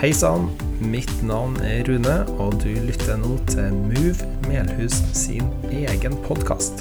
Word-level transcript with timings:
Hei 0.00 0.14
sann, 0.16 0.46
mitt 0.80 1.10
navn 1.28 1.58
er 1.60 1.82
Rune, 1.84 2.14
og 2.40 2.54
du 2.62 2.70
lytter 2.86 3.18
nå 3.20 3.34
til 3.50 3.74
Move 3.76 4.28
Melhus 4.46 4.96
sin 5.12 5.50
egen 5.68 6.16
podkast. 6.24 6.80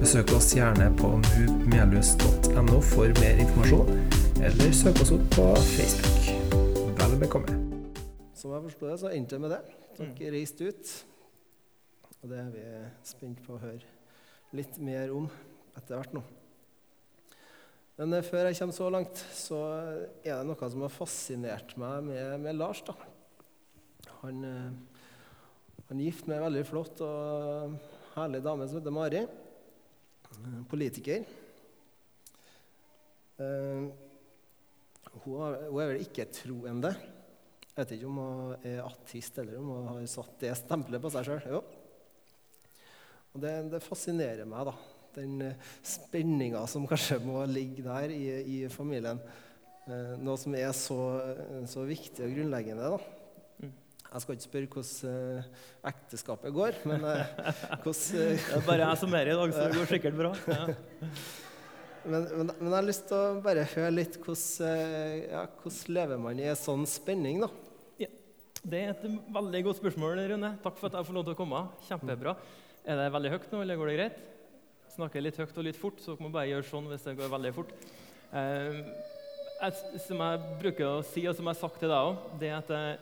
Besøk 0.00 0.32
oss 0.32 0.48
gjerne 0.56 0.86
på 0.96 1.10
movemelhus.no 1.26 2.78
for 2.88 3.12
mer 3.20 3.42
informasjon, 3.44 3.92
eller 4.40 4.72
søk 4.80 5.02
oss 5.04 5.12
opp 5.18 5.28
på 5.36 5.44
Facebook. 5.74 6.32
Vel 7.02 7.18
bekomme. 7.20 7.60
Som 8.32 8.56
jeg 8.56 8.64
forsto 8.70 8.88
det, 8.94 8.96
så 9.04 9.12
endte 9.12 9.36
det 9.36 9.44
med 9.44 9.52
det. 9.52 9.60
Dere 10.00 10.34
reiste 10.38 10.72
ut. 10.72 10.96
Og 12.22 12.32
det 12.32 12.42
er 12.46 12.50
vi 12.56 12.66
spent 13.12 13.44
på 13.44 13.58
å 13.58 13.64
høre 13.66 14.56
litt 14.56 14.80
mer 14.80 15.12
om 15.12 15.28
etter 15.76 15.98
hvert 15.98 16.16
nå. 16.16 16.24
Men 17.98 18.14
eh, 18.14 18.22
før 18.26 18.46
jeg 18.46 18.58
kommer 18.60 18.76
så 18.76 18.88
langt, 18.94 19.20
så 19.34 19.58
er 20.22 20.30
det 20.30 20.46
noe 20.46 20.70
som 20.70 20.84
har 20.86 20.94
fascinert 20.94 21.74
meg 21.80 22.06
med, 22.06 22.34
med 22.44 22.58
Lars. 22.58 22.82
da. 22.86 22.94
Han, 24.20 24.44
eh, 24.46 24.68
han 25.88 25.98
er 25.98 26.06
gift 26.06 26.28
med 26.28 26.38
ei 26.38 26.44
veldig 26.44 26.64
flott 26.68 27.02
og 27.02 27.74
herlig 28.14 28.42
dame 28.44 28.68
som 28.68 28.78
heter 28.78 28.94
Mari. 28.94 29.24
Eh, 29.24 30.60
Politiker. 30.70 31.26
Uh, 33.38 33.86
hun, 35.22 35.42
er 35.46 35.90
vel 35.92 36.00
ikke 36.02 36.24
troende. 36.34 36.90
Jeg 37.68 37.76
vet 37.76 37.92
ikke 37.94 38.08
om 38.08 38.16
hun 38.18 38.64
er 38.66 38.80
ateist 38.82 39.38
eller 39.38 39.60
om 39.60 39.68
hun 39.70 39.84
har 39.92 40.08
satt 40.10 40.40
det 40.42 40.50
stempelet 40.58 41.02
på 41.02 41.12
seg 41.14 41.28
sjøl. 41.28 41.60
Og 43.30 43.44
det, 43.44 43.52
det 43.70 43.82
fascinerer 43.86 44.50
meg, 44.50 44.72
da 44.72 44.97
den 45.16 45.42
eh, 45.42 45.68
spenninga 45.86 46.64
som 46.70 46.86
kanskje 46.88 47.20
må 47.24 47.42
ligge 47.48 47.84
der 47.86 48.12
i, 48.14 48.24
i 48.42 48.58
familien. 48.72 49.20
Eh, 49.88 50.14
noe 50.20 50.36
som 50.40 50.56
er 50.58 50.70
så, 50.76 50.98
så, 51.70 51.84
viktig 51.88 52.26
og 52.26 52.34
grunnleggende. 52.36 52.92
da. 52.94 52.98
Mm. 53.64 53.74
Jeg 54.08 54.24
skal 54.24 54.36
ikke 54.36 54.46
spørre 54.46 54.70
hvordan 54.74 55.42
ekteskapet 55.92 56.56
går, 56.56 56.80
men 56.90 57.04
hvordan 57.82 58.00
Det 58.14 58.56
er 58.56 58.64
bare 58.68 58.86
jeg 58.86 59.02
som 59.02 59.18
er 59.18 59.32
i 59.32 59.36
dag, 59.40 59.54
så 59.54 59.66
det 59.66 59.80
går 59.80 59.92
sikkert 59.94 60.18
bra. 60.20 60.34
Ja. 60.48 60.66
men, 62.12 62.20
men, 62.22 62.52
men, 62.52 62.68
jeg 62.68 62.76
har 62.76 62.88
lyst 62.88 63.08
til 63.10 63.18
å 63.18 63.40
bare 63.44 63.68
høre 63.74 63.96
litt 63.96 64.20
hvordan, 64.20 65.24
ja, 65.24 65.46
hvordan 65.62 65.98
lever 66.00 66.24
man 66.28 66.40
i 66.40 66.48
en 66.52 66.62
sånn 66.66 66.88
spenning, 66.88 67.44
da? 67.44 67.50
Ja, 68.04 68.12
det 68.62 68.80
er 68.80 68.94
et 68.94 69.04
veldig 69.34 69.66
godt 69.68 69.82
spørsmål, 69.82 70.24
Rune. 70.32 70.56
Takk 70.64 70.80
for 70.80 70.90
at 70.90 70.98
jeg 71.00 71.08
får 71.10 71.20
lov 71.20 71.28
til 71.28 71.36
å 71.36 71.42
komme. 71.42 71.68
Kjempebra. 71.88 72.36
Er 72.88 72.96
det 72.96 73.12
veldig 73.12 73.32
høyt 73.34 73.50
nå, 73.52 73.62
eller 73.64 73.80
går 73.80 73.90
det 73.90 73.96
greit? 73.98 74.26
Snakker 74.98 75.22
litt 75.22 75.38
høyt 75.38 75.60
og 75.60 75.66
litt 75.66 75.78
fort, 75.78 76.00
så 76.02 76.14
dere 76.14 76.26
må 76.26 76.32
bare 76.34 76.50
gjøre 76.50 76.66
sånn 76.66 76.88
hvis 76.90 77.06
det 77.06 77.16
går 77.18 77.30
veldig 77.30 77.54
fort. 77.54 77.74
Eh, 78.34 78.80
jeg, 79.58 80.00
som 80.04 80.24
jeg 80.24 80.56
bruker 80.62 80.88
å 80.88 81.04
si, 81.06 81.24
og 81.28 81.36
som 81.36 81.46
jeg 81.46 81.54
har 81.54 81.60
sagt 81.60 81.80
til 81.82 81.92
deg 81.92 82.10
òg, 82.10 82.26
det 82.40 82.50
at 82.54 82.72
jeg 82.74 82.98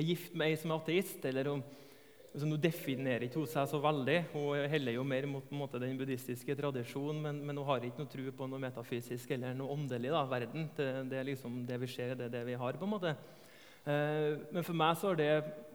er 0.00 0.06
gift 0.06 0.36
med 0.36 0.50
ei 0.50 0.58
som 0.60 0.72
er 0.72 0.80
ateist. 0.80 1.24
eller 1.28 1.50
om 1.52 1.62
altså, 1.62 2.46
Hun 2.46 2.54
definerer 2.62 3.26
ikke 3.26 3.44
seg 3.50 3.68
så 3.70 3.80
veldig. 3.82 4.18
Hun 4.32 4.70
heller 4.72 4.96
jo 4.96 5.04
mer 5.06 5.28
mot 5.30 5.52
måte, 5.56 5.82
den 5.82 5.98
buddhistiske 5.98 6.56
tradisjonen, 6.56 7.20
men, 7.24 7.42
men, 7.44 7.60
hun 7.60 7.68
har 7.68 7.84
ikke 7.84 8.04
noe 8.04 8.12
tro 8.12 8.36
på 8.38 8.48
noe 8.50 8.62
metafysisk 8.62 9.36
eller 9.36 9.56
noe 9.58 9.76
åndelig. 9.76 10.12
da, 10.14 10.24
verden. 10.30 10.70
Det, 10.76 10.88
det, 11.10 11.20
er 11.20 11.28
liksom 11.32 11.60
det 11.68 11.80
vi 11.84 11.90
ser, 11.90 12.16
det 12.16 12.30
er 12.30 12.34
det 12.38 12.46
vi 12.48 12.58
har. 12.60 12.80
på 12.80 12.88
en 12.88 12.94
måte. 12.96 13.14
Eh, 13.84 14.40
men 14.52 14.64
for 14.64 14.76
meg 14.76 14.96
så 14.96 15.12
har 15.12 15.20
det 15.20 15.30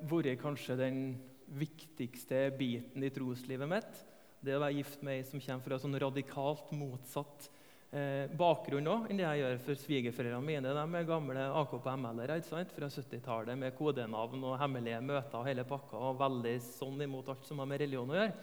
vært 0.10 0.42
kanskje 0.42 0.78
den 0.80 1.00
viktigste 1.46 2.48
biten 2.58 3.06
i 3.06 3.14
troslivet 3.14 3.70
mitt 3.70 4.06
det 4.46 4.56
å 4.56 4.64
være 4.64 4.80
gift 4.80 5.04
med 5.06 5.20
ei 5.20 5.28
som 5.28 5.42
kommer 5.42 5.66
fra 5.66 5.80
sånn 5.82 6.00
radikalt 6.02 6.72
motsatt 6.78 7.50
eh, 7.96 8.26
bakgrunn 8.38 8.90
òg 8.92 9.08
enn 9.10 9.20
det 9.20 9.26
jeg 9.26 9.42
gjør 9.42 9.64
for 9.68 9.82
svigerforeldrene 9.84 10.46
mine. 10.46 10.76
De 10.78 11.00
er 11.00 11.08
gamle 11.08 11.48
AKP-ML-ere 11.62 12.40
fra 12.46 12.92
70-tallet 12.92 13.60
med 13.60 13.76
kodenavn 13.78 14.44
og 14.44 14.60
hemmelige 14.62 15.02
møter 15.06 15.40
og 15.40 15.50
hele 15.50 15.66
pakka. 15.68 15.98
og 15.98 16.22
veldig 16.22 16.56
sånn 16.68 17.02
imot 17.08 17.34
alt 17.34 17.48
som 17.48 17.62
har 17.62 17.70
med 17.72 17.84
religion 17.84 18.14
å 18.14 18.20
gjøre. 18.20 18.38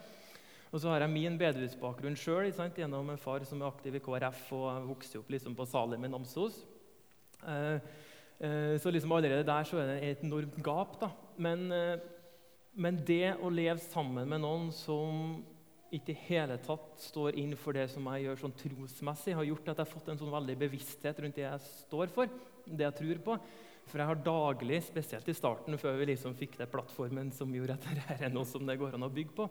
Og 0.72 0.80
så 0.80 0.88
har 0.88 1.04
jeg 1.04 1.12
min 1.12 1.34
bedehusbakgrunn 1.36 2.16
sjøl 2.16 2.48
gjennom 2.48 3.10
en 3.12 3.20
far 3.20 3.44
som 3.44 3.60
er 3.60 3.68
aktiv 3.68 3.98
i 3.98 4.00
KrF 4.00 4.46
og 4.56 4.86
vokste 4.88 5.20
opp 5.20 5.28
liksom 5.34 5.56
på 5.58 5.66
Salim 5.68 6.06
i 6.06 6.08
Namsos. 6.08 6.62
Eh, 7.44 7.76
eh, 8.40 8.78
så 8.80 8.90
liksom 8.90 9.12
allerede 9.12 9.44
der 9.44 9.68
så 9.68 9.82
er 9.82 9.90
det 9.90 9.98
et 10.08 10.24
enormt 10.24 10.56
gap. 10.64 10.98
da. 11.00 11.10
Men, 11.36 11.70
eh, 11.72 11.98
men 12.72 13.04
det 13.04 13.36
å 13.36 13.52
leve 13.52 13.84
sammen 13.84 14.28
med 14.28 14.40
noen 14.40 14.72
som 14.72 15.44
ikke 15.92 16.14
i 16.14 16.22
hele 16.28 16.56
tatt 16.64 17.02
står 17.04 17.36
inn 17.40 17.52
for 17.58 17.76
det 17.76 17.88
som 17.92 18.06
jeg 18.12 18.26
gjør 18.26 18.40
sånn 18.40 18.54
trosmessig, 18.62 19.34
har 19.36 19.48
gjort 19.48 19.68
at 19.68 19.76
jeg 19.76 19.84
har 19.84 19.92
fått 19.92 20.08
en 20.12 20.22
sånn 20.22 20.32
veldig 20.32 20.56
bevissthet 20.62 21.20
rundt 21.20 21.36
det 21.36 21.44
jeg 21.44 21.66
står 21.66 22.14
for, 22.14 22.32
det 22.64 22.86
jeg 22.86 22.98
tror 23.00 23.22
på. 23.26 23.36
For 23.90 23.98
jeg 23.98 24.08
har 24.08 24.20
daglig, 24.24 24.78
spesielt 24.86 25.26
i 25.28 25.34
starten, 25.34 25.76
før 25.80 25.96
vi 25.98 26.06
liksom 26.12 26.36
fikk 26.38 26.54
den 26.60 26.70
plattformen 26.70 27.32
som 27.34 27.50
gjorde 27.52 27.76
at 27.76 27.88
dette 27.98 28.16
er 28.28 28.32
noe 28.32 28.46
som 28.48 28.64
det 28.66 28.78
går 28.80 28.94
an 28.96 29.08
å 29.08 29.10
bygge 29.12 29.34
på, 29.36 29.48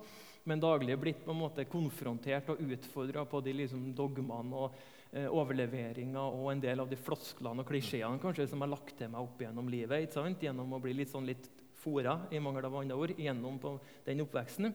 men 0.48 0.64
daglig 0.64 0.96
blitt 0.98 1.22
på 1.26 1.34
en 1.34 1.42
måte 1.44 1.68
konfrontert 1.70 2.50
og 2.50 2.64
utfordra 2.64 3.26
på 3.30 3.44
de 3.46 3.54
liksom 3.60 3.92
dogmene 3.98 4.64
og 4.64 4.80
eh, 5.12 5.28
overleveringa 5.28 6.24
og 6.24 6.48
en 6.54 6.64
del 6.64 6.82
av 6.82 6.90
de 6.90 6.98
flosklene 6.98 7.62
og 7.62 7.70
klisjeene 7.70 8.22
kanskje 8.24 8.48
som 8.50 8.64
har 8.64 8.72
lagt 8.72 8.96
til 8.98 9.12
meg 9.12 9.28
opp 9.28 9.44
gjennom 9.44 9.70
livet. 9.70 10.08
ikke 10.08 10.18
sant? 10.18 10.48
Gjennom 10.48 10.74
å 10.74 10.82
bli 10.82 10.96
litt 10.98 11.12
sånn 11.12 11.28
litt 11.30 11.52
fora, 11.82 12.22
i 12.32 12.40
mangel 12.42 12.66
av 12.70 12.82
andre 12.82 12.98
ord, 12.98 13.14
gjennom 13.20 13.60
den 14.06 14.26
oppveksten 14.26 14.74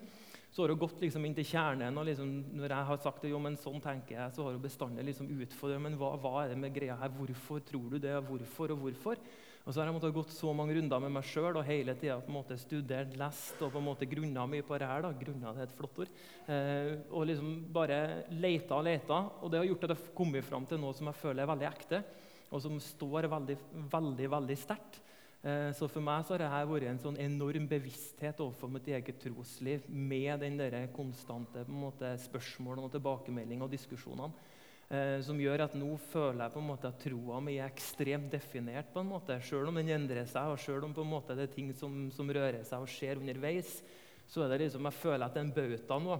så 0.51 0.63
har 0.63 0.73
hun 0.73 0.81
gått 0.81 1.03
liksom 1.03 1.25
inn 1.27 1.35
til 1.37 1.45
kjernen. 1.45 1.99
og 1.99 2.07
liksom, 2.09 2.31
Når 2.57 2.73
jeg 2.73 2.89
har 2.91 3.01
sagt 3.03 3.25
det, 3.25 3.33
jo, 3.33 3.41
men 3.43 3.59
sånn 3.61 3.83
tenker 3.83 4.17
jeg, 4.17 4.33
så 4.33 4.47
har 4.47 4.55
hun 4.55 4.63
bestandig 4.63 5.05
liksom 5.05 5.29
utfordret 5.43 5.83
men 5.83 5.99
hva, 6.01 6.15
hva, 6.21 6.45
er 6.45 6.55
det 6.55 6.61
med 6.63 6.75
greia 6.75 6.97
her? 6.97 7.13
Hvorfor 7.13 7.61
tror 7.67 7.91
du 7.93 7.99
det? 8.01 8.15
Hvorfor 8.29 8.73
og 8.73 8.87
hvorfor? 8.87 9.21
Og 9.67 9.75
så 9.75 9.81
har 9.81 9.89
jeg 9.89 9.97
måttet 9.97 10.15
gått 10.15 10.31
så 10.31 10.53
mange 10.55 10.77
runder 10.77 11.01
med 11.03 11.11
meg 11.17 11.27
sjøl 11.27 11.59
og 11.59 11.67
hele 11.67 11.97
tida 11.99 12.21
studert, 12.57 13.17
lest 13.19 13.63
og 13.67 13.73
på 13.75 13.81
en 13.81 13.89
måte 13.89 14.07
grunna 14.07 14.45
mye 14.47 14.63
på 14.63 14.79
det 14.79 14.87
her. 14.87 15.03
da, 15.03 15.11
grunna 15.11 15.53
det 15.53 15.65
er 15.65 15.67
et 15.67 15.77
flott 15.77 15.99
ord, 15.99 16.13
eh, 16.47 16.93
Og 17.11 17.27
liksom 17.27 17.73
bare 17.75 18.25
leita 18.31 18.77
og 18.77 18.85
leita. 18.85 19.19
Og 19.43 19.51
det 19.51 19.59
har 19.59 19.67
gjort 19.67 19.85
at 19.85 19.91
jeg 19.91 19.99
har 19.99 20.15
kommet 20.15 20.45
fram 20.45 20.65
til 20.65 20.79
noe 20.79 20.95
som 20.95 21.07
jeg 21.11 21.21
føler 21.21 21.43
er 21.43 21.51
veldig 21.51 21.67
ekte, 21.67 22.05
og 22.53 22.63
som 22.63 22.79
står 22.79 23.27
veldig, 23.27 23.59
veldig, 23.91 24.31
veldig 24.31 24.57
sterkt. 24.57 25.01
Eh, 25.47 25.71
så 25.79 25.87
for 25.87 26.03
meg 26.03 26.25
så 26.27 26.35
har 26.35 26.43
dette 26.43 26.67
vært 26.67 26.89
en 26.91 26.99
sånn 27.05 27.19
enorm 27.23 27.69
bevissthet 27.71 28.41
overfor 28.43 28.71
mitt 28.73 28.89
eget 28.91 29.21
trosliv 29.23 29.85
med 29.87 30.41
den 30.43 30.57
der 30.59 30.75
konstante 30.95 31.63
måte, 31.71 32.11
spørsmålene 32.25 32.89
og 32.89 32.95
tilbakemeldingene 32.97 33.69
og 33.69 33.71
diskusjonene. 33.71 34.55
Eh, 34.87 35.21
som 35.27 35.39
gjør 35.39 35.65
at 35.65 35.77
nå 35.79 35.93
føler 36.11 36.45
jeg 36.45 36.55
på 36.55 36.63
en 36.63 36.69
måte 36.73 36.91
at 36.91 36.99
troa 37.03 37.39
mi 37.43 37.57
er 37.61 37.71
ekstremt 37.71 38.31
definert. 38.33 38.91
på 38.93 39.01
en 39.01 39.13
måte. 39.13 39.39
Selv 39.43 39.69
om 39.69 39.79
den 39.79 39.89
endrer 39.89 40.27
seg, 40.27 40.51
og 40.51 40.59
selv 40.59 40.85
om 40.85 40.95
på 40.95 41.03
en 41.03 41.15
måte 41.15 41.35
det 41.39 41.49
er 41.49 41.55
ting 41.55 41.73
som, 41.75 42.11
som 42.11 42.31
rører 42.31 42.65
seg 42.65 42.83
og 42.83 42.91
skjer 42.91 43.23
underveis, 43.23 43.83
så 44.27 44.43
er 44.43 44.51
det 44.51 44.61
liksom, 44.65 44.83
jeg 44.91 44.99
føler 44.99 45.27
at 45.27 45.35
det 45.35 45.43
er 45.43 45.47
en 45.47 45.55
bauta 45.55 45.99
nå 46.03 46.19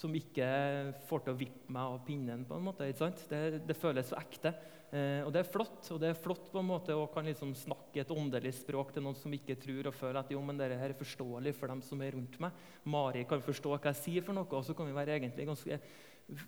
som 0.00 0.14
ikke 0.16 0.48
får 1.08 1.24
til 1.24 1.34
å 1.34 1.38
vippe 1.38 1.72
meg 1.74 1.94
av 1.94 2.02
pinnen. 2.06 2.44
på 2.48 2.56
en 2.56 2.68
måte, 2.70 2.88
det, 3.28 3.62
det 3.68 3.76
føles 3.76 4.08
så 4.08 4.20
ekte. 4.20 4.54
Eh, 4.90 5.20
og 5.22 5.30
Det 5.34 5.42
er 5.42 5.50
flott 5.52 5.90
og 5.94 6.00
det 6.02 6.08
er 6.10 6.18
flott 6.18 6.48
på 6.50 6.58
en 6.58 6.70
måte 6.70 6.96
å 6.96 7.06
kan 7.12 7.26
liksom 7.28 7.52
snakke 7.54 8.02
et 8.02 8.10
åndelig 8.10 8.56
språk 8.58 8.94
til 8.94 9.04
noen 9.04 9.18
som 9.18 9.34
ikke 9.36 9.58
tror, 9.60 9.90
og 9.90 9.94
føler 9.94 10.22
at 10.22 10.32
jo, 10.32 10.40
men 10.42 10.58
dette 10.58 10.78
er 10.80 10.96
forståelig 10.98 11.54
for 11.58 11.70
dem 11.70 11.82
som 11.86 12.00
er 12.02 12.16
rundt 12.16 12.38
meg. 12.42 12.64
Mari 12.90 13.26
kan 13.28 13.44
forstå 13.44 13.76
hva 13.76 13.92
jeg 13.92 14.00
sier, 14.00 14.24
for 14.26 14.36
noe, 14.36 14.48
og 14.48 14.64
så 14.66 14.74
kan 14.74 14.88
vi 14.88 14.96
være 14.96 15.18
egentlig 15.20 15.46
ganske 15.50 15.80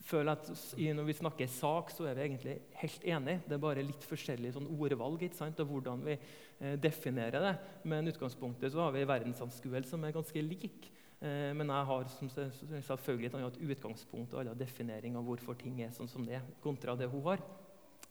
føler 0.06 0.36
at 0.36 0.48
Når 0.78 1.06
vi 1.08 1.14
snakker 1.16 1.50
sak, 1.50 1.90
så 1.90 2.06
er 2.06 2.14
vi 2.14 2.26
egentlig 2.26 2.56
helt 2.78 3.04
enige. 3.04 3.42
Det 3.48 3.56
er 3.56 3.62
bare 3.62 3.82
litt 3.82 4.04
forskjellig 4.06 4.52
sånn 4.54 4.70
ordvalg 4.70 5.24
ikke 5.26 5.38
sant? 5.38 5.60
og 5.60 5.70
hvordan 5.72 6.04
vi 6.06 6.16
eh, 6.16 6.76
definerer 6.78 7.42
det. 7.42 7.54
Men 7.90 8.10
utgangspunktet 8.10 8.72
så 8.72 8.84
har 8.84 8.94
vi 8.94 9.06
verdensanskuelse 9.08 9.90
som 9.90 10.04
er 10.04 10.14
ganske 10.14 10.44
lik. 10.46 10.90
Eh, 11.22 11.52
men 11.54 11.70
jeg 11.70 11.86
har 11.86 12.08
som, 12.16 12.30
selvfølgelig 12.32 13.28
et 13.30 13.36
annet 13.38 13.60
utgangspunkt 13.62 14.32
og 14.34 14.42
annen 14.42 14.58
definering 14.58 15.14
av 15.18 15.26
hvorfor 15.26 15.54
ting 15.58 15.78
er 15.84 15.92
sånn 15.94 16.10
som 16.10 16.26
det 16.26 16.40
er, 16.40 16.48
kontra 16.64 16.96
det 16.98 17.06
hun 17.12 17.22
har. 17.28 17.44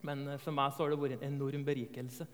Men 0.08 0.24
eh, 0.32 0.40
for 0.40 0.56
meg 0.56 0.72
så 0.72 0.86
har 0.86 0.94
det 0.94 1.02
vært 1.02 1.18
en 1.20 1.34
enorm 1.34 1.66
berikelse. 1.68 2.28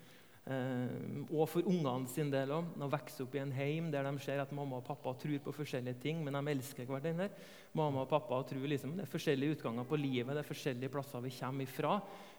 Eh, 0.48 1.26
og 1.34 1.48
for 1.50 1.66
ungene 1.68 2.08
sin 2.12 2.30
del 2.32 2.54
òg. 2.56 2.70
Å 2.78 2.92
vokse 2.94 3.26
opp 3.26 3.34
i 3.36 3.42
en 3.42 3.56
heim 3.58 3.90
der 3.92 4.06
de 4.06 4.14
ser 4.24 4.44
at 4.44 4.54
mamma 4.56 4.78
og 4.78 4.86
pappa 4.88 5.16
tror 5.18 5.42
på 5.44 5.56
forskjellige 5.64 6.02
ting, 6.06 6.22
men 6.24 6.38
de 6.38 6.54
elsker 6.54 6.86
hverandre. 6.86 7.32
Mamma 7.76 8.06
og 8.06 8.12
pappa 8.12 8.44
tror 8.48 8.70
liksom, 8.70 8.96
Det 8.96 9.08
er 9.08 9.16
forskjellige 9.16 9.58
utganger 9.58 9.90
på 9.90 10.00
livet, 10.00 10.36
det 10.36 10.46
er 10.46 10.52
forskjellige 10.54 10.94
plasser 10.94 11.26
vi 11.26 11.34
kommer 11.40 11.66
ifra. 11.66 11.98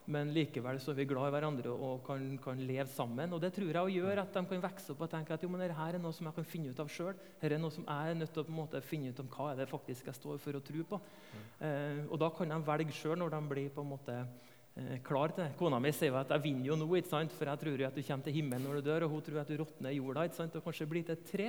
Men 0.08 0.30
likevel 0.32 0.78
så 0.80 0.94
er 0.94 0.96
vi 1.02 1.04
glad 1.10 1.28
i 1.28 1.32
hverandre 1.34 1.72
og 1.72 2.00
kan, 2.06 2.22
kan 2.40 2.60
leve 2.64 2.86
sammen. 2.88 3.34
Og 3.36 3.42
det 3.42 3.50
tror 3.52 3.68
jeg 3.76 3.98
gjør 3.98 4.22
at 4.22 4.32
de 4.32 4.42
kan 4.48 4.62
vokse 4.64 4.94
opp 4.94 5.02
og 5.04 5.10
tenke 5.12 5.36
at 5.36 5.44
jo, 5.44 5.50
men 5.52 5.60
dette 5.60 5.76
er 5.84 5.98
noe 6.00 6.16
som 6.16 6.30
jeg 6.30 6.36
kan 6.38 6.48
finne 6.48 6.72
ut 6.72 6.80
av 6.80 6.88
sjøl. 6.92 7.12
Dette 7.42 7.58
er 7.58 7.60
noe 7.60 7.74
som 7.74 7.84
jeg 7.84 8.14
er 8.14 8.16
nødt 8.16 8.32
til 8.32 8.40
å 8.40 8.46
på 8.48 8.54
en 8.54 8.60
måte 8.62 8.80
finne 8.84 9.12
ut 9.12 9.20
om 9.20 9.28
hva 9.34 9.50
er 9.52 9.60
det 9.60 9.68
faktisk 9.68 10.08
jeg 10.08 10.16
står 10.16 10.40
for 10.40 10.56
å 10.56 10.62
tro 10.64 10.86
på. 10.94 11.00
Mm. 11.02 11.44
Eh, 11.68 12.00
og 12.08 12.16
da 12.24 12.30
kan 12.38 12.54
de 12.54 12.60
velge 12.70 12.96
sjøl 12.96 13.20
når 13.20 13.36
de 13.36 13.42
blir 13.52 13.68
på 13.74 13.84
en 13.84 13.92
måte 13.92 14.16
klar 15.06 15.32
til. 15.34 15.48
Kona 15.58 15.78
mi 15.82 15.90
sier 15.94 16.14
at 16.20 16.30
jeg 16.34 16.44
vinner 16.44 16.70
jo 16.70 16.76
nå, 16.78 16.86
ikke 16.98 17.10
sant? 17.10 17.32
for 17.34 17.50
jeg 17.50 17.60
tror 17.62 17.82
jo 17.82 17.86
at 17.88 17.96
du 17.96 18.02
kommer 18.04 18.26
til 18.26 18.36
himmelen 18.36 18.66
når 18.66 18.78
du 18.78 18.88
dør, 18.88 19.06
og 19.06 19.14
hun 19.14 19.24
tror 19.26 19.40
at 19.42 19.50
du 19.50 19.56
råtner 19.60 19.94
i 19.94 19.98
jorda 19.98 20.26
ikke 20.28 20.38
sant? 20.38 20.58
og 20.58 20.64
kanskje 20.66 20.88
blir 20.90 21.06
til 21.06 21.16
et 21.16 21.24
tre. 21.28 21.46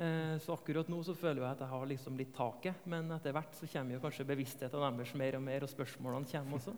Eh, 0.00 0.34
så 0.40 0.54
akkurat 0.56 0.90
nå 0.92 1.00
så 1.06 1.14
føler 1.18 1.42
jeg 1.42 1.50
at 1.50 1.64
jeg 1.64 1.72
har 1.74 1.90
liksom 1.90 2.20
litt 2.20 2.32
taket, 2.36 2.86
men 2.90 3.10
etter 3.16 3.34
hvert 3.36 3.58
så 3.58 3.68
kommer 3.72 3.96
jo 3.96 4.04
kanskje 4.04 4.28
bevisstheten 4.30 4.86
deres 4.86 5.16
mer 5.22 5.38
og 5.38 5.44
mer, 5.48 5.66
og 5.66 5.72
spørsmålene 5.72 6.30
kommer 6.30 6.60
også. 6.60 6.76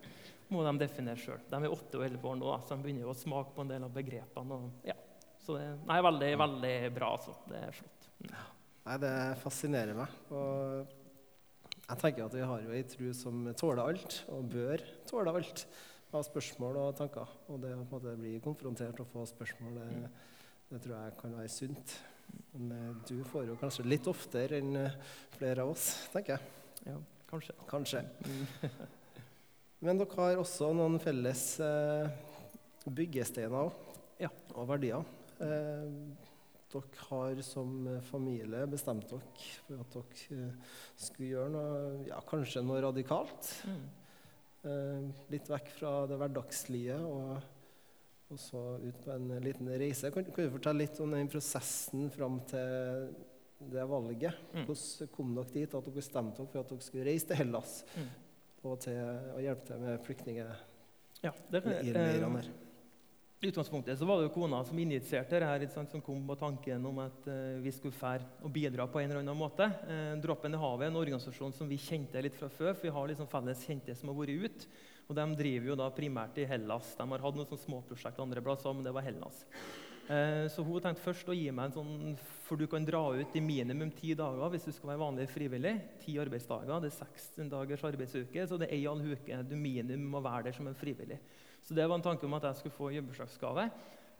må 0.53 0.65
de 0.67 0.73
definere 0.81 1.21
sjøl. 1.21 1.45
De 1.49 1.61
er 1.61 1.77
8 1.77 2.01
og 2.01 2.07
11 2.09 2.27
år 2.31 2.41
nå, 2.41 2.49
da, 2.49 2.57
så 2.61 2.75
de 2.75 2.87
begynner 2.87 3.07
jo 3.07 3.13
å 3.13 3.21
smake 3.23 3.55
på 3.55 3.63
en 3.63 3.71
del 3.71 3.87
av 3.87 3.93
begrepene. 3.95 4.59
og 4.59 4.89
ja, 4.89 4.97
Så 5.43 5.57
det 5.57 5.69
nei, 5.87 6.01
veldig, 6.09 6.33
veldig 6.43 6.75
bra. 6.97 7.13
altså. 7.15 7.37
Det 7.47 7.63
er 7.63 7.79
flott. 7.79 8.11
Mm. 8.19 8.35
Nei, 8.83 8.99
det 8.99 9.15
fascinerer 9.39 9.95
meg. 9.95 10.19
Og 10.35 10.99
jeg 11.83 11.99
tenker 11.99 12.25
at 12.25 12.35
vi 12.35 12.45
har 12.47 12.61
jo 12.63 12.75
ei 12.75 12.83
tru 12.87 13.09
som 13.15 13.47
tåler 13.59 13.83
alt, 13.83 14.19
og 14.31 14.51
bør 14.51 14.83
tåle 15.09 15.33
alt 15.35 15.65
av 16.17 16.25
spørsmål 16.27 16.79
og 16.81 16.95
tanker. 16.97 17.29
Og 17.51 17.61
det 17.63 17.73
å 17.75 18.15
bli 18.19 18.37
konfrontert 18.43 18.99
og 19.03 19.09
få 19.11 19.25
spørsmål, 19.29 19.77
det, 19.79 20.09
det 20.71 20.81
tror 20.83 20.97
jeg 20.97 21.15
kan 21.19 21.37
være 21.37 21.51
sunt. 21.51 21.95
Men 22.53 22.73
eh, 22.75 22.89
du 23.09 23.23
får 23.29 23.47
jo 23.49 23.59
kanskje 23.61 23.85
litt 23.87 24.09
oftere 24.09 24.59
enn 24.61 24.77
eh, 24.79 24.99
flere 25.37 25.65
av 25.65 25.73
oss, 25.73 25.87
tenker 26.13 26.37
jeg. 26.37 26.51
Ja, 26.89 26.97
kanskje. 27.29 27.55
Kanskje. 27.69 28.03
Mm. 28.27 28.69
Men 29.83 29.99
dere 29.99 30.19
har 30.19 30.39
også 30.41 30.69
noen 30.75 30.99
felles 31.03 31.47
eh, 31.63 32.11
byggesteiner 32.87 33.73
Ja. 34.21 34.29
og 34.55 34.69
verdier. 34.69 35.03
Eh, 35.43 35.89
dere 36.73 37.07
har 37.09 37.41
som 37.45 37.73
familie 38.07 38.63
bestemt 38.69 39.09
dere 39.11 39.49
for 39.67 39.83
at 39.83 39.97
dere 40.29 40.47
skulle 40.95 41.33
gjøre 41.35 41.51
noe, 41.53 41.83
ja, 42.07 42.21
kanskje 42.29 42.63
noe 42.65 42.81
radikalt. 42.85 43.51
Mm. 43.69 43.83
Eh, 44.63 44.99
litt 45.33 45.49
vekk 45.51 45.69
fra 45.75 45.91
det 46.07 46.15
hverdagslige 46.21 46.95
og, 47.03 47.33
og 48.31 48.39
så 48.39 48.61
ut 48.79 48.99
på 49.03 49.11
en 49.11 49.29
liten 49.43 49.67
reise. 49.67 50.11
Kan, 50.15 50.23
kan 50.31 50.47
du 50.47 50.53
fortelle 50.53 50.85
litt 50.85 50.99
om 51.03 51.11
den 51.11 51.27
prosessen 51.31 52.05
fram 52.13 52.39
til 52.47 53.09
det 53.73 53.83
valget? 53.91 54.39
Mm. 54.53 54.65
Hvordan 54.69 55.11
kom 55.15 55.33
dere 55.35 55.51
dit 55.51 55.75
at 55.75 55.87
dere 55.89 55.97
bestemte 55.97 56.39
dere 56.39 56.51
for 56.53 56.63
at 56.63 56.71
dere 56.71 56.85
skulle 56.87 57.07
reise 57.09 57.27
til 57.29 57.41
Hellas 57.41 57.81
Mm. 57.97 58.07
og 58.63 58.79
til 58.85 58.99
og 59.35 59.41
hjelpe 59.43 59.67
til 59.67 59.83
med 59.83 60.05
flyktninger? 60.07 60.53
Ja, 61.23 61.31
det, 61.51 61.63
leirene 61.67 62.07
eh, 62.07 62.37
der? 62.39 62.51
I 63.43 63.47
utgangspunktet 63.47 63.99
så 63.99 64.05
var 64.07 64.21
det 64.21 64.29
jo 64.29 64.35
kona 64.37 64.61
som 64.63 64.77
initierte 64.79 65.35
det 65.59 65.67
sant, 65.73 65.91
som 65.91 66.01
kom 66.01 66.21
på 66.29 66.35
tanken 66.39 66.85
om 66.87 67.01
at 67.03 67.25
eh, 67.27 67.57
vi 67.59 67.73
skulle 67.75 67.91
fære 67.91 68.23
og 68.39 68.53
bidra 68.55 68.85
på 68.87 69.01
en 69.01 69.09
eller 69.09 69.19
annen 69.19 69.35
måte. 69.35 69.67
Eh, 69.83 70.13
Dråpen 70.23 70.55
i 70.55 70.61
havet 70.61 70.85
er 70.85 70.93
en 70.93 70.99
organisasjon 71.01 71.51
som 71.51 71.67
vi 71.67 71.75
kjente 71.75 72.23
litt 72.23 72.37
fra 72.39 72.47
før. 72.47 72.71
for 72.71 72.87
Vi 72.87 72.93
har 72.95 73.11
liksom 73.11 73.27
felles 73.27 73.65
kjente 73.67 73.97
som 73.99 74.13
har 74.13 74.15
vært 74.15 74.45
ute. 74.45 74.71
Og 75.09 75.19
De 75.19 75.27
driver 75.43 75.73
jo 75.73 75.75
da 75.75 75.89
primært 75.91 76.39
i 76.39 76.47
Hellas. 76.47 76.95
De 76.95 77.09
har 77.11 77.25
hatt 77.25 77.35
noen 77.35 77.51
sånne 77.51 77.65
småprosjekt 77.65 78.23
andre 78.23 78.47
plasser, 78.47 78.71
men 78.71 78.87
det 78.87 78.95
var 78.95 79.03
Hellas. 79.03 79.43
Eh, 80.07 80.47
så 80.47 80.63
hun 80.63 80.79
tenkte 80.79 81.03
først 81.03 81.27
å 81.27 81.35
gi 81.35 81.51
meg 81.51 81.69
en 81.69 81.77
sånn 81.77 82.17
For 82.43 82.59
du 82.59 82.65
kan 82.67 82.83
dra 82.83 83.05
ut 83.15 83.35
i 83.35 83.43
minimum 83.43 83.91
ti 83.95 84.11
dager 84.19 84.51
hvis 84.51 84.69
du 84.69 84.71
skal 84.71 84.93
være 84.93 85.03
vanlig 85.03 85.27
frivillig. 85.35 85.81
Ti 85.99 86.15
arbeidsdager. 86.23 86.79
Det 86.79 86.93
er 86.93 87.01
seks 87.03 87.33
dagers 87.51 87.87
arbeidsuke, 87.91 88.47
så 88.47 88.55
det 88.55 88.71
er 88.71 88.77
ei 88.79 88.85
halv 88.87 89.17
uke 89.19 89.43
du 89.43 89.57
minimum 89.59 90.13
må 90.15 90.23
være 90.23 90.47
der 90.47 90.55
som 90.55 90.71
en 90.71 90.79
frivillig. 90.79 91.19
Så 91.63 91.75
det 91.77 91.87
var 91.87 91.95
en 91.95 92.03
tanke 92.03 92.27
om 92.27 92.33
at 92.35 92.49
jeg 92.49 92.59
skulle 92.59 92.75
få 92.75 92.91
jobbeslagsgave. 92.91 93.69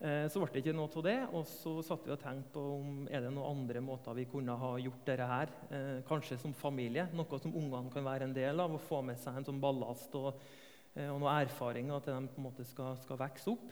Eh, 0.03 0.25
så 0.27 0.41
ble 0.41 0.49
det 0.51 0.63
ikke 0.63 0.73
noe 0.75 0.91
av 0.91 1.05
det. 1.05 1.17
Og 1.35 1.45
så 1.47 1.77
satt 1.85 2.07
vi 2.07 2.13
og 2.15 2.19
tenkte 2.21 2.55
på 2.55 2.63
om 2.77 3.05
er 3.07 3.23
det 3.23 3.31
noen 3.31 3.59
andre 3.61 3.83
måter 3.83 4.17
vi 4.17 4.27
kunne 4.31 4.55
ha 4.59 4.73
gjort 4.81 5.05
dette 5.07 5.29
her. 5.29 5.53
Eh, 5.69 6.01
kanskje 6.07 6.39
som 6.41 6.55
familie. 6.55 7.07
Noe 7.15 7.39
som 7.39 7.55
ungene 7.55 7.91
kan 7.93 8.05
være 8.07 8.27
en 8.27 8.35
del 8.35 8.59
av. 8.63 8.75
og 8.75 8.83
Få 8.83 9.01
med 9.05 9.19
seg 9.21 9.39
en 9.39 9.47
sånn 9.47 9.61
ballast 9.63 10.15
og, 10.19 10.41
eh, 10.95 11.07
og 11.07 11.21
noen 11.21 11.45
erfaringer 11.45 12.03
til 12.03 12.17
de 12.19 12.33
på 12.33 12.41
en 12.41 12.47
måte 12.49 12.67
skal, 12.67 12.97
skal 13.03 13.19
vokse 13.21 13.55
opp. 13.55 13.71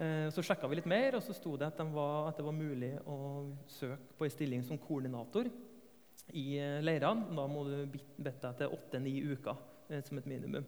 Så 0.00 0.40
sjekka 0.40 0.64
vi 0.64 0.78
litt 0.78 0.86
mer, 0.88 1.12
og 1.18 1.20
så 1.20 1.34
sto 1.36 1.50
det 1.60 1.66
at, 1.66 1.76
de 1.76 1.92
var, 1.92 2.30
at 2.30 2.38
det 2.38 2.44
var 2.46 2.54
mulig 2.56 2.94
å 3.04 3.16
søke 3.68 4.14
på 4.16 4.24
en 4.24 4.32
stilling 4.32 4.62
som 4.64 4.78
koordinator 4.80 5.50
i 6.32 6.56
leirene. 6.80 7.26
Da 7.36 7.44
må 7.44 7.66
du 7.68 7.74
bitte 7.84 8.40
deg 8.40 8.56
til 8.62 8.72
åtte-ni 8.78 9.12
uker 9.28 9.60
som 10.06 10.22
et 10.22 10.30
minimum. 10.30 10.64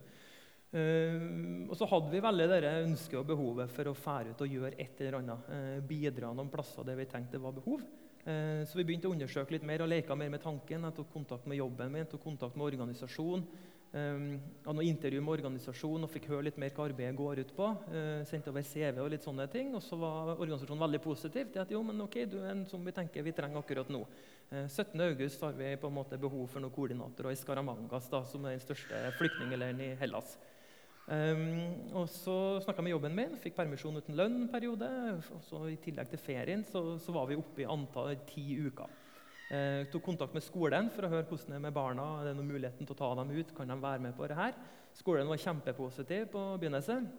Eh, 0.73 1.25
og 1.69 1.77
så 1.77 1.85
hadde 1.91 2.09
vi 2.09 2.21
veldig 2.25 2.47
det 2.49 2.71
ønsket 2.81 3.19
og 3.19 3.27
behovet 3.29 3.73
for 3.75 3.91
å 3.91 3.97
fære 3.97 4.33
ut 4.33 4.45
og 4.45 4.55
gjøre 4.55 4.79
et 4.81 5.03
eller 5.03 5.19
annet. 5.19 5.51
eh, 5.53 5.81
bidra 5.85 6.33
noen 6.33 6.49
plasser 6.49 6.85
der 6.85 6.97
vi 6.97 7.05
tenkte 7.05 7.37
det 7.37 7.43
var 7.43 7.53
behov. 7.53 7.83
Eh, 8.25 8.65
så 8.65 8.79
vi 8.79 8.85
begynte 8.85 9.09
å 9.09 9.13
undersøke 9.13 9.53
litt 9.53 9.67
mer 9.69 9.83
og 9.83 9.89
leka 9.89 10.15
mer 10.17 10.31
med 10.31 10.41
tanken. 10.41 10.85
Jeg 10.85 10.95
tok 10.95 11.13
kontakt 11.13 11.47
med 11.47 11.59
jobben 11.59 11.93
min, 11.93 12.07
tok 12.07 12.23
kontakt 12.23 12.57
med 12.57 12.65
organisasjonen. 12.73 13.47
Hadde 13.93 14.73
noen 14.73 14.89
intervju 14.89 15.21
med 15.21 15.35
organisasjonen 15.35 16.07
og 16.07 16.11
fikk 16.11 16.31
høre 16.31 16.47
litt 16.47 16.57
mer 16.57 16.71
hva 16.73 16.87
arbeidet 16.89 17.15
går 17.15 17.41
ut 17.41 17.51
på. 17.53 17.67
Sendte 18.25 18.49
over 18.49 18.63
CV 18.65 19.03
og 19.03 19.11
litt 19.13 19.21
sånne 19.21 19.45
ting. 19.53 19.75
Og 19.77 19.83
så 19.85 19.99
var 20.01 20.33
organisasjonen 20.39 20.81
veldig 20.81 21.01
positiv 21.05 21.51
til 21.53 21.61
at 21.61 21.71
jo, 21.71 21.83
men 21.83 22.01
ok, 22.01 22.25
du 22.25 22.39
er 22.41 22.55
en 22.55 22.65
som 22.65 22.81
vi 22.81 22.95
tenker 22.97 23.21
vi 23.21 23.35
trenger 23.37 23.61
akkurat 23.61 23.93
nå. 23.93 24.01
Uh, 24.49 24.65
17.8 24.65 25.45
har 25.45 25.53
vi 25.53 25.77
på 25.77 25.93
en 25.93 25.95
måte 25.95 26.17
behov 26.17 26.49
for 26.49 26.65
noen 26.65 26.73
koordinatorer 26.73 27.37
i 27.37 27.37
Skaramangas, 27.37 28.09
da, 28.09 28.25
som 28.25 28.49
er 28.49 28.57
den 28.57 28.65
største 28.65 29.13
flyktningleiren 29.19 29.85
i 29.85 29.93
Hellas. 30.01 30.39
Um, 31.03 31.93
og 31.99 32.07
så 32.09 32.35
snakka 32.63 32.79
jeg 32.79 32.87
med 32.87 32.95
jobben 32.95 33.17
min, 33.17 33.33
fikk 33.43 33.57
permisjon 33.57 33.99
uten 33.99 34.17
lønn 34.17 34.45
en 34.45 34.51
periode. 34.53 34.89
Og 35.35 35.43
så 35.49 35.65
I 35.73 35.79
tillegg 35.83 36.13
til 36.13 36.23
ferien 36.23 36.63
så, 36.69 36.85
så 37.03 37.15
var 37.15 37.27
vi 37.31 37.39
oppe 37.41 37.65
i 37.65 37.69
antall 37.69 38.15
ti 38.29 38.45
uker. 38.63 38.99
Jeg 39.53 39.91
tok 39.93 40.07
kontakt 40.07 40.33
med 40.33 40.45
skolen 40.45 40.87
for 40.95 41.05
å 41.05 41.11
høre 41.13 41.27
hvordan 41.29 41.53
det 41.53 41.59
er 41.59 41.65
med 41.67 41.75
barna. 41.77 42.07
Er 42.23 42.31
det 42.31 42.39
noen 42.39 42.55
muligheten 42.55 42.89
til 42.89 42.95
å 42.95 43.01
ta 43.03 43.11
dem 43.19 43.35
ut? 43.35 43.51
Kan 43.53 43.69
de 43.69 43.77
være 43.83 44.01
med 44.01 44.15
på 44.17 44.25
det 44.31 44.39
her? 44.39 44.57
Skolen 44.97 45.29
var 45.29 45.43
kjempepositiv 45.43 46.31
på 46.33 46.45
begynnelsen. 46.63 47.11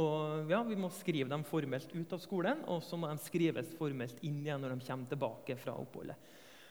Og 0.00 0.50
ja, 0.50 0.62
Vi 0.66 0.78
må 0.78 0.90
skrive 0.94 1.30
dem 1.30 1.44
formelt 1.46 1.94
ut 1.94 2.12
av 2.14 2.22
skolen, 2.22 2.64
og 2.70 2.82
så 2.86 2.98
må 2.98 3.10
de 3.10 3.22
skrives 3.22 3.70
formelt 3.78 4.18
inn 4.26 4.42
igjen 4.42 4.62
når 4.62 4.76
de 4.76 4.86
kommer 4.86 5.10
tilbake 5.10 5.56
fra 5.58 5.74
oppholdet. 5.78 6.18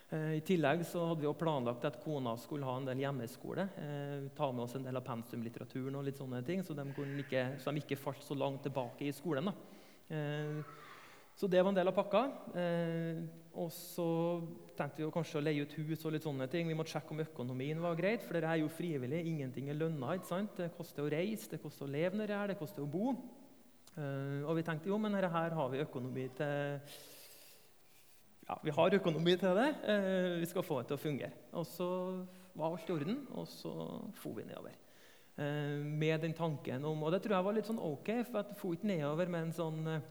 Eh, 0.09 0.39
I 0.39 0.41
tillegg 0.45 0.81
så 0.89 1.03
hadde 1.06 1.21
vi 1.21 1.27
jo 1.27 1.35
planlagt 1.38 1.85
at 1.85 2.00
kona 2.01 2.33
skulle 2.41 2.65
ha 2.65 2.79
en 2.79 2.88
del 2.88 3.03
hjemmeskole. 3.03 3.67
Eh, 3.77 4.29
ta 4.38 4.47
med 4.51 4.65
oss 4.65 4.73
en 4.79 4.88
del 4.88 4.97
av 4.97 5.06
pensumlitteraturen, 5.06 6.00
og 6.00 6.07
litt 6.07 6.17
sånne 6.17 6.41
ting, 6.47 6.63
så 6.65 6.73
de, 6.73 6.88
ikke, 7.21 7.44
så 7.61 7.73
de 7.73 7.83
ikke 7.83 8.00
falt 8.00 8.25
så 8.25 8.38
langt 8.38 8.63
tilbake 8.65 9.06
i 9.06 9.13
skolen. 9.13 9.51
Eh, 10.09 10.63
så 11.39 11.47
det 11.47 11.61
var 11.61 11.71
en 11.71 11.77
del 11.77 11.88
av 11.88 11.95
pakka. 11.95 12.23
Eh, 12.57 13.19
og 13.59 13.69
så 13.71 14.07
tenkte 14.75 15.03
vi 15.03 15.11
kanskje 15.13 15.39
å 15.39 15.44
leie 15.44 15.63
ut 15.63 15.75
hus 15.77 16.03
og 16.03 16.15
litt 16.15 16.25
sånne 16.25 16.50
ting. 16.51 16.67
Vi 16.67 16.75
måtte 16.75 16.91
sjekke 16.95 17.13
om 17.13 17.21
økonomien 17.23 17.79
var 17.83 17.95
greit, 18.00 18.25
for 18.25 18.35
dette 18.35 18.50
er 18.50 18.63
jo 18.63 18.71
frivillig. 18.73 19.21
Ingenting 19.29 19.69
er 19.69 19.77
lønna. 19.77 20.15
ikke 20.17 20.31
sant? 20.31 20.57
Det 20.57 20.71
koster 20.75 21.05
å 21.05 21.13
reise, 21.13 21.51
det 21.53 21.62
koster 21.62 21.85
å 21.85 21.94
leve 21.94 22.17
når 22.17 22.31
det 22.31 22.38
er 22.39 22.51
det 22.51 22.59
koster 22.59 22.83
å 22.83 22.89
bo. 22.89 23.13
Eh, 23.94 24.41
og 24.41 24.57
vi 24.57 24.65
tenkte 24.65 24.89
jo, 24.89 24.97
men 24.97 25.15
her 25.15 25.29
har 25.53 25.71
vi 25.71 25.85
økonomi 25.85 26.27
til 26.35 26.81
Ja, 28.50 28.56
vi 28.66 28.74
har 28.74 28.96
økonomi 28.98 29.36
til 29.38 29.57
det. 29.60 29.69
Eh, 29.86 30.40
vi 30.42 30.48
skal 30.50 30.66
få 30.66 30.80
det 30.80 30.90
til 30.90 30.98
å 30.98 31.01
fungere. 31.04 31.36
Og 31.54 31.68
så 31.69 31.90
var 32.57 32.72
alt 32.74 32.88
i 32.90 32.94
orden, 32.96 33.19
og 33.38 33.46
så 33.46 33.74
for 34.18 34.40
vi 34.40 34.46
nedover. 34.48 34.74
Eh, 35.38 35.84
med 35.86 36.24
den 36.25 36.34
tanken 36.34 36.86
om 36.86 37.04
Og 37.04 37.12
det 37.13 37.22
tror 37.22 37.36
jeg 37.36 37.46
var 37.46 37.54
litt 37.56 37.68
sånn 37.69 37.80
ok, 37.80 38.10
for 38.25 38.40
jeg 38.42 38.57
for 38.57 38.74
ikke 38.74 38.90
nedover 38.90 39.30
med 39.30 39.46
en 39.46 39.54
sånn 39.54 39.86
eh, 39.88 40.07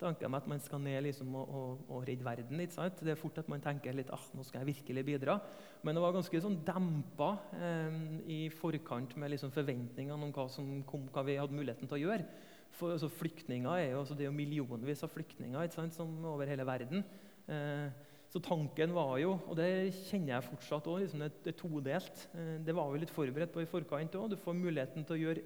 tanke 0.00 0.24
om 0.26 0.34
at 0.34 0.48
man 0.48 0.62
skal 0.64 0.80
ned 0.82 1.04
liksom 1.04 1.36
og, 1.36 1.52
og, 1.60 1.82
og, 1.90 2.00
redde 2.08 2.24
verden. 2.24 2.62
ikke 2.64 2.74
sant? 2.78 3.02
Det 3.04 3.12
er 3.12 3.20
fort 3.20 3.36
at 3.38 3.52
man 3.52 3.62
tenker 3.62 3.94
litt 3.94 4.10
ah, 4.16 4.24
nå 4.32 4.46
skal 4.48 4.62
jeg 4.62 4.72
virkelig 4.72 5.04
bidra. 5.04 5.36
Men 5.84 5.94
det 5.94 6.06
var 6.06 6.16
ganske 6.16 6.40
sånn 6.40 6.56
dempa 6.64 7.30
eh, 7.60 8.00
i 8.32 8.40
forkant 8.48 9.12
med 9.20 9.34
liksom 9.34 9.52
forventningene 9.52 10.16
om 10.16 10.32
hva, 10.32 10.48
som 10.48 10.80
kom, 10.88 11.04
hva 11.12 11.26
vi 11.28 11.36
hadde 11.36 11.54
muligheten 11.54 11.92
til 11.92 12.00
å 12.00 12.02
gjøre. 12.06 12.26
For 12.74 12.96
altså, 12.96 13.12
flyktninger 13.12 13.70
er 13.76 13.92
jo, 13.92 14.00
altså, 14.00 14.16
Det 14.16 14.24
er 14.24 14.32
jo 14.32 14.40
millionvis 14.40 15.04
av 15.04 15.12
flyktninger 15.12 15.68
ikke 15.68 15.82
sant, 15.82 15.94
som 16.00 16.16
over 16.32 16.48
hele 16.48 16.66
verden. 16.66 17.04
Eh, 17.50 17.88
så 18.34 18.40
tanken 18.42 18.94
var 18.96 19.12
jo, 19.22 19.36
og 19.46 19.54
det 19.58 19.68
kjenner 20.08 20.34
jeg 20.34 20.46
fortsatt 20.48 20.88
òg, 20.90 21.02
liksom 21.04 21.22
det, 21.22 21.30
er 21.46 21.58
todelt. 21.58 22.24
Eh, 22.34 22.56
det 22.66 22.74
var 22.74 22.90
vi 22.90 23.02
litt 23.02 23.14
forberedt 23.14 23.52
på 23.54 23.62
i 23.62 23.70
forkant 23.70 24.16
òg. 24.18 24.32
Du 24.32 24.40
får 24.40 24.58
muligheten 24.58 25.06
til 25.06 25.16
å 25.16 25.22
gjøre 25.22 25.44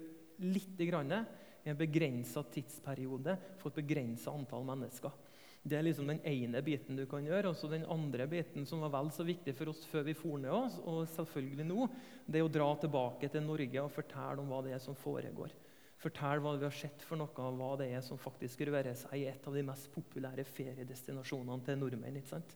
lite 0.49 0.87
grann 0.89 1.13
i 1.13 1.69
en 1.69 1.77
begrensa 1.77 2.41
tidsperiode 2.49 3.35
for 3.59 3.69
et 3.69 3.81
begrensa 3.81 4.33
antall 4.33 4.65
mennesker. 4.67 5.13
Det 5.59 5.75
er 5.75 5.83
liksom 5.83 6.07
den 6.07 6.21
ene 6.23 6.61
biten 6.63 6.95
du 6.95 7.03
kan 7.09 7.25
gjøre. 7.25 7.51
Og 7.51 7.71
den 7.73 7.87
andre 7.91 8.27
biten 8.31 8.65
som 8.65 8.81
var 8.85 8.93
vel 8.95 9.11
så 9.13 9.25
viktig 9.27 9.53
for 9.57 9.71
oss 9.73 9.83
før 9.89 10.07
vi 10.07 10.15
for 10.17 10.39
ned 10.41 10.55
oss, 10.55 10.79
og 10.87 11.03
selvfølgelig 11.13 11.67
nå, 11.67 11.89
det 12.25 12.39
er 12.39 12.47
å 12.47 12.53
dra 12.53 12.69
tilbake 12.79 13.29
til 13.31 13.43
Norge 13.45 13.83
og 13.83 13.93
fortelle 13.93 14.41
om 14.41 14.49
hva 14.49 14.63
det 14.65 14.77
er 14.77 14.83
som 14.83 14.97
foregår. 14.97 15.53
Fortell 15.99 16.39
hva 16.39 16.55
vi 16.55 16.63
har 16.63 16.75
sett 16.75 17.03
for 17.03 17.19
noe, 17.19 17.31
og 17.43 17.57
hva 17.59 17.73
det 17.81 17.89
er 17.91 18.03
som 18.05 18.19
faktisk 18.19 18.63
rører 18.69 18.95
seg 18.95 19.19
i 19.19 19.27
et 19.27 19.47
av 19.47 19.55
de 19.55 19.63
mest 19.67 19.89
populære 19.91 20.45
feriedestinasjonene 20.47 21.65
til 21.65 21.79
nordmenn. 21.81 22.19
ikke 22.21 22.31
sant? 22.37 22.55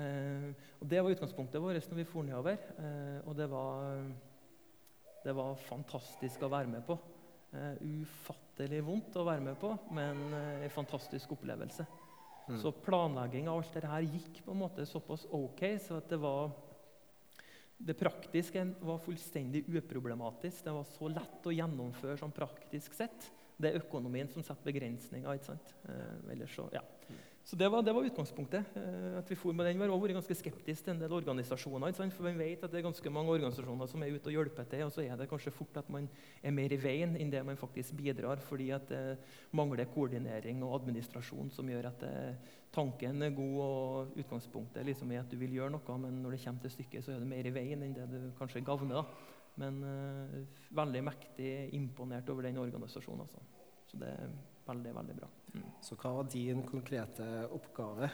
Eh, 0.00 0.48
og 0.80 0.88
Det 0.88 1.02
var 1.02 1.12
utgangspunktet 1.12 1.60
vårt 1.60 1.90
når 1.90 2.00
vi 2.00 2.08
for 2.08 2.24
nedover. 2.24 2.56
Eh, 2.80 3.18
og 3.28 3.36
det 3.36 3.50
var, 3.52 4.00
det 5.24 5.36
var 5.36 5.60
fantastisk 5.68 6.46
å 6.46 6.52
være 6.52 6.72
med 6.72 6.86
på. 6.88 6.96
Eh, 7.52 7.76
ufattelig 8.00 8.80
vondt 8.86 9.20
å 9.20 9.26
være 9.28 9.44
med 9.44 9.58
på, 9.60 9.74
men 9.92 10.20
uh, 10.32 10.62
en 10.64 10.72
fantastisk 10.72 11.34
opplevelse. 11.34 11.84
Mm. 12.46 12.56
Så 12.62 12.72
planlegging 12.72 13.50
av 13.50 13.60
alt 13.60 13.74
dette 13.76 13.90
her 13.90 14.06
gikk 14.06 14.40
på 14.46 14.54
en 14.54 14.62
måte 14.62 14.86
såpass 14.88 15.26
ok, 15.28 15.60
så 15.76 15.98
at 16.00 16.08
det 16.08 16.18
var 16.22 16.54
Det 17.82 17.96
praktiske 17.98 18.62
var 18.80 19.00
fullstendig 19.02 19.64
uproblematisk. 19.66 20.64
Det 20.64 20.74
var 20.76 20.86
så 20.86 21.08
lett 21.10 21.46
å 21.50 21.54
gjennomføre 21.54 22.18
sånn 22.20 22.34
praktisk 22.34 22.94
sett. 22.94 23.26
Det 23.58 23.72
er 23.72 23.80
økonomien 23.80 24.30
som 24.30 24.44
setter 24.44 24.70
begrensninger. 24.70 25.34
ikke 25.34 25.50
sant? 25.50 25.74
Eh, 25.90 26.30
ellers 26.34 26.54
så, 26.54 26.68
ja. 26.74 26.82
Så 27.44 27.56
det 27.58 27.68
var, 27.68 27.82
det 27.82 27.92
var 27.92 28.04
utgangspunktet. 28.06 28.76
eh, 28.76 29.18
at 29.18 29.30
Vi 29.30 29.34
for 29.34 29.52
med 29.52 29.66
den. 29.66 29.80
Vi 29.80 29.88
har 29.88 30.00
vært 30.00 30.14
ganske 30.14 30.34
skeptiske 30.34 30.84
til 30.84 30.94
en 30.94 31.00
del 31.00 31.12
organisasjoner. 31.12 31.92
For 31.92 32.28
vi 32.28 32.38
vet 32.38 32.62
at 32.62 32.70
det 32.70 32.78
er 32.78 32.86
ganske 32.86 33.10
mange 33.10 33.34
organisasjoner 33.34 33.86
som 33.90 34.02
er 34.02 34.14
ute 34.14 34.30
og 34.30 34.36
hjelper 34.36 34.64
til. 34.64 34.84
Og 34.86 34.92
så 34.92 35.02
er 35.02 35.16
det 35.16 35.28
kanskje 35.28 35.50
fort 35.50 35.76
at 35.76 35.90
man 35.90 36.08
er 36.42 36.54
mer 36.54 36.72
i 36.72 36.78
veien 36.78 37.16
enn 37.16 37.30
det 37.30 37.42
man 37.44 37.58
faktisk 37.58 37.96
bidrar. 37.98 38.38
Fordi 38.38 38.70
at 38.70 38.88
det 38.88 39.18
mangler 39.50 39.90
koordinering 39.90 40.62
og 40.62 40.80
administrasjon 40.80 41.50
som 41.50 41.68
gjør 41.68 41.90
at 41.90 42.00
det, 42.00 42.14
tanken 42.72 43.22
er 43.22 43.34
god 43.36 43.58
og 43.66 44.16
utgangspunktet 44.22 44.86
liksom 44.86 45.10
er 45.12 45.20
at 45.20 45.30
du 45.30 45.36
vil 45.36 45.58
gjøre 45.58 45.74
noe, 45.74 45.98
men 45.98 46.22
når 46.22 46.36
det 46.36 46.44
kommer 46.44 46.62
til 46.62 46.70
stykket, 46.70 47.04
så 47.04 47.12
er 47.12 47.20
det 47.20 47.28
mer 47.28 47.46
i 47.46 47.52
veien 47.52 47.82
enn 47.82 47.92
det 47.96 48.08
du 48.08 48.30
kanskje 48.38 48.64
gagner. 48.64 49.04
Men 49.60 49.82
uh, 49.84 50.38
veldig 50.72 51.04
mektig 51.04 51.52
imponert 51.76 52.30
over 52.32 52.48
den 52.48 52.62
organisasjonen. 52.62 53.26
altså. 53.26 53.44
Så 53.90 54.00
det 54.00 54.08
er 54.08 54.30
veldig, 54.66 54.94
veldig 54.96 55.16
bra. 55.20 55.28
Så 55.84 55.98
hva 56.00 56.14
var 56.16 56.28
din 56.32 56.62
konkrete 56.64 57.26
oppgave? 57.52 58.08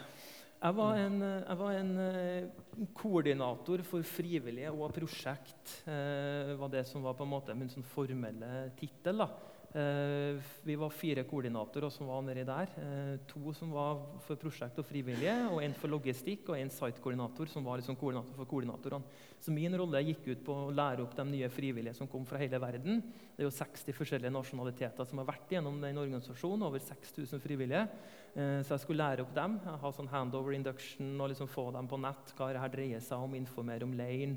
Jeg 0.59 0.75
var 0.75 0.97
en, 0.99 1.21
jeg 1.23 1.55
var 1.61 1.75
en 1.77 1.91
eh, 2.03 2.87
koordinator 2.97 3.83
for 3.87 4.03
frivillige 4.03 4.71
og 4.73 4.91
prosjekt. 4.91 5.77
Eh, 5.87 6.51
var 6.59 6.73
det 6.73 6.83
som 6.89 7.05
var 7.05 7.15
på 7.15 7.23
en 7.23 7.31
måte 7.31 7.55
min 7.55 7.71
sånn 7.71 7.85
formelle 7.87 8.65
tittel. 8.79 9.23
Eh, 9.69 10.41
vi 10.65 10.75
var 10.75 10.89
fire 10.89 11.21
koordinatorer 11.29 11.91
som 11.93 12.07
var 12.09 12.23
nedi 12.25 12.41
der. 12.41 12.71
Eh, 12.81 13.17
to 13.29 13.51
som 13.53 13.69
var 13.69 13.99
for 14.25 14.39
prosjekt 14.41 14.79
og 14.81 14.85
frivillige, 14.87 15.35
og 15.51 15.61
en 15.61 15.75
for 15.77 15.93
logistikk 15.93 16.49
og 16.49 16.57
en 16.57 16.71
site-koordinator 16.73 17.51
som 17.51 17.67
var 17.67 17.77
liksom 17.77 17.97
koordinator 17.99 18.33
for 18.33 18.49
koordinatorene. 18.49 19.05
Så 19.39 19.53
min 19.53 19.77
rolle 19.77 20.01
gikk 20.07 20.25
ut 20.31 20.41
på 20.47 20.55
å 20.55 20.71
lære 20.73 21.03
opp 21.03 21.13
de 21.15 21.25
nye 21.29 21.49
frivillige 21.53 21.93
som 21.99 22.09
kom 22.09 22.25
fra 22.25 22.41
hele 22.41 22.57
verden. 22.59 23.03
Det 23.35 23.43
er 23.43 23.45
jo 23.45 23.53
60 23.53 23.93
forskjellige 23.93 24.33
nasjonaliteter 24.33 25.05
som 25.05 25.21
har 25.21 25.29
vært 25.29 25.53
gjennom 25.53 25.77
den 25.81 26.01
organisasjonen. 26.01 26.65
Over 26.65 26.81
6000 26.81 27.39
frivillige. 27.39 27.83
Eh, 28.33 28.63
så 28.65 28.73
jeg 28.73 28.87
skulle 28.87 29.05
lære 29.05 29.21
opp 29.21 29.35
dem. 29.37 29.59
Ha 29.69 29.91
sånn 29.93 30.09
handover 30.09 30.57
induction 30.57 31.13
og 31.21 31.29
liksom 31.29 31.47
få 31.47 31.69
dem 31.77 31.87
på 31.87 32.01
nett. 32.01 32.33
Hva 32.33 32.49
dette 32.55 32.73
dreier 32.73 33.05
seg 33.05 33.21
om, 33.21 33.37
informere 33.37 33.85
om 33.85 33.93
leiren. 33.93 34.33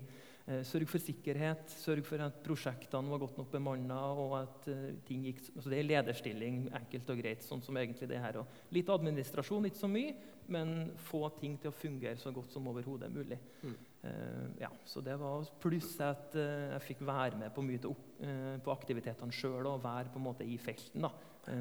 Eh, 0.49 0.62
Sørg 0.66 0.88
for 0.90 1.02
sikkerhet, 1.02 1.70
sørg 1.78 2.02
for 2.06 2.22
at 2.25 2.40
prosjektene 2.42 3.12
var 3.12 3.22
godt 3.22 3.38
nok 3.38 3.50
bemanna. 3.52 4.00
og 4.12 4.34
at 4.40 4.68
eh, 4.72 4.99
ting 5.06 5.25
gikk, 5.28 5.44
altså 5.54 5.70
Det 5.70 5.78
er 5.78 5.88
lederstilling, 5.90 6.68
enkelt 6.75 7.11
og 7.11 7.22
greit. 7.22 7.42
sånn 7.42 7.62
som 7.62 7.76
egentlig 7.76 8.08
det 8.08 8.18
her. 8.18 8.40
Og 8.42 8.75
litt 8.75 8.88
administrasjon, 8.88 9.66
ikke 9.66 9.82
så 9.84 9.90
mye, 9.90 10.14
men 10.49 10.92
få 10.96 11.28
ting 11.38 11.56
til 11.61 11.70
å 11.70 11.76
fungere 11.76 12.18
så 12.18 12.32
godt 12.34 12.52
som 12.52 12.66
overhodet 12.66 13.11
mulig. 13.12 13.38
Mm. 13.62 13.76
Uh, 14.02 14.49
ja, 14.58 14.68
så 14.84 14.99
det 15.00 15.14
var 15.14 15.46
Pluss 15.62 15.92
at 16.02 16.34
uh, 16.34 16.72
jeg 16.75 16.82
fikk 16.88 17.04
være 17.06 17.38
med 17.38 17.52
på 17.54 17.62
mye 17.62 17.78
opp, 17.87 18.08
eh, 18.18 18.56
på 18.58 18.72
aktivitetene 18.75 19.30
sjøl 19.30 19.68
og 19.70 19.84
være 19.84 20.11
på 20.11 20.18
en 20.18 20.25
måte 20.26 20.42
i 20.42 20.56
felten. 20.58 21.06
da, 21.06 21.12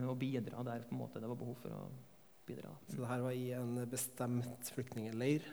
Og 0.09 0.17
bidra 0.17 0.63
der 0.65 0.87
på 0.87 0.95
en 0.95 1.03
måte 1.03 1.21
det 1.21 1.29
var 1.29 1.37
behov 1.37 1.59
for 1.61 1.69
å 1.69 1.83
bidra. 2.47 2.73
Så 2.89 2.97
det 2.97 3.11
her 3.11 3.21
var 3.21 3.37
i 3.37 3.51
en 3.53 3.85
bestemt 3.85 4.73
flyktningleir? 4.73 5.45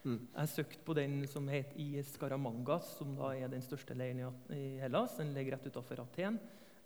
Mm. 0.00 0.20
Jeg 0.32 0.48
søkte 0.48 0.84
på 0.84 0.94
den 0.96 1.18
som 1.28 1.48
het 1.52 1.74
IS 1.76 2.14
Karamangas, 2.20 2.94
som 2.96 3.12
da 3.18 3.34
er 3.36 3.50
den 3.52 3.60
største 3.64 3.96
leiren 3.96 4.32
i 4.56 4.78
Hellas. 4.80 5.18
Den 5.18 5.34
ligger 5.36 5.58
rett 5.58 5.66
utenfor 5.68 6.00
Aten. 6.00 6.38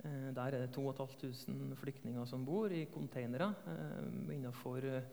Eh, 0.05 0.33
Der 0.35 0.55
er 0.55 0.67
det 0.67 0.73
2500 0.75 1.77
flyktninger 1.77 2.27
som 2.27 2.45
bor 2.45 2.73
i 2.73 2.87
containere 2.91 3.55
eh, 3.71 4.35
innenfor 4.35 4.85
eh, 4.85 5.07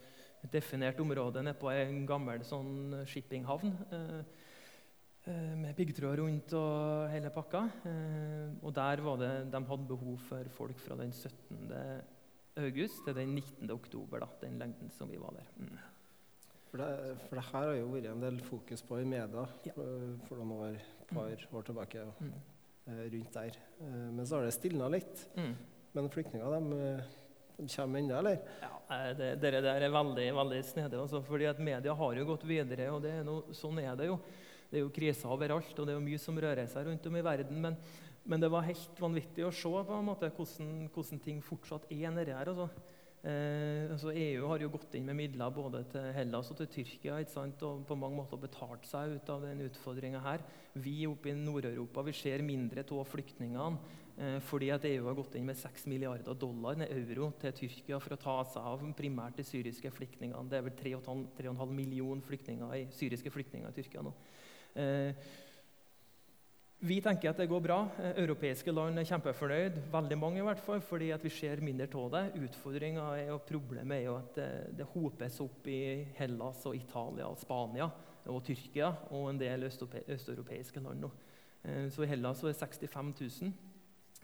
et 0.43 0.51
definert 0.51 0.99
område 0.99 1.43
nede 1.43 1.59
på 1.59 1.69
en 1.69 2.05
gammel 2.09 2.41
sånn 2.43 3.03
shippinghavn. 3.05 3.77
Eh, 3.93 4.17
eh, 5.29 5.53
med 5.61 5.77
piggtråd 5.77 6.17
rundt 6.23 6.57
og 6.57 7.05
hele 7.13 7.29
pakka. 7.29 7.67
Eh, 7.85 8.49
og 8.65 8.73
der 8.73 9.05
var 9.05 9.21
det, 9.21 9.31
de 9.53 9.63
hadde 9.69 9.87
behov 9.93 10.17
for 10.25 10.51
folk 10.57 10.81
fra 10.81 10.97
den 10.97 11.13
17. 11.13 11.69
august 12.57 13.05
til 13.05 13.13
den 13.15 13.35
19. 13.37 13.69
oktober. 13.77 14.25
Da, 14.25 14.33
den 14.41 14.57
lengden 14.57 14.89
som 14.97 15.13
vi 15.13 15.21
var 15.21 15.37
der. 15.37 15.53
Mm. 15.61 15.90
For 16.71 16.79
det, 16.79 17.15
for 17.27 17.35
det 17.35 17.43
her 17.49 17.65
har 17.67 17.75
jo 17.75 17.87
vært 17.91 18.05
en 18.13 18.21
del 18.23 18.37
fokus 18.47 18.81
på 18.87 19.01
i 19.01 19.07
media 19.07 19.41
Ja. 19.67 19.73
for, 19.75 20.11
for 20.29 20.39
noen 20.39 20.53
år, 20.69 20.77
par 21.09 21.47
år 21.59 21.65
tilbake. 21.67 22.05
Mm. 22.21 22.35
eh, 22.87 23.01
rundt 23.11 23.33
der. 23.35 23.57
Eh, 23.81 24.05
men 24.15 24.25
så 24.25 24.37
har 24.37 24.45
det 24.47 24.53
stilna 24.55 24.87
litt. 24.87 25.25
Mm. 25.35 25.55
Men 25.93 26.07
flyktninger 26.13 26.53
de, 26.55 26.77
eh, 26.79 27.09
de 27.57 27.67
kommer 27.75 27.99
ennå, 27.99 28.15
eller? 28.21 28.39
Ja, 28.63 29.11
det, 29.19 29.33
det, 29.41 29.51
der 29.65 29.83
er 29.83 29.91
veldig 29.91 30.29
veldig 30.37 30.61
snedig. 30.63 31.01
Altså, 31.01 31.19
fordi 31.27 31.49
at 31.51 31.59
Media 31.59 31.93
har 31.93 32.15
jo 32.15 32.25
gått 32.31 32.47
videre, 32.47 32.87
og 32.95 33.01
det 33.03 33.11
er 33.19 33.27
noe, 33.27 33.51
sånn 33.53 33.83
er 33.83 33.99
det 33.99 34.07
jo. 34.07 34.15
Det 34.71 34.79
er 34.79 34.85
jo 34.85 34.93
kriser 34.95 35.27
overalt, 35.35 35.75
og 35.75 35.83
det 35.85 35.91
er 35.91 35.99
jo 35.99 36.05
mye 36.07 36.21
som 36.23 36.39
rører 36.39 36.71
seg 36.71 36.87
rundt 36.87 37.05
om 37.11 37.19
i 37.19 37.25
verden. 37.27 37.59
Men, 37.67 37.75
men 38.23 38.39
det 38.39 38.49
var 38.53 38.63
helt 38.63 39.03
vanvittig 39.03 39.43
å 39.43 39.51
se 39.51 39.67
på 39.67 39.97
en 39.99 40.07
måte 40.07 40.31
hvordan, 40.31 40.87
hvordan 40.95 41.19
ting 41.19 41.43
fortsatt 41.43 41.91
er 41.91 42.15
nedi 42.15 42.31
her. 42.31 42.47
Altså. 42.55 42.69
Eh, 43.21 43.85
altså 43.93 44.09
EU 44.17 44.47
har 44.49 44.63
jo 44.63 44.71
gått 44.73 44.95
inn 44.97 45.05
med 45.05 45.13
midler 45.19 45.51
både 45.53 45.83
til 45.91 46.07
Hellas 46.15 46.47
og 46.49 46.57
til 46.57 46.69
Tyrkia 46.73 47.19
og 47.21 47.83
på 47.85 47.97
mange 47.99 48.17
måter 48.17 48.39
betalt 48.41 48.87
seg 48.89 49.13
ut 49.13 49.29
av 49.29 49.43
den 49.45 49.61
utfordringa 49.67 50.21
her. 50.25 50.41
Vi 50.73 51.05
oppe 51.05 51.29
i 51.29 51.35
Nord-Europa 51.37 52.01
vi 52.07 52.15
ser 52.17 52.41
mindre 52.41 52.81
av 52.81 53.05
flyktningene 53.05 53.77
eh, 54.17 54.39
fordi 54.41 54.71
at 54.73 54.87
EU 54.89 55.05
har 55.05 55.19
gått 55.19 55.37
inn 55.37 55.45
med 55.45 55.59
6 55.59 55.85
milliarder 55.91 56.33
dollar 56.33 56.81
nei, 56.81 56.89
euro 56.97 57.29
til 57.43 57.53
Tyrkia 57.59 58.01
for 58.01 58.17
å 58.17 58.21
ta 58.25 58.39
seg 58.55 58.71
av 58.73 58.89
primært 58.97 59.37
de 59.37 59.45
syriske 59.45 59.93
flyktningene. 59.93 60.49
Det 60.49 60.57
er 60.57 60.65
vel 60.65 60.77
3,5 60.81 61.27
3,5 61.37 61.77
millioner 61.77 62.25
flyktninger 62.25 62.89
syriske 62.97 63.29
flyktninger 63.37 63.69
i 63.69 63.77
Tyrkia 63.77 64.01
nå. 64.01 64.17
Eh, 64.81 65.13
vi 66.81 66.97
tenker 67.03 67.29
at 67.29 67.37
det 67.37 67.45
går 67.49 67.61
bra. 67.61 67.77
Europeiske 68.17 68.73
land 68.73 68.97
er 68.97 69.05
kjempefornøyd, 69.05 69.75
veldig 69.93 70.17
mange 70.17 70.41
i 70.41 70.45
hvert 70.45 70.61
fall, 70.65 70.81
fordi 70.81 71.11
vi 71.21 71.29
ser 71.33 71.61
mindre 71.61 71.85
av 71.99 72.07
det. 72.15 72.23
Utfordringa 72.47 73.03
og 73.35 73.43
problemet 73.45 73.99
er 73.99 74.07
jo 74.07 74.15
at 74.17 74.31
det, 74.39 74.47
det 74.79 74.87
hopes 74.95 75.37
opp 75.45 75.67
i 75.69 75.81
Hellas 76.17 76.63
og 76.65 76.75
Italia 76.79 77.27
og 77.29 77.37
Spania 77.41 77.89
og 78.29 78.41
Tyrkia 78.45 78.89
og 79.11 79.29
en 79.31 79.41
del 79.41 79.67
østeurope- 79.69 80.07
østeuropeiske 80.13 80.81
land 80.81 81.05
nå. 81.05 81.11
Eh, 81.63 81.85
Så 81.93 82.03
i 82.03 82.09
Hellas 82.09 82.41
så 82.41 82.49
er 82.49 82.55
det 82.55 82.61
65 82.89 83.13
000. 83.41 83.53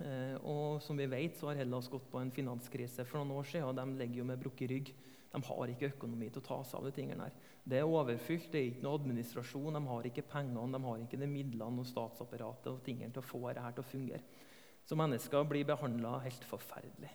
Eh, 0.02 0.36
Og 0.42 0.82
som 0.82 0.98
vi 0.98 1.06
vet, 1.06 1.38
så 1.38 1.52
har 1.52 1.62
Hellas 1.62 1.90
gått 1.90 2.10
på 2.10 2.22
en 2.22 2.32
finanskrise 2.32 3.06
for 3.06 3.22
noen 3.22 3.38
år 3.38 3.46
siden. 3.54 3.70
og 3.70 3.76
De 3.76 3.86
ligger 4.02 4.18
jo 4.18 4.24
med 4.26 4.42
brukket 4.42 4.70
rygg. 4.70 4.94
De 5.32 5.42
har 5.44 5.72
ikke 5.72 5.92
økonomi 5.92 6.30
til 6.32 6.42
å 6.42 6.48
ta 6.48 6.58
seg 6.64 6.80
av 6.80 6.88
de 6.88 6.96
tingene 6.96 7.28
her. 7.28 7.38
Det 7.68 7.82
er 7.82 7.90
overfylt, 7.90 8.50
det 8.54 8.60
er 8.60 8.68
ikke 8.72 8.86
noe 8.86 9.00
administrasjon, 9.02 9.76
de 9.76 9.82
har 9.92 10.10
ikke 10.10 10.26
pengene, 10.32 10.72
de 10.72 10.84
har 10.86 11.04
ikke 11.04 11.20
de 11.20 11.28
midlene 11.30 11.84
og 11.84 11.90
statsapparatet 11.90 12.72
og 12.72 12.84
tingene 12.86 13.12
til 13.12 13.24
å 13.24 13.28
få 13.28 13.42
dette 13.50 13.74
til 13.76 13.84
å 13.84 13.92
fungere. 13.92 14.44
Så 14.88 14.96
mennesker 14.96 15.48
blir 15.50 15.68
behandla 15.68 16.18
helt 16.24 16.46
forferdelig. 16.48 17.12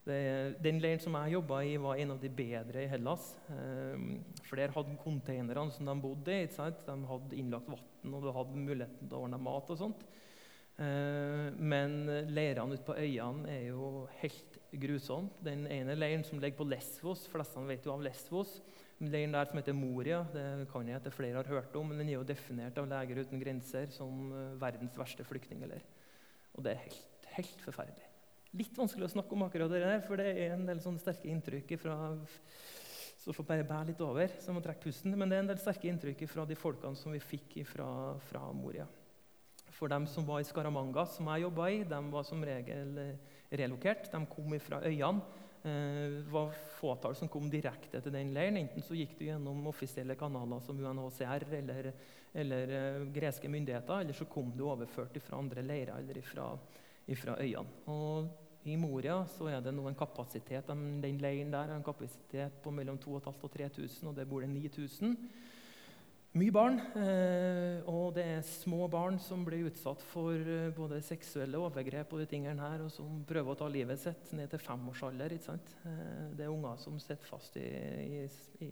Det, 0.00 0.20
den 0.64 0.78
leiren 0.80 1.02
som 1.02 1.16
jeg 1.18 1.34
jobba 1.34 1.58
i, 1.68 1.74
var 1.76 1.98
en 2.00 2.14
av 2.14 2.22
de 2.22 2.30
bedre 2.32 2.86
i 2.86 2.88
Hellas. 2.88 3.34
Eh, 3.52 4.06
flere 4.48 4.72
hadde 4.72 4.96
containerne 5.02 5.66
som 5.74 5.90
de 5.90 5.96
bodde 6.00 6.38
i, 6.40 6.48
de 6.48 6.96
hadde 7.10 7.36
innlagt 7.36 7.68
vann, 7.68 8.14
og 8.14 8.24
du 8.24 8.30
hadde 8.32 8.64
muligheten 8.64 9.04
til 9.04 9.18
å 9.18 9.26
ordne 9.26 9.42
mat 9.44 9.68
og 9.74 9.80
sånt. 9.82 10.06
Eh, 10.80 11.50
men 11.60 12.00
leirene 12.32 12.78
ute 12.78 12.86
på 12.88 12.96
øyene 12.96 13.52
er 13.52 13.66
jo 13.68 14.06
helt 14.22 14.49
grusomme. 14.72 15.30
Den 15.44 15.66
ene 15.70 15.96
leiren 15.98 16.24
som 16.26 16.40
ligger 16.40 16.60
på 16.60 16.68
Lesvos, 16.68 17.26
flestene 17.30 17.70
vet 17.70 17.86
jo 17.86 17.94
av 17.94 18.04
Lesvos. 18.04 18.58
Leiren 19.00 19.32
der 19.32 19.48
som 19.48 19.56
heter 19.56 19.76
Moria, 19.76 20.20
det 20.34 20.44
kan 20.72 20.88
jeg 20.88 21.00
at 21.00 21.08
flere 21.14 21.40
har 21.40 21.48
hørt 21.48 21.76
om, 21.80 21.88
men 21.88 22.02
den 22.02 22.10
er 22.10 22.18
jo 22.18 22.26
definert 22.28 22.76
av 22.78 22.88
Leger 22.90 23.22
uten 23.24 23.40
grenser 23.40 23.88
som 23.94 24.28
eh, 24.28 24.54
verdens 24.60 24.98
verste 25.00 25.24
flyktningleir. 25.24 25.86
Og 26.52 26.66
det 26.66 26.74
er 26.74 26.82
helt, 26.84 27.28
helt 27.38 27.64
forferdelig. 27.64 28.10
Litt 28.60 28.76
vanskelig 28.76 29.06
å 29.06 29.12
snakke 29.14 29.36
om 29.36 29.46
akkurat 29.46 29.70
det 29.72 29.80
der, 29.84 30.00
for 30.04 30.20
det 30.20 30.34
er 30.34 30.52
en 30.56 30.66
del 30.68 30.82
sånne 30.82 31.00
sterke 31.00 31.30
inntrykk 31.30 31.76
fra 31.78 31.96
Så 33.20 33.34
får 33.36 33.46
bare 33.46 33.66
bære 33.68 33.92
litt 33.92 34.00
over, 34.00 34.32
så 34.40 34.48
jeg 34.48 34.56
må 34.56 34.62
trekke 34.64 34.84
pusten. 34.84 35.16
Men 35.16 35.28
det 35.28 35.36
er 35.36 35.44
en 35.44 35.50
del 35.52 35.60
sterke 35.60 35.88
inntrykk 35.88 36.24
fra 36.28 36.46
de 36.48 36.56
folkene 36.56 36.96
som 36.96 37.12
vi 37.12 37.20
fikk 37.20 37.60
fra, 37.68 38.16
fra 38.30 38.46
Moria. 38.56 38.86
For 39.76 39.92
dem 39.92 40.06
som 40.08 40.26
var 40.26 40.40
i 40.40 40.48
Skaramanga, 40.48 41.04
som 41.06 41.28
jeg 41.30 41.44
jobba 41.44 41.68
i, 41.70 41.82
de 41.88 42.00
var 42.12 42.24
som 42.26 42.42
regel 42.44 42.96
eh, 43.00 43.38
relokert. 43.50 44.10
De 44.12 44.26
kom 44.26 44.58
fra 44.60 44.82
øyene. 44.86 45.22
Eh, 45.62 46.24
Det 46.24 46.32
var 46.32 46.52
fåtall 46.80 47.14
som 47.14 47.28
kom 47.28 47.50
direkte 47.50 48.00
til 48.00 48.12
den 48.12 48.32
leiren. 48.32 48.56
Enten 48.56 48.82
så 48.82 48.96
gikk 48.96 49.18
de 49.18 49.30
gjennom 49.30 49.66
offisielle 49.66 50.16
kanaler 50.16 50.60
som 50.64 50.78
UNHCR 50.78 51.44
eller, 51.52 51.92
eller 52.34 52.76
eh, 52.76 53.08
greske 53.12 53.48
myndigheter, 53.48 54.00
eller 54.00 54.12
så 54.16 54.24
kom 54.24 54.52
de 54.56 54.62
overført 54.64 55.20
fra 55.20 55.38
andre 55.38 55.62
leirer 55.62 55.98
eller 55.98 56.22
fra 56.22 57.36
øyene. 57.40 57.66
Og 57.86 58.30
I 58.64 58.76
Moria 58.76 59.24
så 59.26 59.48
er 59.48 59.60
det 59.60 59.72
nå 59.74 59.86
en 59.88 59.94
kapasitet 59.96 60.66
den, 60.68 61.18
leiren 61.18 61.52
der 61.52 61.68
har 61.68 61.76
en 61.76 61.84
kapasitet 61.84 62.62
på 62.62 62.70
mellom 62.70 62.98
2500 62.98 63.44
og 63.44 63.52
3000, 63.52 64.08
og 64.08 64.16
der 64.16 64.24
bor 64.24 64.40
det 64.40 64.50
9000. 64.50 65.16
Mye 66.30 66.52
barn, 66.54 66.76
eh, 66.94 67.80
og 67.90 68.12
det 68.14 68.22
er 68.22 68.44
små 68.46 68.84
barn 68.86 69.16
som 69.18 69.40
blir 69.42 69.64
utsatt 69.66 69.98
for 70.12 70.30
eh, 70.38 70.68
både 70.70 71.00
seksuelle 71.02 71.58
overgrep 71.58 72.12
og 72.14 72.20
de 72.22 72.26
tingene 72.30 72.62
her, 72.62 72.84
og 72.84 72.92
som 72.94 73.24
prøver 73.26 73.50
å 73.50 73.58
ta 73.58 73.66
livet 73.66 73.98
sitt 73.98 74.30
ned 74.38 74.46
til 74.52 74.62
femårsalder. 74.62 75.34
ikke 75.34 75.48
sant? 75.48 75.72
Eh, 75.90 76.28
det 76.38 76.46
er 76.46 76.52
unger 76.52 76.78
som 76.78 77.00
sitter 77.02 77.26
fast 77.26 77.58
i, 77.58 77.66
i, 77.66 78.22
i 78.62 78.70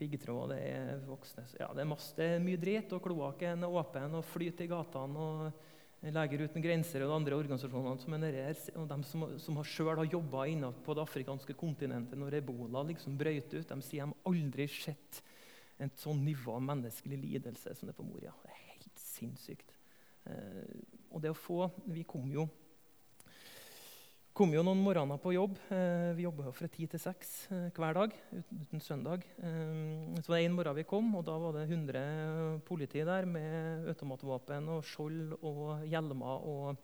piggtråd, 0.00 0.54
det 0.54 0.60
er 0.64 1.04
voksne 1.04 1.44
Ja, 1.58 1.68
det 1.76 1.84
er, 1.84 1.90
masse, 1.92 2.16
det 2.16 2.32
er 2.38 2.44
mye 2.46 2.62
drit, 2.62 2.94
og 2.96 3.04
kloakken 3.04 3.68
er 3.68 3.80
åpen 3.82 4.16
og 4.16 4.24
flyter 4.32 4.64
i 4.64 4.72
gatene. 4.72 5.26
og 5.26 6.06
Leger 6.08 6.46
uten 6.48 6.64
grenser 6.64 7.04
og 7.04 7.10
de 7.10 7.18
andre 7.18 7.36
organisasjonene 7.36 8.00
som 8.00 8.16
er 8.16 8.38
her, 8.46 8.62
og 8.80 8.86
de 8.88 9.04
som, 9.04 9.26
som 9.36 9.60
selv 9.60 10.00
har 10.00 10.08
jobba 10.08 10.46
på 10.72 10.96
det 10.96 11.04
afrikanske 11.04 11.52
kontinentet 11.52 12.16
når 12.16 12.38
ebola 12.40 12.80
liksom 12.88 13.20
brøyt 13.20 13.52
ut, 13.58 13.68
de 13.68 13.84
sier 13.84 14.08
de 14.08 14.16
aldri 14.24 14.64
har 14.64 14.80
sett 14.88 15.20
et 15.80 16.00
sånn 16.00 16.24
nivå 16.24 16.56
av 16.58 16.64
menneskelig 16.66 17.18
lidelse 17.20 17.74
som 17.76 17.88
det 17.88 17.94
er 17.94 18.00
på 18.00 18.06
Moria. 18.08 18.34
Det 18.44 18.52
er 18.52 18.64
helt 18.70 19.00
sinnssykt. 19.00 19.76
Eh, 20.28 20.74
og 21.10 21.22
det 21.24 21.32
å 21.32 21.38
få 21.38 21.70
Vi 21.88 22.04
kom 22.08 22.28
jo 22.32 22.48
kom 24.40 24.54
jo 24.54 24.62
noen 24.64 24.80
morgener 24.80 25.18
på 25.20 25.34
jobb. 25.34 25.58
Eh, 25.74 26.12
vi 26.16 26.24
jobba 26.24 26.52
fra 26.56 26.68
ti 26.72 26.86
til 26.88 27.00
seks 27.02 27.32
eh, 27.52 27.66
hver 27.76 27.96
dag 27.96 28.14
uten, 28.30 28.62
uten 28.62 28.80
søndag. 28.80 29.26
Eh, 29.36 30.14
så 30.16 30.22
det 30.24 30.32
var 30.32 30.44
en 30.44 30.54
morgen 30.56 30.78
vi 30.78 30.86
kom, 30.88 31.10
og 31.18 31.26
da 31.26 31.34
var 31.42 31.58
det 31.58 31.66
100 31.66 32.62
politi 32.64 33.02
der 33.04 33.28
med 33.28 33.90
automatvåpen 33.92 34.70
og 34.72 34.86
skjold 34.88 35.34
og 35.42 35.84
hjelmer. 35.90 36.46
og 36.46 36.80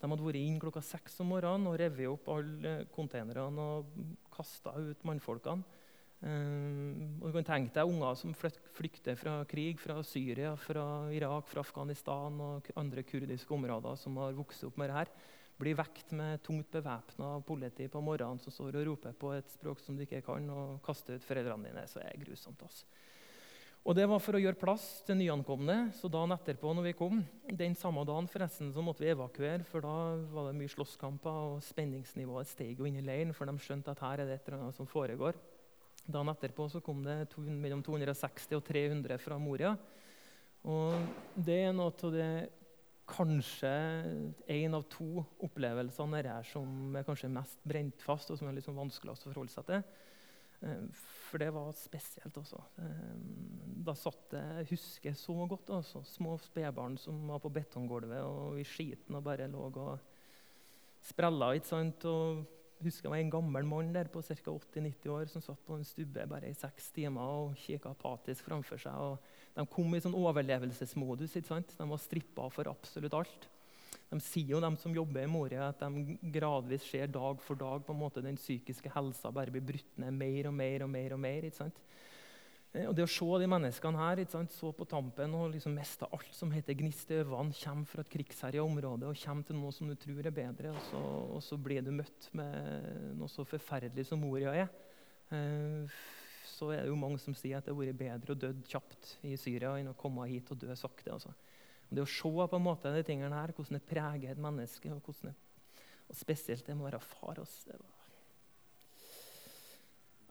De 0.00 0.08
hadde 0.08 0.28
vært 0.30 0.40
inn 0.40 0.60
klokka 0.62 0.80
seks 0.84 1.20
om 1.20 1.34
morgenen 1.34 1.68
og 1.68 1.76
revet 1.82 2.08
opp 2.08 2.30
alle 2.38 2.76
containerne 2.94 3.68
og 3.68 3.92
kasta 4.32 4.72
ut 4.78 5.04
mannfolkene. 5.04 5.82
Og 6.24 7.24
du 7.28 7.32
kan 7.34 7.46
tenke 7.46 7.74
deg 7.76 7.90
unger 7.90 8.16
som 8.16 8.32
flykter 8.32 9.18
fra 9.20 9.42
krig 9.48 9.80
fra 9.82 9.98
Syria, 10.06 10.54
fra 10.56 10.84
Irak, 11.12 11.50
fra 11.50 11.60
Afghanistan 11.60 12.38
og 12.40 12.70
andre 12.80 13.04
kurdiske 13.04 13.52
områder 13.52 13.98
som 14.00 14.16
har 14.22 14.36
vokst 14.36 14.64
opp 14.64 14.78
med 14.80 14.88
det 14.88 15.00
her 15.02 15.12
blir 15.60 15.76
vekt 15.78 16.12
med 16.16 16.42
tungt 16.42 16.70
bevæpna 16.74 17.38
politi 17.46 17.86
på 17.88 18.02
morgenen 18.02 18.40
som 18.42 18.52
står 18.52 18.80
og 18.80 18.86
roper 18.88 19.14
på 19.18 19.32
et 19.36 19.50
språk 19.52 19.82
som 19.82 19.96
du 19.96 20.02
ikke 20.02 20.24
kan, 20.26 20.48
og 20.50 20.80
kaster 20.84 21.18
ut 21.18 21.26
foreldrene 21.26 21.70
dine, 21.70 21.84
så 21.86 22.02
er 22.02 22.10
det 22.10 22.26
grusomt. 22.26 22.62
Altså. 22.62 22.86
Og 23.84 23.94
Det 23.94 24.06
var 24.08 24.22
for 24.24 24.34
å 24.34 24.40
gjøre 24.40 24.56
plass 24.56 25.02
til 25.04 25.18
nyankomne. 25.20 25.90
Så 25.92 26.08
dagen 26.08 26.32
etterpå 26.32 26.70
når 26.72 26.86
vi 26.86 26.94
kom, 26.96 27.18
den 27.52 27.74
samme 27.76 28.00
dagen 28.08 28.30
forresten, 28.32 28.70
så 28.72 28.82
måtte 28.82 29.04
vi 29.04 29.12
evakuere, 29.12 29.60
for 29.68 29.84
da 29.84 29.96
var 30.32 30.48
det 30.48 30.56
mye 30.56 30.72
slåsskamper, 30.72 31.40
og 31.52 31.66
spenningsnivået 31.66 32.48
steg 32.48 32.80
jo 32.80 32.88
inn 32.88 32.96
i 32.96 33.04
leiren, 33.04 33.34
for 33.36 33.44
de 33.44 33.60
skjønte 33.60 33.92
at 33.92 34.00
her 34.06 34.24
er 34.24 34.30
det 34.30 34.38
et 34.38 34.48
eller 34.48 34.64
annet 34.64 34.78
som 34.78 34.88
foregår. 34.88 35.36
Dagen 36.04 36.32
etterpå 36.34 36.66
så 36.68 36.82
kom 36.84 37.00
det 37.04 37.30
to, 37.32 37.40
mellom 37.40 37.80
260 37.84 38.58
og 38.58 38.64
300 38.66 39.16
fra 39.22 39.38
Moria. 39.40 39.72
Og 40.68 40.96
det 41.36 41.62
er 41.66 41.72
noe 41.76 41.92
av 41.92 42.12
det 42.12 42.28
kanskje 43.08 43.70
én 44.48 44.72
av 44.76 44.86
to 44.92 45.24
opplevelsene 45.44 46.22
her 46.24 46.46
som 46.48 46.96
er 46.96 47.04
kanskje 47.04 47.32
mest 47.32 47.60
brent 47.68 48.04
fast, 48.04 48.30
og 48.32 48.40
som 48.40 48.48
er 48.48 48.56
litt 48.56 48.68
sånn 48.68 48.78
vanskeligst 48.78 49.26
å 49.26 49.32
forholde 49.32 49.52
seg 49.52 49.68
til. 49.68 49.82
Eh, 50.64 50.84
for 51.28 51.42
det 51.42 51.50
var 51.52 51.72
spesielt 51.76 52.40
også. 52.40 52.60
Eh, 52.80 53.14
da 53.84 53.94
satt 53.98 54.36
jeg 54.38 54.70
husker 54.72 55.16
så 55.18 55.36
godt, 55.50 55.72
også, 55.72 56.04
små 56.08 56.38
spedbarn 56.40 56.96
som 57.00 57.20
var 57.28 57.42
på 57.44 57.52
betonggulvet 57.52 58.24
og 58.24 58.60
i 58.60 58.66
skiten 58.68 59.18
og 59.18 59.24
bare 59.26 59.50
lå 59.52 59.68
og 59.68 59.94
sprella. 61.04 61.52
ikke 61.54 61.72
sant? 61.72 62.08
Og 62.08 62.44
husker 62.84 63.08
jeg 63.08 63.12
var 63.14 63.22
en 63.22 63.32
gammel 63.32 63.66
mann 63.68 63.92
der 63.94 64.10
på 64.12 64.22
ca. 64.22 64.34
80-90 64.36 65.10
år 65.14 65.30
som 65.32 65.42
satt 65.44 65.62
på 65.66 65.78
en 65.78 65.86
stubbe 65.86 66.26
bare 66.30 66.50
i 66.50 66.56
seks 66.56 66.90
timer 66.94 67.24
og 67.24 67.58
kikka 67.60 67.94
apatisk 67.94 68.46
framfor 68.48 68.80
seg. 68.80 68.94
og 68.94 69.18
de 69.54 69.66
kom 69.70 69.94
i 69.94 70.02
sånn 70.02 70.16
overlevelsesmodus. 70.18 71.36
ikke 71.36 71.52
sant? 71.52 71.74
De 71.78 71.88
var 71.90 72.00
strippa 72.02 72.48
for 72.50 72.70
absolutt 72.70 73.14
alt. 73.14 73.48
De 74.10 74.18
sier 74.22 74.54
jo, 74.54 74.60
de 74.62 74.70
som 74.78 74.94
jobber 74.94 75.24
i 75.24 75.30
Moria, 75.30 75.68
at 75.70 75.80
de 75.82 76.16
gradvis 76.34 76.86
ser 76.86 77.10
dag 77.10 77.40
for 77.42 77.58
dag 77.58 77.84
på 77.86 77.94
en 77.94 78.02
måte 78.02 78.22
den 78.22 78.38
psykiske 78.38 78.90
helsa 78.94 79.32
bare 79.34 79.54
blir 79.54 79.64
brutt 79.64 79.98
ned 80.02 80.14
mer 80.14 80.50
og 80.50 80.54
mer. 80.54 80.84
og 80.84 80.90
mer 80.90 81.16
og 81.16 81.22
mer, 81.22 81.46
ikke 81.48 81.62
sant? 81.62 81.80
Eh, 82.74 82.88
og 82.88 82.94
Det 82.96 83.06
å 83.06 83.10
se 83.10 83.28
de 83.40 83.48
menneskene 83.50 84.00
her 84.00 84.22
ikke 84.22 84.34
sant, 84.34 84.56
så 84.56 84.72
på 84.74 84.86
tampen 84.90 85.36
og 85.38 85.52
liksom 85.54 85.76
miste 85.78 86.08
alt 86.10 86.34
som 86.34 86.52
heter 86.54 86.76
gnist 86.78 87.12
i 87.14 87.20
øynene, 87.22 87.54
kommer 87.60 87.90
fra 87.90 88.04
et 88.04 88.12
krigsherja 88.12 88.64
område 88.64 89.08
og 89.08 89.20
kommer 89.22 89.46
til 89.46 89.60
noe 89.60 89.72
som 89.74 89.90
du 89.90 89.94
tror 90.00 90.26
er 90.26 90.34
bedre, 90.34 90.74
og 90.74 90.82
så, 90.90 91.04
og 91.38 91.40
så 91.46 91.60
blir 91.60 91.84
du 91.86 91.92
møtt 91.94 92.28
med 92.34 93.14
noe 93.20 93.30
så 93.30 93.46
forferdelig 93.48 94.08
som 94.10 94.22
Moria 94.22 94.56
er. 94.64 94.68
Eh, 95.30 96.02
så 96.54 96.70
er 96.70 96.84
det 96.84 96.92
jo 96.92 96.98
mange 96.98 97.18
som 97.18 97.34
sier 97.34 97.58
at 97.58 97.66
det 97.66 97.72
har 97.72 97.80
vært 97.80 97.98
bedre 97.98 98.34
å 98.34 98.38
dø 98.38 98.52
kjapt 98.68 99.16
i 99.26 99.34
Syria 99.40 99.72
enn 99.78 99.90
å 99.90 99.98
komme 99.98 100.26
hit 100.30 100.52
og 100.54 100.60
dø 100.60 100.74
sakte. 100.78 101.14
Altså. 101.14 101.32
Det 101.88 102.02
å 102.02 102.10
se 102.10 102.30
på 102.30 102.58
en 102.58 102.64
måte 102.64 102.92
de 102.94 103.02
tingene 103.06 103.34
her, 103.34 103.54
hvordan 103.54 103.78
det 103.78 103.88
preger 103.88 104.34
et 104.34 104.42
menneske, 104.42 104.92
og, 104.94 105.08
det, 105.24 105.34
og 106.08 106.18
spesielt 106.18 106.66
det 106.66 106.76
med 106.76 106.86
å 106.86 106.90
være 106.92 107.02
far 107.02 107.42
oss, 107.42 107.56
det 107.68 107.78
var, 107.78 107.93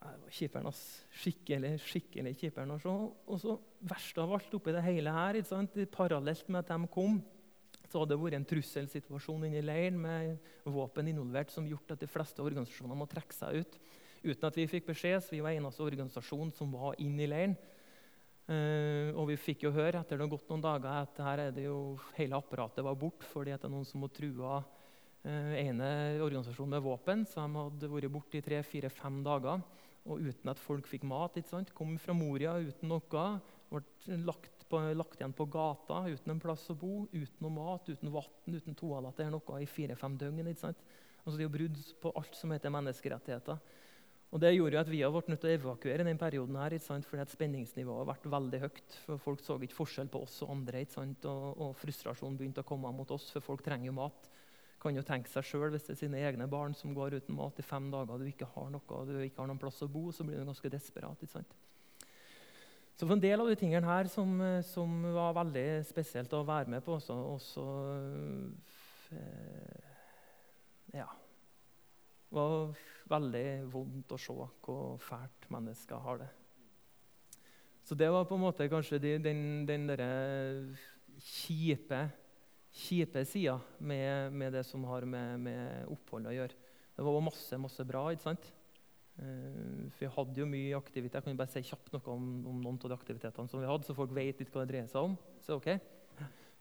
det 0.03 0.23
var 0.23 0.35
kjiperen. 0.37 0.67
ass. 0.67 0.83
Skikkelig 1.23 1.73
skikkelig 1.83 2.33
kjiperen. 2.39 2.73
Og 2.75 3.37
så 3.41 3.57
verst 3.87 4.17
av 4.21 4.33
alt 4.35 4.53
oppi 4.57 4.75
det 4.75 4.83
hele 4.85 5.13
her, 5.13 5.39
ikke 5.39 5.51
sant? 5.51 5.79
parallelt 5.91 6.49
med 6.49 6.63
at 6.63 6.73
de 6.73 6.91
kom, 6.91 7.21
så 7.89 8.01
hadde 8.01 8.15
det 8.15 8.21
vært 8.23 8.39
en 8.39 8.47
trusselsituasjon 8.49 9.43
inne 9.47 9.59
i 9.61 9.65
leiren 9.65 9.99
med 10.01 10.37
våpen 10.65 11.11
involvert 11.11 11.51
som 11.53 11.67
gjort 11.69 11.93
at 11.93 12.01
de 12.01 12.09
fleste 12.09 12.41
organisasjoner 12.41 12.97
må 12.97 13.05
trekke 13.09 13.35
seg 13.35 13.61
ut 13.61 13.77
uten 14.23 14.47
at 14.47 14.57
vi 14.57 14.65
fikk 14.71 14.87
beskjed. 14.87 15.21
så 15.21 15.35
Vi 15.35 15.43
var 15.43 15.53
eneste 15.53 15.83
organisasjon 15.83 16.51
som 16.55 16.71
var 16.73 16.97
inne 17.03 17.25
i 17.25 17.29
leiren. 17.29 17.55
Uh, 18.43 19.15
og 19.15 19.29
vi 19.29 19.37
fikk 19.39 19.61
jo 19.63 19.71
høre 19.71 20.01
etter 20.01 20.19
det 20.19 20.25
har 20.25 20.31
gått 20.33 20.49
noen 20.51 20.63
dager 20.63 20.89
at 21.05 21.19
her 21.23 21.45
er 21.45 21.53
det 21.55 21.63
jo, 21.63 21.95
hele 22.17 22.35
apparatet 22.35 22.83
var 22.83 22.97
borte 22.99 23.23
fordi 23.23 23.53
at 23.55 23.61
det 23.63 23.69
er 23.69 23.71
noen 23.71 23.87
som 23.87 24.01
må 24.03 24.09
true 24.11 24.57
uh, 25.23 25.53
ene 25.55 25.91
organisasjonen 26.19 26.75
med 26.75 26.83
våpen. 26.83 27.23
Så 27.29 27.39
de 27.39 27.61
hadde 27.61 27.91
vært 27.93 28.11
borte 28.11 28.39
i 28.39 28.43
tre-fire-fem 28.43 29.21
dager 29.23 29.63
og 30.03 30.23
uten 30.23 30.51
at 30.51 30.59
folk 30.59 30.87
fikk 30.89 31.05
mat. 31.07 31.37
ikke 31.39 31.51
sant? 31.51 31.73
Kom 31.75 31.95
fra 32.01 32.15
Moria 32.17 32.57
uten 32.59 32.91
noe. 32.91 33.27
Ble 33.73 34.17
lagt, 34.27 34.65
på, 34.69 34.81
lagt 34.93 35.21
igjen 35.21 35.35
på 35.35 35.47
gata 35.49 36.03
uten 36.09 36.35
en 36.35 36.41
plass 36.43 36.67
å 36.69 36.75
bo, 36.77 37.07
uten 37.13 37.45
noe 37.45 37.55
mat, 37.55 37.87
uten 37.89 38.11
vann, 38.13 38.35
uten 38.47 38.75
toalett 38.77 39.23
eller 39.23 39.37
noe 39.37 39.61
i 39.63 39.69
fire-fem 39.69 40.17
døgn. 40.19 40.43
ikke 40.51 40.67
sant? 40.67 40.83
Altså 41.23 41.39
er 41.39 41.47
jo 41.47 41.55
brudd 41.55 41.79
på 42.03 42.11
alt 42.19 42.35
som 42.35 42.51
heter 42.51 42.73
menneskerettigheter. 42.73 43.63
Og 44.33 44.41
Det 44.41 44.49
gjorde 44.49 44.73
jo 44.73 44.81
at 44.81 44.89
vi 44.89 45.01
har 45.05 45.11
vært 45.13 45.27
nødt 45.29 45.43
til 45.43 45.51
å 45.51 45.57
evakuere 45.59 46.01
denne 46.01 46.17
perioden 46.17 46.55
her, 46.57 46.73
ikke 46.73 46.87
sant? 46.87 47.05
fordi 47.05 47.21
at 47.21 47.33
spenningsnivået 47.33 48.01
har 48.01 48.07
vært 48.09 48.31
veldig 48.33 48.59
høyt. 48.63 48.95
for 49.05 49.21
Folk 49.21 49.43
så 49.45 49.59
ikke 49.61 49.77
forskjell 49.77 50.09
på 50.09 50.23
oss 50.25 50.39
og 50.41 50.55
andre, 50.55 50.81
ikke 50.81 50.97
sant? 50.97 51.27
Og, 51.29 51.59
og 51.61 51.75
frustrasjonen 51.77 52.39
begynte 52.39 52.63
å 52.65 52.67
komme 52.67 52.91
mot 52.97 53.13
oss, 53.13 53.29
for 53.29 53.45
folk 53.45 53.61
trenger 53.63 53.91
jo 53.91 53.99
mat. 54.01 54.31
Kan 54.83 54.97
jo 54.97 55.03
tenke 55.07 55.31
seg 55.31 55.45
selv, 55.47 55.69
Hvis 55.71 55.87
det 55.87 55.95
er 55.95 56.01
sine 56.01 56.19
egne 56.19 56.47
barn 56.51 56.75
som 56.75 56.93
går 56.95 57.17
uten 57.21 57.37
mat 57.37 57.59
i 57.59 57.65
fem 57.65 57.89
dager, 57.91 58.13
og 58.13 58.19
du 58.19 58.27
ikke 58.27 58.49
har 58.55 58.69
noe, 58.73 58.83
og 58.89 59.07
du 59.07 59.19
ikke 59.23 59.41
har 59.41 59.47
noen 59.47 59.61
plass 59.61 59.81
å 59.85 59.87
bo, 59.87 60.09
så 60.11 60.25
blir 60.27 60.41
du 60.41 60.45
ganske 60.45 60.71
desperat. 60.73 61.23
ikke 61.23 61.39
sant? 61.39 61.55
Så 62.93 63.07
for 63.07 63.15
en 63.15 63.23
del 63.23 63.41
av 63.41 63.47
de 63.49 63.55
tingene 63.57 63.87
her 63.89 64.11
som, 64.11 64.35
som 64.67 65.01
var 65.15 65.33
veldig 65.39 65.67
spesielt 65.87 66.33
å 66.35 66.43
være 66.45 66.69
med 66.69 66.83
på 66.85 66.99
også, 66.99 67.15
også 67.33 67.65
eh, 69.17 69.91
Ja 70.93 71.09
det 72.33 72.41
var 72.41 72.79
veldig 73.13 73.47
vondt 73.69 74.13
å 74.15 74.17
se 74.17 74.33
hvor 74.33 74.95
fælt 75.01 75.45
mennesker 75.53 76.01
har 76.01 76.23
det. 76.23 76.29
Så 77.85 77.95
det 77.99 78.07
var 78.09 78.25
på 78.25 78.39
en 78.39 78.41
måte 78.41 78.69
kanskje 78.71 78.97
de, 79.03 79.11
den, 79.21 79.41
den 79.69 79.85
derre 79.85 80.07
kjipe, 81.21 82.07
kjipe 82.73 83.21
sider 83.29 83.61
med, 83.77 84.33
med, 84.33 84.53
det 84.55 84.65
som 84.65 84.83
har 84.89 85.05
med, 85.05 85.39
med, 85.45 85.87
opphold 85.93 86.29
å 86.29 86.33
gjøre. 86.33 86.57
Det 86.93 87.05
var 87.05 87.25
masse, 87.25 87.57
masse 87.61 87.85
bra. 87.85 88.07
ikke 88.11 88.25
sant? 88.25 88.49
Uh, 89.13 89.89
for 89.93 90.01
Vi 90.01 90.13
hadde 90.15 90.41
jo 90.41 90.49
mye 90.49 90.77
aktivitet. 90.77 91.19
Jeg 91.19 91.27
kan 91.27 91.39
bare 91.39 91.53
si 91.53 91.65
kjapt 91.69 91.93
noe 91.93 92.15
om, 92.15 92.29
om, 92.49 92.61
noen 92.61 92.79
av 92.81 92.93
de 92.93 92.97
aktivitetene 92.97 93.49
som 93.49 93.61
vi 93.61 93.69
hadde, 93.69 93.85
så 93.85 93.97
folk 93.97 94.13
vet 94.15 94.41
litt 94.41 94.53
hva 94.53 94.63
det 94.63 94.73
dreier 94.73 94.89
seg 94.89 95.11
om. 95.11 95.17
Så 95.45 95.59
ok. 95.61 95.69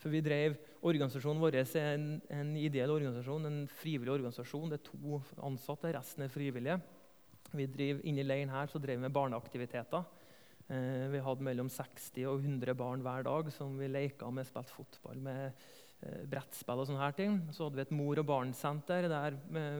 For 0.03 0.13
vi 0.13 0.23
drev, 0.25 0.57
Organisasjonen 0.83 1.39
vår 1.39 1.61
er 1.61 1.77
en, 1.93 2.07
en, 2.35 2.57
ideell 2.59 2.91
organisasjon, 2.91 3.45
en 3.47 3.61
frivillig 3.71 4.17
organisasjon. 4.17 4.73
Det 4.73 4.81
er 4.81 4.89
to 4.89 5.21
ansatte, 5.47 5.93
resten 5.95 6.27
er 6.27 6.33
frivillige. 6.33 6.81
Vi 7.53 7.69
driver, 7.71 8.03
Inni 8.09 8.25
leiren 8.27 8.51
her 8.51 8.73
så 8.73 8.81
drev 8.83 8.99
vi 8.99 9.05
med 9.05 9.15
barneaktiviteter. 9.15 10.03
Eh, 10.73 11.07
vi 11.13 11.21
hadde 11.23 11.47
mellom 11.47 11.71
60 11.71 12.27
og 12.33 12.43
100 12.43 12.75
barn 12.79 13.05
hver 13.05 13.29
dag 13.29 13.53
som 13.55 13.77
vi 13.79 13.93
leka 13.93 14.31
med, 14.35 14.49
spilte 14.49 14.75
fotball 14.75 15.23
med 15.23 15.53
Eh, 15.53 15.82
brettspill 16.31 16.83
og 16.83 16.89
sånne 16.89 17.03
her 17.03 17.15
ting. 17.17 17.39
Så 17.55 17.67
hadde 17.67 17.79
vi 17.79 17.85
et 17.87 17.95
mor- 17.95 18.19
og 18.19 18.27
barnsenter 18.27 19.07
der 19.11 19.37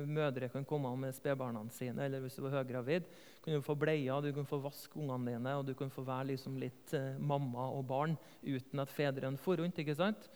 mødre 0.07 0.49
kan 0.53 0.67
komme 0.69 0.93
med 1.01 1.17
spedbarna 1.17 1.65
sine. 1.75 2.07
Eller 2.07 2.23
hvis 2.23 2.39
du 2.39 2.45
var 2.47 2.61
høygravid, 2.61 3.09
kunne 3.43 3.59
du 3.59 3.67
få 3.67 3.75
bleier, 3.79 4.23
du 4.23 4.31
kunne 4.33 4.49
få 4.49 4.61
vaske 4.63 4.99
ungene 4.99 5.35
dine, 5.35 5.57
og 5.59 5.67
du 5.67 5.75
kunne 5.75 5.91
få 5.91 6.05
være 6.07 6.31
liksom 6.31 6.57
litt 6.63 6.95
eh, 6.95 7.19
mamma 7.19 7.67
og 7.75 7.85
barn 7.91 8.17
uten 8.43 8.83
at 8.83 8.93
fedrene 8.93 9.41
får 9.41 9.63
rundt. 9.63 9.83
ikke 9.83 9.99
sant? 9.99 10.29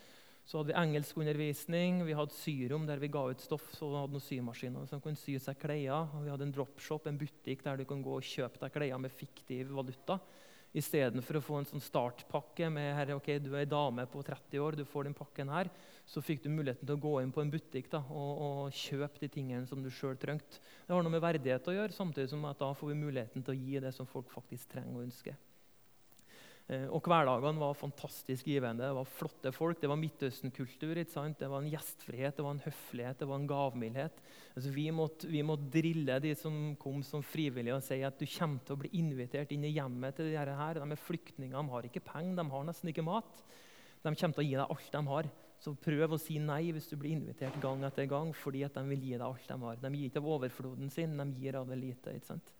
Så 0.46 0.60
hadde 0.60 0.70
vi 0.70 0.78
engelskundervisning, 0.78 2.04
vi 2.06 2.14
hadde 2.14 2.34
syrom 2.34 2.84
der 2.86 3.00
vi 3.02 3.10
ga 3.10 3.24
ut 3.30 3.42
stoff. 3.42 3.66
så 3.74 3.88
vi 3.90 3.98
hadde 3.98 4.14
noen 4.14 4.22
symaskiner 4.22 4.86
som 4.86 5.00
kunne 5.02 5.18
sy 5.18 5.34
seg 5.42 5.58
klær. 5.58 6.06
Og 6.14 6.22
vi 6.22 6.30
hadde 6.30 6.46
en 6.46 6.54
dropshop, 6.54 7.06
en 7.06 7.18
butikk 7.18 7.64
der 7.66 7.78
du 7.78 7.84
kunne 7.84 8.06
gå 8.06 8.18
og 8.18 8.26
kjøpe 8.26 8.62
deg 8.62 8.74
klær 8.74 9.00
med 9.02 9.14
fiktiv 9.14 9.74
valuta. 9.74 10.20
Istedenfor 10.76 11.38
å 11.38 11.44
få 11.44 11.58
en 11.60 11.68
sånn 11.68 11.80
startpakke 11.80 12.68
med 12.72 12.90
her, 12.98 13.14
ok, 13.16 13.30
du 13.40 13.54
er 13.54 13.62
ei 13.62 13.68
dame 13.70 14.04
på 14.12 14.20
30 14.26 14.60
år, 14.60 14.76
du 14.76 14.84
får 14.84 15.08
den 15.08 15.16
pakken 15.16 15.48
her, 15.48 15.70
så 16.04 16.20
fikk 16.20 16.44
du 16.44 16.50
muligheten 16.52 16.84
til 16.84 16.98
å 16.98 17.00
gå 17.00 17.14
inn 17.22 17.32
på 17.32 17.40
en 17.40 17.52
butikk 17.54 17.88
da, 17.94 18.02
og, 18.12 18.42
og 18.46 18.76
kjøpe 18.76 19.22
de 19.22 19.30
tingene 19.32 19.64
som 19.70 19.80
du 19.80 19.88
sjøl 19.88 20.18
trengte. 20.20 20.60
Det 20.84 20.92
har 20.92 21.06
noe 21.06 21.16
med 21.16 21.24
verdighet 21.24 21.72
å 21.72 21.78
gjøre, 21.78 21.96
samtidig 21.96 22.28
som 22.34 22.44
at 22.50 22.60
da 22.60 22.74
får 22.76 22.92
vi 22.92 23.00
muligheten 23.06 23.46
til 23.46 23.56
å 23.56 23.60
gi 23.62 23.84
det 23.86 23.94
som 23.96 24.10
folk 24.10 24.28
faktisk 24.34 24.74
trenger 24.74 24.98
og 24.98 25.06
ønsker. 25.08 25.40
Eh, 26.66 26.88
og 26.90 27.06
Hverdagene 27.06 27.62
var 27.62 27.76
fantastisk 27.78 28.48
givende. 28.50 28.88
Det 28.88 28.96
var 28.96 29.06
flotte 29.06 29.52
folk. 29.54 29.78
Det 29.78 29.90
var 29.90 30.00
Midtøsten-kultur. 30.00 30.98
Det 30.98 31.50
var 31.50 31.60
en 31.60 31.70
gjestfrihet, 31.70 32.36
det 32.36 32.46
var 32.46 32.56
en 32.56 32.64
høflighet, 32.64 33.20
det 33.20 33.28
var 33.30 33.38
en 33.38 33.48
gavmildhet. 33.50 34.18
Altså, 34.56 34.72
vi, 34.74 34.88
måtte, 34.90 35.30
vi 35.30 35.44
måtte 35.46 35.70
drille 35.78 36.18
de 36.22 36.34
som 36.38 36.74
kom 36.82 37.04
som 37.06 37.22
frivillige, 37.22 37.76
og 37.76 37.86
si 37.86 38.00
at 38.02 38.18
du 38.18 38.26
kommer 38.26 38.66
til 38.66 38.74
å 38.74 38.80
bli 38.82 38.92
invitert 38.98 39.54
inn 39.54 39.66
i 39.68 39.74
hjemmet 39.76 40.18
til 40.18 40.32
de 40.32 40.38
her. 40.42 40.82
De 40.82 40.90
er 40.90 41.04
flyktninger, 41.06 41.54
de 41.54 41.74
har 41.76 41.90
ikke 41.90 42.06
penger, 42.10 42.34
de 42.40 42.48
har 42.56 42.66
nesten 42.66 42.90
ikke 42.90 43.06
mat. 43.06 43.46
De 44.02 44.10
kommer 44.10 44.34
til 44.34 44.42
å 44.42 44.48
gi 44.48 44.56
deg 44.58 44.66
alt 44.66 44.92
de 44.98 45.04
har. 45.12 45.32
Så 45.62 45.72
prøv 45.80 46.12
å 46.12 46.20
si 46.20 46.36
nei 46.42 46.66
hvis 46.74 46.90
du 46.90 46.98
blir 47.00 47.14
invitert 47.14 47.54
gang 47.62 47.80
etter 47.86 48.10
gang, 48.10 48.34
fordi 48.36 48.66
at 48.66 48.74
de 48.76 48.84
vil 48.90 49.06
gi 49.06 49.14
deg 49.14 49.24
alt 49.24 49.46
de 49.48 49.56
har. 49.62 49.80
De 49.80 49.94
gir 49.94 50.10
ikke 50.10 50.20
av 50.20 50.34
overfloden 50.34 50.92
sin, 50.92 51.16
de 51.16 51.30
gir 51.40 51.62
av 51.62 51.70
det 51.70 51.78
lite. 51.80 52.18
ikke 52.18 52.34
sant? 52.34 52.55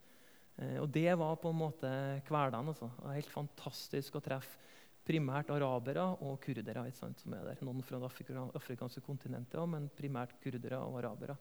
Eh, 0.56 0.78
og 0.80 0.88
Det 0.88 1.10
var 1.18 1.36
på 1.36 1.50
en 1.52 1.58
måte 1.58 1.90
hverdagen. 2.28 2.72
Altså. 2.72 2.88
Helt 3.10 3.32
fantastisk 3.32 4.16
å 4.16 4.24
treffe 4.24 4.64
primært 5.06 5.52
arabere 5.54 6.02
og 6.24 6.40
kurdere. 6.42 6.90
som 6.92 7.34
er 7.34 7.44
der. 7.44 7.62
Noen 7.62 7.82
fra 7.82 7.98
det 7.98 8.10
afrikanske 8.54 9.00
kontinentet 9.00 9.54
òg, 9.54 9.68
men 9.68 9.90
primært 9.90 10.40
kurdere 10.42 10.78
og 10.78 10.98
arabere. 10.98 11.36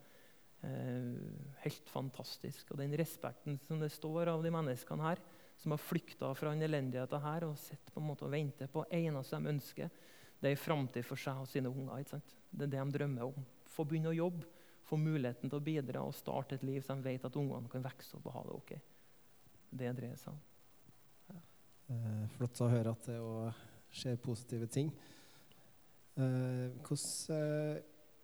Eh, 0.62 1.16
helt 1.64 1.90
fantastisk. 1.90 2.72
Og 2.72 2.78
den 2.78 2.92
respekten 2.92 3.60
som 3.66 3.80
det 3.80 3.92
står 3.92 4.28
av 4.28 4.44
de 4.44 4.52
menneskene 4.52 5.02
her, 5.02 5.18
som 5.58 5.72
har 5.72 5.78
flykta 5.78 6.34
fra 6.36 6.52
den 6.52 6.62
elendigheten 6.62 7.22
her 7.22 7.46
og 7.46 7.58
sett 7.58 7.92
på 7.94 8.02
en 8.02 8.08
måte 8.08 8.26
og 8.26 8.32
venter 8.32 8.68
på 8.68 8.86
eneste 8.92 9.40
de 9.40 9.50
ønsker, 9.50 9.90
det 10.42 10.50
er 10.50 10.52
en 10.52 10.58
framtid 10.58 11.06
for 11.06 11.16
seg 11.16 11.40
og 11.40 11.48
sine 11.48 11.70
unger. 11.70 12.04
Det 12.52 12.66
er 12.66 12.68
det 12.68 12.80
de 12.84 12.98
drømmer 12.98 13.24
om. 13.24 13.46
Få 13.66 13.86
begynne 13.86 14.12
å 14.12 14.20
jobbe, 14.20 14.46
få 14.84 14.98
muligheten 14.98 15.50
til 15.50 15.58
å 15.58 15.64
bidra 15.64 16.04
og 16.04 16.14
starte 16.14 16.56
et 16.56 16.64
liv 16.64 16.84
så 16.84 16.94
de 16.94 17.08
vet 17.08 17.26
at 17.26 17.36
ungene 17.40 17.72
kan 17.72 17.82
vokse 17.82 18.18
opp 18.18 18.28
og 18.28 18.36
ha 18.36 18.44
det 18.44 18.54
ok 18.54 18.76
det 19.78 19.92
dreier 19.98 20.20
seg 20.20 20.34
om. 20.34 20.42
Ja. 21.32 21.42
Eh, 21.96 22.24
flott 22.36 22.62
å 22.64 22.72
høre 22.72 22.96
at 22.96 23.10
det 23.10 23.18
òg 23.22 23.66
skjer 23.96 24.22
positive 24.24 24.70
ting. 24.72 24.92
Eh, 26.16 26.72
hvordan, 26.86 27.36
eh, 27.36 27.82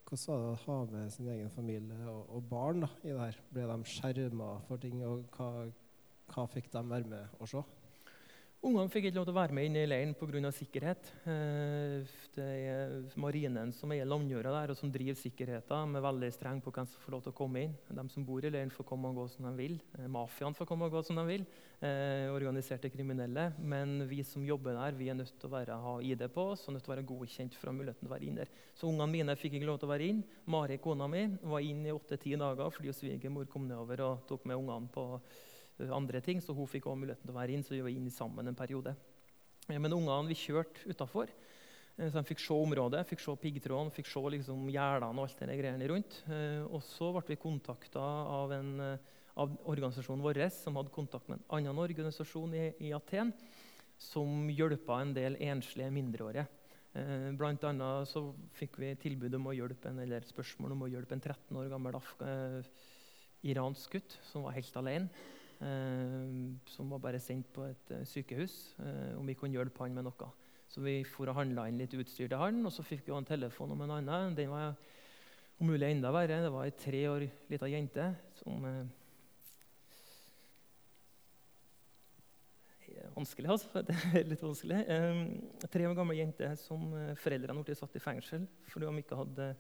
hvordan, 0.08 0.26
var 0.28 0.42
det 0.42 0.50
å 0.52 0.60
ha 0.66 0.78
med 0.92 1.12
sin 1.12 1.28
egen 1.28 1.52
familie 1.52 2.08
og, 2.08 2.24
og 2.38 2.50
barn 2.50 2.86
da, 2.86 2.90
i 3.04 3.12
det 3.12 3.20
her? 3.20 3.40
Ble 3.52 3.68
de 3.68 3.92
skjerma 3.92 4.50
for 4.68 4.82
ting, 4.82 5.04
og 5.08 5.26
hva, 5.36 5.68
hva 6.32 6.48
fikk 6.52 6.72
de 6.72 6.84
være 6.88 7.12
med 7.12 7.40
å 7.40 7.50
se? 7.52 7.64
Ungene 8.62 8.91
fikk 8.93 9.08
ikke 9.08 9.17
lov 9.17 9.24
til 9.26 9.34
å 9.34 9.39
være 9.39 9.56
med 9.58 9.65
inn 9.65 9.78
i 9.80 9.88
leiren 9.88 10.12
pga. 10.13 10.52
sikkerhet. 10.54 11.08
Eh, 11.26 12.06
det 12.36 12.45
er 12.45 12.91
marinen 13.17 13.71
som 13.74 13.89
eier 13.89 14.06
landjorda 14.06 14.52
der, 14.54 14.69
og 14.69 14.78
som 14.78 14.91
driver 14.93 15.17
sikkerheten. 15.17 15.95
De 15.95 15.97
er 15.97 16.06
veldig 16.06 16.30
streng 16.30 16.62
på 16.62 16.69
hvem 16.69 16.86
som 16.86 17.02
får 17.02 17.12
lov 17.15 17.24
til 17.24 17.34
å 17.34 17.39
komme 17.39 17.63
inn. 17.63 17.74
De 17.89 18.06
som 18.13 18.24
bor 18.24 18.45
i 18.45 18.52
leiren, 18.54 18.69
får 18.69 18.86
komme 18.86 19.10
og 19.10 19.17
gå 19.17 19.28
som 19.34 19.50
de 19.50 19.56
vil. 19.58 19.82
Eh, 19.97 20.06
mafiaen 20.06 20.54
får 20.54 20.69
komme 20.69 20.86
og 20.86 20.93
gå 20.93 21.02
som 21.04 21.17
de 21.17 21.26
vil. 21.26 21.47
Eh, 21.82 22.30
organiserte 22.30 22.93
kriminelle. 22.93 23.52
Men 23.58 24.08
vi 24.08 24.21
som 24.21 24.45
jobber 24.45 24.78
der, 24.78 24.93
vi 24.93 25.10
er 25.10 25.17
nødt 25.17 25.34
til 25.41 25.50
å 25.50 25.56
være, 25.58 25.82
ha 25.82 25.97
ID 26.00 26.30
på 26.30 26.52
oss 26.54 26.67
og 26.67 26.76
nødt 26.76 26.86
til 26.86 26.93
å 26.93 26.95
være 26.95 27.10
godkjent 27.10 27.58
for 27.58 27.65
å 27.65 27.74
ha 27.74 27.80
muligheten 27.82 28.06
til 28.06 28.13
å 28.13 28.13
være 28.13 28.28
inn 28.30 28.41
der. 28.43 28.58
Så 28.78 28.86
ungene 28.86 29.10
mine 29.10 29.41
fikk 29.41 29.58
ikke 29.58 29.74
lov 29.74 29.82
til 29.82 29.89
å 29.89 29.95
være 29.97 30.13
inn. 30.13 30.21
Mari, 30.45 30.78
kona 30.78 31.10
mi, 31.10 31.32
var 31.41 31.65
inn 31.65 31.82
i 31.89 31.97
åtte-ti 31.97 32.38
dager 32.38 32.69
fordi 32.69 32.93
svigermor 32.93 33.50
kom 33.50 33.65
nedover 33.65 34.06
og 34.06 34.28
tok 34.30 34.45
med 34.45 34.62
ungene 34.62 34.93
på 34.93 35.15
andre 35.89 36.22
ting, 36.24 36.41
så 36.44 36.54
hun 36.56 36.70
fikk 36.70 36.88
også 36.89 37.02
muligheten 37.02 37.26
til 37.26 37.34
å 37.34 37.39
være 37.39 37.56
inn, 37.56 37.63
så 37.65 37.74
vi 37.76 37.84
var 37.86 37.94
inne 37.94 38.13
sammen 38.13 38.48
en 38.48 38.58
periode. 38.58 38.94
Eh, 39.67 39.80
men 39.80 39.96
ungene 39.96 40.30
vi 40.32 40.38
kjørte 40.38 40.86
utafor, 40.89 41.32
eh, 41.98 42.10
så 42.10 42.20
de 42.20 42.28
fikk 42.28 42.44
se 42.44 42.54
området, 42.54 43.06
fikk 43.10 43.24
se 43.24 43.36
piggtråden, 43.41 43.94
fikk 43.96 44.12
se 44.12 44.24
liksom 44.36 44.70
gjerdene 44.74 45.17
og 45.17 45.28
alt 45.28 45.44
det 45.44 45.60
greiene 45.60 45.89
rundt. 45.91 46.22
Eh, 46.30 46.62
og 46.67 46.84
så 46.86 47.12
ble 47.17 47.26
vi 47.34 47.41
kontakta 47.41 48.02
av, 48.02 48.54
av, 48.54 49.58
organisasjonen 49.72 50.26
vår 50.26 50.44
som 50.54 50.80
hadde 50.80 50.94
kontakt 50.94 51.30
med 51.30 51.39
en 51.39 51.60
annen 51.60 51.84
organisasjon 51.84 52.56
i, 52.56 52.65
i 52.88 52.94
Aten, 52.94 53.34
som 54.02 54.50
hjelpa 54.50 55.02
en 55.02 55.13
del 55.13 55.38
enslige 55.39 55.94
mindreårige. 55.94 56.48
Blant 57.39 57.63
annet 57.63 58.10
så 58.10 58.26
fikk 58.58 58.82
vi 58.82 58.89
tilbud 59.00 59.38
om 59.38 59.46
å 59.48 59.54
hjelpe 59.56 59.88
en, 59.88 60.02
eller 60.04 60.26
spørsmål 60.28 60.74
om 60.76 60.82
å 60.84 60.89
hjelpe 60.91 61.15
en 61.15 61.24
13 61.24 61.60
år 61.62 61.70
gammel 61.72 61.96
eh, 61.96 62.67
iransk 63.48 63.96
gutt 63.96 64.17
som 64.28 64.44
var 64.44 64.58
helt 64.58 64.76
alene. 64.82 65.08
Eh, 65.62 66.30
som 66.74 66.89
var 66.89 67.02
bare 67.04 67.19
sendt 67.21 67.52
på 67.54 67.67
et 67.69 67.91
eh, 67.93 68.06
sykehus, 68.10 68.54
eh, 68.82 69.17
om 69.19 69.28
vi 69.30 69.36
kunne 69.38 69.54
hjelpe 69.54 69.84
han 69.84 69.93
med 69.93 70.08
noe. 70.08 70.30
Så 70.71 70.82
vi 70.82 71.04
for 71.06 71.30
og 71.30 71.38
handla 71.38 71.67
inn 71.69 71.78
litt 71.78 71.93
utstyr 71.93 72.32
til 72.32 72.39
han, 72.41 72.63
og 72.65 72.74
så 72.74 72.86
fikk 72.86 73.04
vi 73.06 73.13
en 73.13 73.28
telefon 73.28 73.76
om 73.76 73.84
en 73.86 73.93
annen. 74.00 74.34
Den 74.34 74.50
var 74.50 74.74
om 75.62 75.69
mulig 75.69 75.91
enda 75.91 76.10
verre. 76.15 76.39
Det 76.41 76.50
var 76.50 76.65
ei 76.65 76.74
tre 76.74 77.04
år 77.12 77.28
lita 77.52 77.69
jente 77.69 78.08
som 78.39 78.65
vanskelig, 83.13 83.52
altså. 83.52 83.84
Det 83.86 83.97
er 84.15 84.26
litt 84.32 84.41
vanskelig. 84.41 84.80
Tre 85.76 85.89
år 85.91 85.97
gammel 86.00 86.24
jente 86.24 86.56
som 86.63 86.89
foreldrene 87.21 87.67
ble 87.67 87.78
satt 87.78 88.00
i 88.00 88.02
fengsel 88.02 88.47
fordi 88.71 88.88
de 88.88 89.04
ikke 89.04 89.19
hadde 89.19 89.52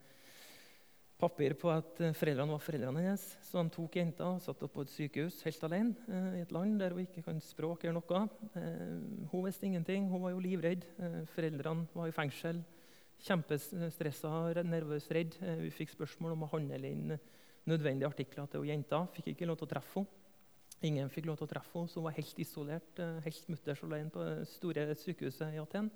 papir 1.21 1.53
på 1.59 1.69
at 1.71 1.99
eh, 2.01 2.13
foreldrene 2.17 2.55
var 2.55 2.61
foreldrene 2.63 3.03
hennes. 3.03 3.23
Så 3.45 3.61
de 3.61 3.73
tok 3.73 3.97
jenta 3.99 4.27
og 4.33 4.41
satte 4.43 4.65
henne 4.65 4.73
på 4.73 4.85
et 4.85 4.93
sykehus 4.93 5.41
helt 5.45 5.65
alene 5.67 6.07
eh, 6.09 6.37
i 6.39 6.43
et 6.45 6.53
land 6.55 6.79
der 6.81 6.95
hun 6.95 7.03
ikke 7.03 7.23
kan 7.27 7.41
språk 7.43 7.85
eller 7.85 7.99
noe. 7.99 8.21
Eh, 8.59 9.27
hun 9.31 9.45
visste 9.45 9.67
ingenting. 9.67 10.09
Hun 10.11 10.23
var 10.25 10.33
jo 10.35 10.43
livredd. 10.43 10.87
Foreldrene 11.35 11.87
var 11.93 12.09
i 12.09 12.15
fengsel. 12.15 12.63
Kjempestressa, 13.21 14.31
nervøs, 14.65 15.05
redd. 15.13 15.37
Vi 15.61 15.69
fikk 15.75 15.93
spørsmål 15.93 16.33
om 16.33 16.47
å 16.47 16.51
handle 16.55 16.89
inn 16.89 17.13
nødvendige 17.69 18.09
artikler 18.09 18.49
til 18.49 18.65
jenta. 18.65 19.03
Fikk 19.13 19.35
ikke 19.35 19.49
lov 19.49 19.59
til 19.61 19.69
å 19.69 19.73
treffe 19.75 20.01
henne. 20.01 20.17
Ingen 20.81 21.11
fikk 21.13 21.27
lov 21.29 21.35
til 21.37 21.45
å 21.45 21.51
treffe 21.51 21.77
henne, 21.77 21.91
så 21.91 21.99
hun 21.99 22.07
var 22.07 22.15
helt 22.15 22.39
isolert, 22.41 23.01
helt 23.21 23.49
mutters 23.53 23.83
alene 23.85 24.09
på 24.09 24.23
det 24.25 24.47
store 24.49 24.87
sykehuset 24.97 25.53
i 25.53 25.59
Aten. 25.61 25.91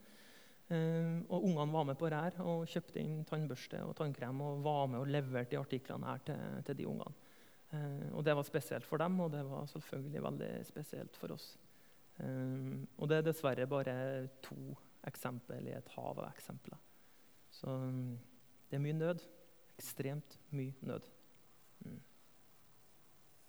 Uh, 0.65 1.21
og 1.29 1.43
Ungene 1.45 1.73
var 1.73 1.85
med 1.85 1.97
på 1.99 2.09
rær 2.09 2.39
og 2.41 2.63
kjøpte 2.71 2.97
inn 2.97 3.19
tannbørste 3.29 3.83
og 3.85 3.93
tannkrem 3.99 4.39
og 4.41 4.63
var 4.65 4.87
med 4.89 5.03
og 5.03 5.11
leverte 5.13 5.53
de 5.53 5.59
artiklene 5.59 6.09
her 6.09 6.23
til, 6.25 6.41
til 6.65 6.79
de 6.79 6.87
ungene. 6.89 7.13
Uh, 7.69 8.07
og 8.17 8.25
Det 8.25 8.35
var 8.35 8.47
spesielt 8.47 8.87
for 8.87 8.97
dem, 8.97 9.19
og 9.19 9.31
det 9.31 9.43
var 9.45 9.69
selvfølgelig 9.69 10.23
veldig 10.23 10.49
spesielt 10.65 11.21
for 11.21 11.35
oss. 11.37 11.51
Uh, 12.17 12.81
og 12.97 13.11
det 13.11 13.19
er 13.19 13.29
dessverre 13.29 13.69
bare 13.69 13.95
to 14.41 14.57
eksempler 15.05 15.69
i 15.69 15.77
et 15.77 15.93
hav 15.93 16.17
av 16.17 16.31
eksempler. 16.31 16.81
Så 17.53 17.77
det 18.69 18.79
er 18.79 18.83
mye 18.83 18.97
nød. 18.97 19.21
Ekstremt 19.77 20.39
mye 20.55 20.73
nød. 20.81 21.09
Mm. 21.85 22.01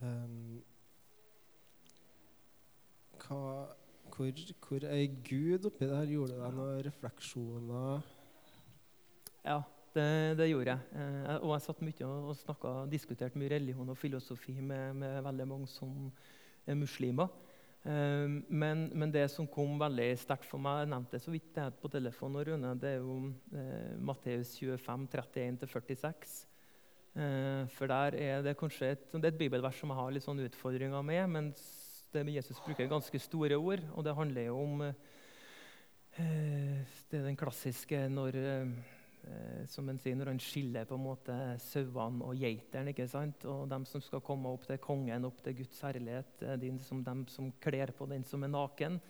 Um, 0.04 0.64
hva 3.22 3.40
hvor, 4.16 4.44
hvor 4.68 4.84
er 4.88 5.06
Gud 5.28 5.66
oppi 5.68 5.88
der? 5.88 6.08
Gjorde 6.08 6.34
det 6.34 6.42
deg 6.42 6.54
noen 6.56 6.84
refleksjoner? 6.86 8.06
Ja, 9.44 9.58
det, 9.94 10.06
det 10.40 10.48
gjorde 10.50 10.72
jeg. 10.72 11.02
Eh, 11.02 11.34
og 11.36 11.52
jeg 11.52 11.64
satt 11.66 11.82
mye 11.84 12.08
og, 12.08 12.30
og 12.30 12.38
snakket, 12.40 12.92
diskuterte 12.92 13.40
mye 13.40 13.52
religion 13.52 13.92
og 13.92 13.98
filosofi 14.00 14.56
med, 14.60 14.96
med 15.02 15.20
veldig 15.26 15.48
mange 15.52 15.68
som 15.70 16.08
er 16.66 16.80
muslimer. 16.80 17.28
Eh, 17.84 18.26
men, 18.48 18.88
men, 18.96 19.12
det 19.14 19.28
som 19.34 19.48
kom 19.52 19.76
veldig 19.80 20.10
sterkt 20.22 20.48
for 20.48 20.64
meg, 20.64 20.82
jeg 20.82 20.92
nevnte 20.94 21.18
det 21.18 21.24
så 21.26 21.36
vidt 21.36 21.52
det 21.58 21.70
på 21.82 21.92
telefonen, 21.92 22.42
Rune, 22.48 22.74
det 22.80 22.96
er 22.96 23.00
jo 23.04 23.18
eh, 23.52 23.96
Matteus 24.00 24.56
25, 24.58 25.08
31-46. 25.12 26.36
Eh, 27.16 27.64
for 27.76 27.92
der 27.92 28.16
er 28.20 28.46
det 28.48 28.56
kanskje 28.60 28.94
et, 28.94 29.10
det 29.12 29.24
er 29.24 29.34
et 29.34 29.42
bibelvers 29.44 29.78
som 29.80 29.92
jeg 29.92 30.00
har 30.00 30.16
litt 30.16 30.24
sånn 30.24 30.46
utfordringer 30.48 31.04
med. 31.04 31.28
men 31.36 31.52
det 32.16 32.34
Jesus 32.34 32.60
bruker 32.64 32.88
ganske 32.90 33.20
store 33.20 33.56
ord, 33.60 33.82
og 33.94 34.04
det 34.06 34.16
handler 34.16 34.48
jo 34.48 34.58
om 34.62 34.84
eh, 34.86 34.92
Det 36.16 37.18
er 37.18 37.26
den 37.28 37.38
klassiske 37.38 38.08
når 38.12 38.38
eh, 38.42 38.70
som 39.68 39.88
en 39.90 39.98
sier, 39.98 40.16
når 40.16 40.30
han 40.32 40.40
skiller 40.42 40.86
på 40.86 40.96
en 40.96 41.02
måte 41.02 41.36
sauene 41.64 42.24
og 42.24 42.38
geitene. 42.38 42.92
ikke 42.92 43.08
sant? 43.10 43.44
Og 43.50 43.66
dem 43.68 43.84
som 43.88 44.00
skal 44.04 44.22
komme 44.24 44.52
opp 44.54 44.66
til 44.68 44.78
kongen, 44.82 45.26
opp 45.26 45.42
til 45.42 45.56
Guds 45.60 45.80
herlighet, 45.82 46.44
de 46.62 46.70
som, 46.86 47.02
dem 47.04 47.24
som 47.32 47.50
kler 47.62 47.90
på 47.96 48.06
den 48.10 48.24
som 48.24 48.46
er 48.46 48.52
naken. 48.54 49.00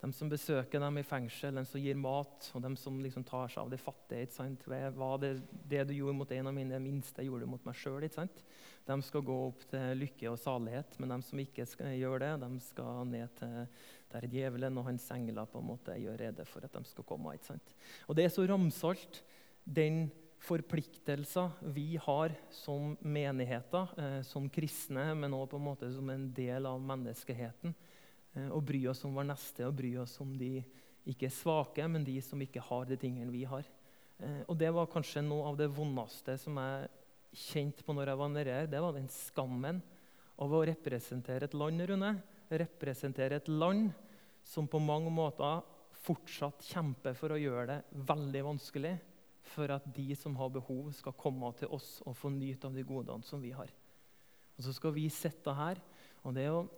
De 0.00 0.10
som 0.12 0.28
besøker 0.28 0.82
dem 0.82 1.00
i 1.00 1.04
fengsel, 1.06 1.56
de 1.56 1.64
som 1.64 1.80
gir 1.80 1.96
mat, 1.96 2.50
og 2.52 2.62
de 2.62 2.70
som 2.76 2.98
liksom 3.00 3.24
tar 3.24 3.48
seg 3.48 3.62
av 3.62 3.70
de 3.72 3.78
fattige. 3.80 4.26
ikke 4.26 4.36
sant? 4.36 4.66
Hva 4.68 5.14
det, 5.22 5.32
det 5.64 5.86
du 5.88 5.94
gjorde 5.96 6.18
mot 6.18 6.34
en 6.36 6.50
av 6.50 6.54
mine 6.56 6.80
minste, 6.84 7.24
gjorde 7.24 7.46
du 7.46 7.52
mot 7.54 7.64
meg 7.64 7.78
sjøl. 7.80 8.04
De 8.86 8.96
skal 9.02 9.24
gå 9.26 9.36
opp 9.48 9.64
til 9.70 10.02
lykke 10.02 10.28
og 10.30 10.38
salighet, 10.38 10.98
men 11.00 11.14
de 11.14 11.20
som 11.24 11.40
ikke 11.42 11.66
skal 11.66 11.96
gjøre 11.96 12.26
det, 12.26 12.34
de 12.44 12.66
skal 12.68 13.08
ned 13.08 13.32
til 13.40 13.56
der 14.12 14.28
djevelen 14.30 14.78
og 14.78 14.86
hans 14.86 15.08
engler 15.10 15.48
på 15.50 15.58
en 15.60 15.70
måte 15.72 15.96
gjør 15.98 16.20
rede 16.20 16.44
for 16.46 16.64
at 16.66 16.76
de 16.76 16.84
skal 16.86 17.08
komme. 17.08 17.34
ikke 17.34 17.50
sant? 17.50 17.74
Og 18.06 18.16
Det 18.16 18.24
er 18.24 18.32
så 18.36 18.46
ramsalt, 18.46 19.22
den 19.64 20.06
forpliktelser 20.46 21.56
vi 21.74 21.96
har 21.96 22.34
som 22.54 22.94
menigheter, 23.00 23.88
eh, 23.98 24.22
som 24.22 24.48
kristne, 24.52 25.14
men 25.14 25.32
måte 25.32 25.90
som 25.92 26.10
en 26.10 26.32
del 26.32 26.66
av 26.66 26.80
menneskeheten. 26.80 27.74
Eh, 28.36 28.50
og 28.52 28.64
bry 28.68 28.84
oss 28.90 29.04
om 29.08 29.16
vår 29.16 29.30
neste 29.32 29.66
og 29.66 29.76
bry 29.78 29.94
oss 30.02 30.18
om 30.24 30.34
de 30.38 30.60
ikke 31.06 31.30
svake, 31.32 31.86
men 31.88 32.04
de 32.04 32.18
som 32.24 32.40
ikke 32.42 32.64
har 32.68 32.86
de 32.88 32.98
tingene 33.00 33.32
vi 33.32 33.44
har. 33.48 33.66
Eh, 34.18 34.42
og 34.46 34.56
Det 34.58 34.72
var 34.74 34.90
kanskje 34.92 35.24
noe 35.24 35.50
av 35.50 35.58
det 35.58 35.70
vondeste 35.72 36.36
som 36.40 36.58
jeg 36.60 36.88
kjente 37.36 37.84
på 37.84 37.94
når 37.94 38.12
jeg 38.12 38.20
var 38.20 38.32
nede 38.32 38.56
her, 38.58 38.70
det 38.70 38.80
var 38.80 38.96
den 38.96 39.08
skammen 39.12 39.82
av 40.40 40.52
å 40.52 40.64
representere 40.68 41.48
et 41.48 41.56
land, 41.56 41.82
Rune. 41.88 42.12
Representere 42.46 43.40
et 43.40 43.48
land 43.48 43.90
som 44.46 44.68
på 44.70 44.78
mange 44.78 45.10
måter 45.10 45.64
fortsatt 46.06 46.62
kjemper 46.62 47.16
for 47.18 47.34
å 47.34 47.40
gjøre 47.40 47.66
det 47.72 48.04
veldig 48.06 48.42
vanskelig 48.46 48.94
for 49.46 49.70
at 49.74 49.84
de 49.94 50.14
som 50.18 50.36
har 50.38 50.50
behov, 50.54 50.90
skal 50.94 51.14
komme 51.18 51.50
til 51.58 51.70
oss 51.74 52.00
og 52.06 52.16
få 52.18 52.30
nyte 52.34 52.68
av 52.68 52.74
de 52.76 52.84
godene 52.86 53.26
som 53.26 53.42
vi 53.42 53.52
har. 53.54 53.70
Og 54.56 54.64
Så 54.64 54.72
skal 54.72 54.94
vi 54.94 55.08
sitte 55.08 55.54
her. 55.54 55.80
og 56.24 56.34
det 56.34 56.42
er 56.42 56.46
jo, 56.46 56.68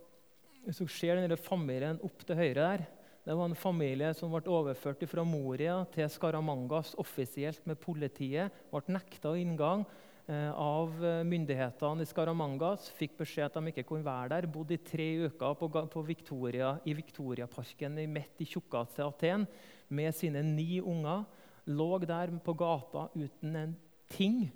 Hvis 0.67 0.81
dere 0.81 0.95
ser 0.95 1.19
denne 1.19 1.39
familien 1.41 2.01
opp 2.05 2.25
til 2.27 2.39
høyre 2.39 2.55
der 2.57 2.87
Det 3.29 3.37
var 3.37 3.49
en 3.49 3.59
familie 3.59 4.11
som 4.17 4.33
ble 4.33 4.49
overført 4.49 5.05
fra 5.11 5.25
Moria 5.25 5.83
til 5.93 6.09
Skaramangas 6.09 6.95
offisielt 6.97 7.67
med 7.69 7.77
politiet. 7.77 8.55
Ble 8.73 8.95
nekta 8.95 9.35
inngang 9.37 9.83
eh, 10.29 10.49
av 10.49 10.95
myndighetene 11.29 12.07
i 12.07 12.09
Skaramangas. 12.09 12.89
Fikk 12.97 13.19
beskjed 13.19 13.51
at 13.51 13.59
de 13.59 13.69
ikke 13.69 13.85
kunne 13.91 14.07
være 14.07 14.31
der. 14.33 14.49
Bodde 14.49 14.79
i 14.79 14.81
tre 14.81 15.11
uker 15.29 15.59
på, 15.61 15.69
på 15.69 16.05
Victoria, 16.09 16.79
i 16.89 16.97
Victoriaparken 16.97 18.01
midt 18.09 18.41
i 18.41 18.49
tjukkeste 18.49 19.05
Aten 19.05 19.45
med 19.93 20.17
sine 20.17 20.41
ni 20.43 20.81
unger 20.81 21.27
lå 21.69 21.99
der 22.01 22.33
på 22.45 22.55
gata 22.57 23.09
uten 23.15 23.57
en 23.57 23.77
ting 24.09 24.47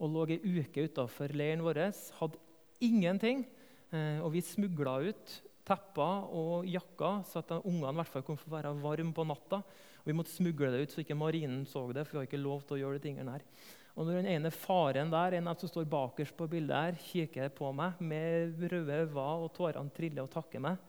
og 0.00 0.08
lå 0.10 0.26
ei 0.32 0.60
uke 0.62 0.88
utafor 0.88 1.36
leiren 1.36 1.62
vår. 1.64 1.84
Hadde 2.18 2.40
ingenting. 2.80 3.44
Eh, 3.92 4.18
og 4.24 4.32
vi 4.32 4.40
smugla 4.40 4.96
ut 5.04 5.42
tepper 5.66 6.26
og 6.34 6.66
jakker, 6.68 7.22
så 7.28 7.42
at 7.42 7.54
ungene 7.60 7.92
i 7.92 8.00
hvert 8.00 8.12
fall 8.12 8.24
kunne 8.26 8.40
få 8.40 8.50
være 8.52 8.74
varme 8.82 9.14
på 9.14 9.26
natta. 9.28 9.62
Og 10.02 10.10
vi 10.10 10.16
måtte 10.18 10.34
smugle 10.34 10.72
det 10.72 10.82
ut 10.82 10.94
så 10.94 11.02
ikke 11.04 11.18
marinen 11.18 11.62
så 11.68 11.84
det, 11.94 12.06
for 12.06 12.16
vi 12.16 12.22
har 12.22 12.30
ikke 12.30 12.42
lov 12.42 12.64
til 12.66 12.78
å 12.78 12.82
gjøre 12.82 12.98
de 12.98 13.06
tingene 13.06 13.36
her. 13.36 13.46
Og 13.92 14.08
når 14.08 14.22
den 14.22 14.30
ene 14.32 14.50
faren 14.54 15.12
der, 15.12 15.36
en 15.36 15.50
av 15.50 15.58
som 15.60 15.68
står 15.68 15.90
bakerst 15.92 16.34
på 16.36 16.48
bildet 16.50 16.72
her, 16.72 17.02
kikker 17.10 17.52
på 17.54 17.68
meg 17.76 18.00
med 18.00 18.62
røde 18.72 19.02
øyne 19.04 19.26
og 19.44 19.52
tårene 19.54 19.92
triller 19.92 20.24
og 20.24 20.32
takker 20.32 20.64
meg, 20.64 20.80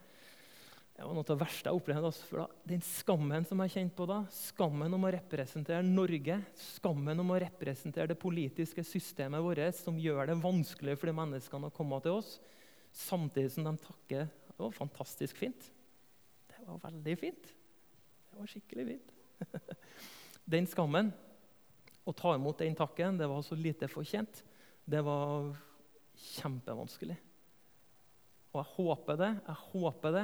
det 0.93 1.01
var 1.01 1.15
noe 1.17 1.25
av 1.25 1.29
det 1.31 1.41
verste 1.41 1.71
jeg 1.71 1.79
opplevde. 1.79 2.09
Altså, 2.11 2.25
for 2.29 2.43
da, 2.43 2.59
den 2.69 2.83
skammen 2.85 3.47
som 3.49 3.61
jeg 3.63 3.73
kjente 3.73 3.97
på 3.97 4.05
da, 4.07 4.19
skammen 4.31 4.93
om 4.93 5.07
å 5.07 5.11
representere 5.15 5.81
Norge, 5.87 6.37
skammen 6.77 7.23
om 7.23 7.33
å 7.33 7.39
representere 7.41 8.11
det 8.13 8.19
politiske 8.21 8.85
systemet 8.85 9.41
vårt, 9.41 9.73
som 9.79 9.97
gjør 9.99 10.29
det 10.29 10.37
vanskelig 10.43 10.95
for 10.99 11.09
de 11.09 11.15
menneskene 11.17 11.71
å 11.71 11.73
komme 11.73 11.97
til 12.05 12.19
oss, 12.21 12.37
samtidig 12.93 13.55
som 13.55 13.65
de 13.65 13.73
takker 13.81 14.29
Det 14.63 14.69
var 14.69 14.79
fantastisk 14.79 15.37
fint. 15.37 15.65
Det 16.47 16.63
var 16.63 16.79
veldig 16.85 17.17
fint. 17.19 17.49
Det 18.31 18.39
var 18.39 18.47
skikkelig 18.47 18.85
fint. 18.87 19.09
den 20.55 20.67
skammen, 20.71 21.09
å 22.07 22.13
ta 22.15 22.31
imot 22.37 22.63
den 22.63 22.75
takken, 22.79 23.19
det 23.19 23.27
var 23.27 23.43
så 23.43 23.57
lite 23.59 23.89
fortjent. 23.91 24.39
Det 24.87 25.01
var 25.03 25.51
kjempevanskelig. 26.29 27.17
Og 28.53 28.61
jeg 28.61 28.71
håper 28.77 29.19
det. 29.19 29.31
Jeg 29.49 29.59
håper 29.73 30.15
det 30.15 30.23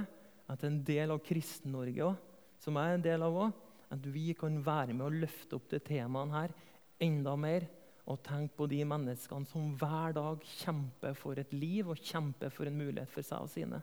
at 0.55 0.63
en 0.63 0.79
del 0.87 1.13
av 1.17 1.21
Kristen-Norge 1.27 2.07
òg, 2.07 2.23
som 2.63 2.79
jeg 2.79 2.87
er 2.87 2.97
en 2.97 3.05
del 3.09 3.27
av 3.27 3.37
òg, 3.43 3.59
at 3.91 4.07
vi 4.15 4.29
kan 4.39 4.55
være 4.63 4.95
med 4.95 5.07
å 5.07 5.19
løfte 5.25 5.59
opp 5.59 5.67
det 5.71 5.83
temaet 5.91 6.35
her 6.37 6.55
enda 7.03 7.35
mer. 7.39 7.67
Og 8.09 8.23
tenke 8.25 8.55
på 8.57 8.71
de 8.71 8.79
menneskene 8.87 9.45
som 9.51 9.73
hver 9.77 10.15
dag 10.15 10.47
kjemper 10.63 11.13
for 11.17 11.37
et 11.43 11.51
liv 11.53 11.91
og 11.91 11.99
kjemper 11.99 12.55
for 12.55 12.69
en 12.69 12.79
mulighet 12.79 13.11
for 13.11 13.25
seg 13.25 13.43
og 13.43 13.51
sine. 13.51 13.81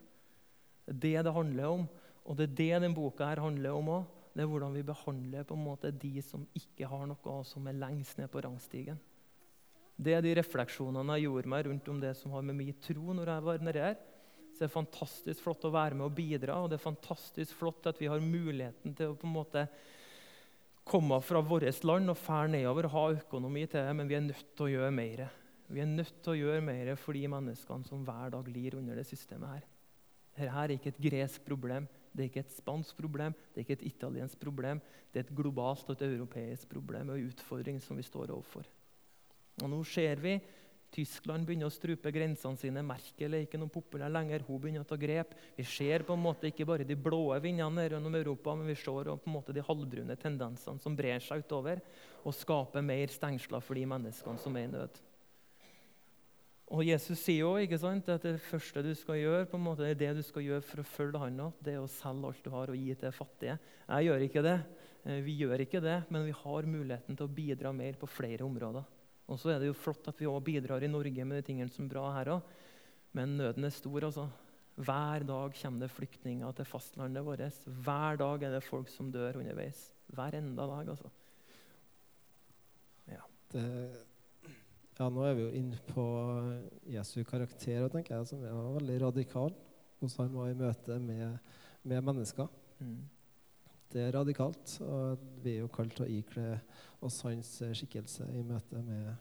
Det 0.86 1.16
det 1.22 1.32
handler 1.34 1.66
om, 1.66 1.88
og 2.26 2.38
det 2.38 2.48
er 2.48 2.54
det 2.54 2.70
denne 2.76 2.94
boka 2.94 3.26
her 3.26 3.42
handler 3.42 3.74
om 3.74 3.90
òg. 3.98 4.06
Det 4.36 4.44
er 4.44 4.50
hvordan 4.50 4.74
vi 4.76 4.84
behandler 4.84 5.46
på 5.48 5.56
en 5.56 5.64
måte 5.64 5.90
de 5.90 6.20
som 6.22 6.42
ikke 6.58 6.88
har 6.90 7.06
noe, 7.08 7.20
og 7.24 7.46
som 7.48 7.66
er 7.66 7.78
lengst 7.78 8.18
ned 8.20 8.28
på 8.28 8.42
rangstigen. 8.44 8.98
Det 9.96 10.12
er 10.12 10.20
de 10.20 10.34
refleksjonene 10.36 11.16
jeg 11.16 11.24
gjorde 11.24 11.48
meg 11.48 11.68
rundt 11.70 11.88
om 11.88 12.02
det 12.02 12.12
som 12.18 12.34
har 12.36 12.44
med 12.44 12.58
min 12.58 12.76
tro 12.84 13.14
når 13.16 13.30
jeg 13.32 13.44
var 13.46 13.64
nede 13.64 13.84
her. 13.86 13.96
Så 14.52 14.60
det 14.60 14.66
er 14.68 14.74
fantastisk 14.74 15.44
flott 15.44 15.64
å 15.68 15.72
være 15.72 15.96
med 15.96 16.06
og 16.06 16.16
bidra, 16.16 16.58
og 16.60 16.68
det 16.68 16.76
er 16.76 16.84
fantastisk 16.84 17.56
flott 17.56 17.88
at 17.88 17.98
vi 18.00 18.10
har 18.12 18.20
muligheten 18.20 18.94
til 18.96 19.12
å 19.12 19.16
på 19.16 19.28
en 19.28 19.34
måte 19.34 19.64
komme 20.86 21.18
fra 21.24 21.40
vårt 21.44 21.84
land 21.84 22.12
og 22.12 22.20
fære 22.20 22.52
nedover 22.52 22.86
og 22.88 22.94
ha 22.94 23.06
økonomi 23.16 23.64
til 23.66 23.82
det, 23.82 23.96
men 23.98 24.08
vi 24.08 24.18
er 24.18 24.26
nødt 24.28 24.52
til 24.52 24.68
å 24.68 24.72
gjøre 24.74 24.92
mer. 24.94 25.24
Vi 25.66 25.82
er 25.82 25.90
nødt 25.90 26.20
til 26.22 26.34
å 26.34 26.38
gjøre 26.38 26.62
mer 26.64 26.92
for 27.00 27.16
de 27.16 27.24
menneskene 27.32 27.88
som 27.88 28.04
hver 28.06 28.36
dag 28.36 28.52
lir 28.52 28.76
under 28.78 29.00
det 29.00 29.08
systemet 29.08 29.56
her. 29.56 29.64
Dette 30.36 30.52
er 30.52 30.74
ikke 30.74 30.92
et 30.92 31.00
gresk 31.00 31.44
problem, 31.46 31.86
det 32.12 32.24
er 32.24 32.30
ikke 32.30 32.44
et 32.44 32.56
spansk 32.56 32.96
problem, 32.96 33.34
det 33.52 33.60
er 33.60 33.64
ikke 33.64 33.78
et 33.78 33.88
italiensk 33.92 34.40
problem. 34.40 34.80
Det 35.12 35.20
er 35.20 35.26
et 35.26 35.36
globalt 35.36 35.88
og 35.88 35.96
et 35.96 36.04
europeisk 36.06 36.68
problem 36.68 37.12
og 37.12 37.18
en 37.18 37.30
utfordring 37.30 37.80
som 37.84 37.96
vi 37.96 38.04
står 38.04 38.32
overfor. 38.32 38.68
Og 39.62 39.68
nå 39.72 39.80
ser 39.88 40.20
vi 40.20 40.36
Tyskland 40.92 41.44
begynner 41.44 41.68
å 41.68 41.74
strupe 41.74 42.12
grensene 42.14 42.56
sine. 42.60 42.84
Merkel 42.86 43.34
er 43.34 43.44
ikke 43.44 43.58
noe 43.60 43.72
populær 43.72 44.12
lenger. 44.12 44.44
Hun 44.46 44.60
begynner 44.62 44.84
å 44.84 44.88
ta 44.88 44.96
grep. 45.00 45.34
Vi 45.56 45.64
ser 45.68 46.06
på 46.06 46.14
en 46.16 46.22
måte 46.22 46.48
ikke 46.48 46.66
bare 46.68 46.86
de 46.88 46.96
blå 46.96 47.34
vindene 47.42 47.88
gjennom 47.88 48.16
Europa, 48.16 48.54
men 48.56 48.70
vi 48.70 48.78
ser 48.78 49.10
på 49.10 49.28
en 49.28 49.34
måte 49.34 49.56
de 49.56 49.64
halvbrune 49.66 50.16
tendensene 50.20 50.80
som 50.80 50.96
brer 50.96 51.20
seg 51.24 51.44
utover 51.44 51.82
og 52.22 52.36
skaper 52.36 52.84
mer 52.86 53.12
stengsler 53.12 53.64
for 53.64 53.76
de 53.76 53.84
menneskene 53.88 54.40
som 54.40 54.56
er 54.56 54.68
i 54.68 54.72
nød. 54.72 55.02
Og 56.74 56.82
Jesus 56.82 57.20
sier 57.22 57.44
jo 57.44 57.52
ikke 57.62 57.78
sant, 57.78 58.08
at 58.10 58.24
det 58.26 58.40
første 58.42 58.82
du 58.82 58.90
skal 58.98 59.20
gjøre, 59.20 59.46
på 59.46 59.58
en 59.58 59.66
måte, 59.68 59.92
det 59.94 60.08
du 60.16 60.22
skal 60.26 60.42
gjøre 60.42 60.64
for 60.66 60.82
å 60.82 60.88
følge 60.96 61.20
han 61.22 61.44
opp, 61.44 61.60
det 61.62 61.76
er 61.76 61.84
å 61.84 61.90
selge 61.90 62.26
alt 62.26 62.42
du 62.42 62.50
har 62.50 62.72
og 62.72 62.80
gi 62.80 62.96
til 62.98 63.14
fattige. 63.14 63.54
Jeg 63.86 64.08
gjør 64.08 64.24
ikke 64.26 64.42
det. 64.42 64.56
Eh, 65.06 65.20
vi 65.22 65.36
gjør 65.38 65.62
ikke 65.62 65.82
det, 65.84 66.00
men 66.10 66.26
vi 66.26 66.34
har 66.34 66.70
muligheten 66.70 67.18
til 67.18 67.28
å 67.28 67.34
bidra 67.36 67.70
mer 67.76 67.98
på 68.00 68.08
flere 68.10 68.46
områder. 68.48 68.88
Og 69.30 69.38
så 69.38 69.52
er 69.52 69.62
det 69.62 69.70
jo 69.70 69.78
flott 69.78 70.10
at 70.10 70.18
vi 70.18 70.26
også 70.26 70.46
bidrar 70.48 70.82
i 70.82 70.90
Norge 70.90 71.26
med 71.26 71.38
de 71.38 71.46
tingene 71.46 71.70
som 71.70 71.86
er 71.86 71.92
bra 71.94 72.08
her 72.16 72.32
òg. 72.34 72.50
Men 73.16 73.38
nøden 73.38 73.66
er 73.66 73.74
stor. 73.74 74.08
altså. 74.08 74.26
Hver 74.76 75.24
dag 75.24 75.54
kommer 75.56 75.86
det 75.86 75.94
flyktninger 75.94 76.58
til 76.58 76.68
fastlandet 76.68 77.24
vårt. 77.24 77.62
Hver 77.86 78.18
dag 78.20 78.42
er 78.42 78.58
det 78.58 78.66
folk 78.66 78.90
som 78.92 79.08
dør 79.14 79.38
underveis. 79.40 79.86
Hver 80.12 80.36
enda 80.38 80.66
dag, 80.68 80.90
altså. 80.94 81.10
Ja. 83.06 83.22
Det, 83.54 83.64
ja, 84.98 85.08
nå 85.12 85.24
er 85.26 85.34
vi 85.36 85.44
jo 85.44 85.50
inne 85.58 85.78
på 85.90 86.04
Jesu 86.88 87.20
karakter, 87.28 87.88
tenker 87.92 88.16
jeg, 88.16 88.30
som 88.30 88.44
er 88.44 88.56
veldig 88.78 88.96
radikal. 89.02 89.52
Hvordan 90.00 90.28
han 90.28 90.38
var 90.38 90.48
i 90.48 90.56
møte 90.56 90.98
med, 91.00 91.36
med 91.82 92.02
mennesker. 92.04 92.48
Mm. 92.78 93.04
Det 93.92 94.02
er 94.02 94.16
radikalt, 94.16 94.80
og 94.82 95.22
vi 95.44 95.54
er 95.54 95.62
jo 95.62 95.70
kalt 95.72 95.94
til 95.96 96.04
å 96.04 96.10
ikle 96.10 96.46
oss 97.06 97.20
hans 97.24 97.52
skikkelse 97.78 98.26
i 98.34 98.42
møte 98.44 98.82
med, 98.82 99.12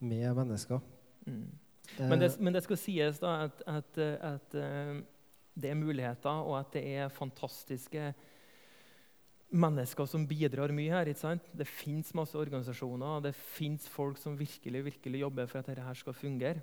med 0.00 0.34
mennesker. 0.40 0.82
Mm. 1.26 1.46
Men, 1.98 2.20
det, 2.20 2.32
men, 2.40 2.52
det, 2.54 2.64
skal 2.66 2.80
sies 2.80 3.20
da 3.22 3.34
at, 3.46 3.62
at, 3.66 3.98
at, 3.98 4.56
eh, 4.58 4.98
det 5.58 5.70
er 5.70 5.78
muligheter, 5.78 6.42
og 6.44 6.58
at 6.60 6.72
det 6.74 6.82
er 6.98 7.08
fantastiske 7.12 8.10
mennesker 9.50 10.08
som 10.08 10.26
bidrar 10.28 10.72
mye 10.76 10.92
her. 10.92 11.08
ikke 11.08 11.20
sant? 11.20 11.46
Det 11.56 11.66
fins 11.66 12.12
masse 12.14 12.36
organisasjoner, 12.36 13.22
det 13.24 13.34
fins 13.34 13.88
folk 13.88 14.18
som 14.20 14.36
virkelig, 14.36 14.84
virkelig 14.92 15.22
jobber 15.24 15.46
for 15.48 15.60
at 15.60 15.70
dette 15.70 15.94
skal 15.96 16.16
fungere. 16.16 16.62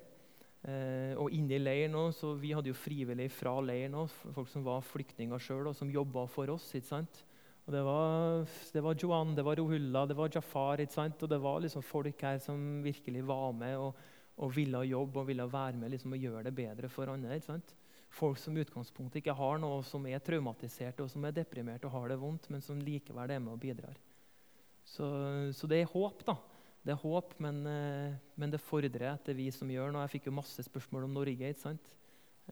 Eh, 0.66 1.14
og 1.18 1.30
inni 1.30 1.58
leiren 1.60 1.94
også, 1.94 2.18
så 2.20 2.34
Vi 2.40 2.52
hadde 2.52 2.72
jo 2.72 2.74
frivillige 2.74 3.30
fra 3.30 3.60
leiren 3.60 3.94
òg, 3.94 4.10
folk 4.34 4.48
som 4.48 4.64
var 4.64 4.82
flyktninger 4.82 5.38
sjøl, 5.38 5.68
og 5.68 5.76
som 5.76 5.90
jobba 5.90 6.26
for 6.26 6.50
oss. 6.50 6.74
ikke 6.74 6.86
sant? 6.86 7.24
Og 7.66 7.72
Det 7.72 7.82
var, 7.82 8.46
det 8.72 8.82
var 8.82 8.94
Johan, 8.94 9.34
det 9.34 9.44
var 9.44 9.56
Rohulla, 9.56 10.06
det 10.06 10.16
var 10.16 10.28
Jafar. 10.28 10.78
ikke 10.80 10.92
sant? 10.92 11.22
Og 11.22 11.28
det 11.28 11.40
var 11.40 11.60
liksom 11.60 11.82
folk 11.82 12.20
her 12.22 12.38
som 12.38 12.82
virkelig 12.82 13.26
var 13.26 13.52
med 13.52 13.76
og, 13.76 13.94
og 14.38 14.54
ville 14.54 14.78
jobbe 14.86 15.18
og 15.20 15.26
ville 15.26 15.52
være 15.52 15.76
med 15.76 15.90
liksom, 15.90 16.12
og 16.12 16.18
gjøre 16.18 16.44
det 16.44 16.54
bedre 16.54 16.88
for 16.88 17.06
andre. 17.06 17.34
ikke 17.34 17.46
sant? 17.46 17.74
Folk 18.16 18.40
som 18.40 18.56
i 18.56 18.62
utgangspunktet 18.64 19.20
ikke 19.20 19.36
har 19.36 19.60
noe, 19.60 19.82
som 19.84 20.06
er 20.08 20.22
traumatiserte 20.24 21.04
og 21.04 21.12
som 21.12 21.24
er 21.28 21.34
deprimerte 21.36 21.88
og 21.88 21.96
har 21.98 22.12
det 22.12 22.20
vondt, 22.20 22.48
men 22.52 22.64
som 22.64 22.80
likevel 22.80 23.34
er 23.34 23.42
med 23.42 23.52
og 23.52 23.60
bidrar. 23.60 23.98
Så, 24.86 25.06
så 25.56 25.68
det 25.68 25.82
er 25.82 25.90
håp, 25.90 26.22
da. 26.24 26.38
Det 26.86 26.94
er 26.94 27.02
håp, 27.02 27.34
men, 27.42 27.60
eh, 27.66 28.16
men, 28.38 28.52
det 28.52 28.62
fordrer 28.62 29.08
etter 29.10 29.34
vi 29.34 29.50
som 29.50 29.70
gjør 29.70 29.90
noe. 29.90 30.04
Jeg 30.06 30.16
fikk 30.16 30.28
jo 30.28 30.38
masse 30.38 30.62
spørsmål 30.68 31.08
om 31.08 31.16
Norge. 31.18 31.50
ikke 31.50 31.64
sant? 31.64 31.88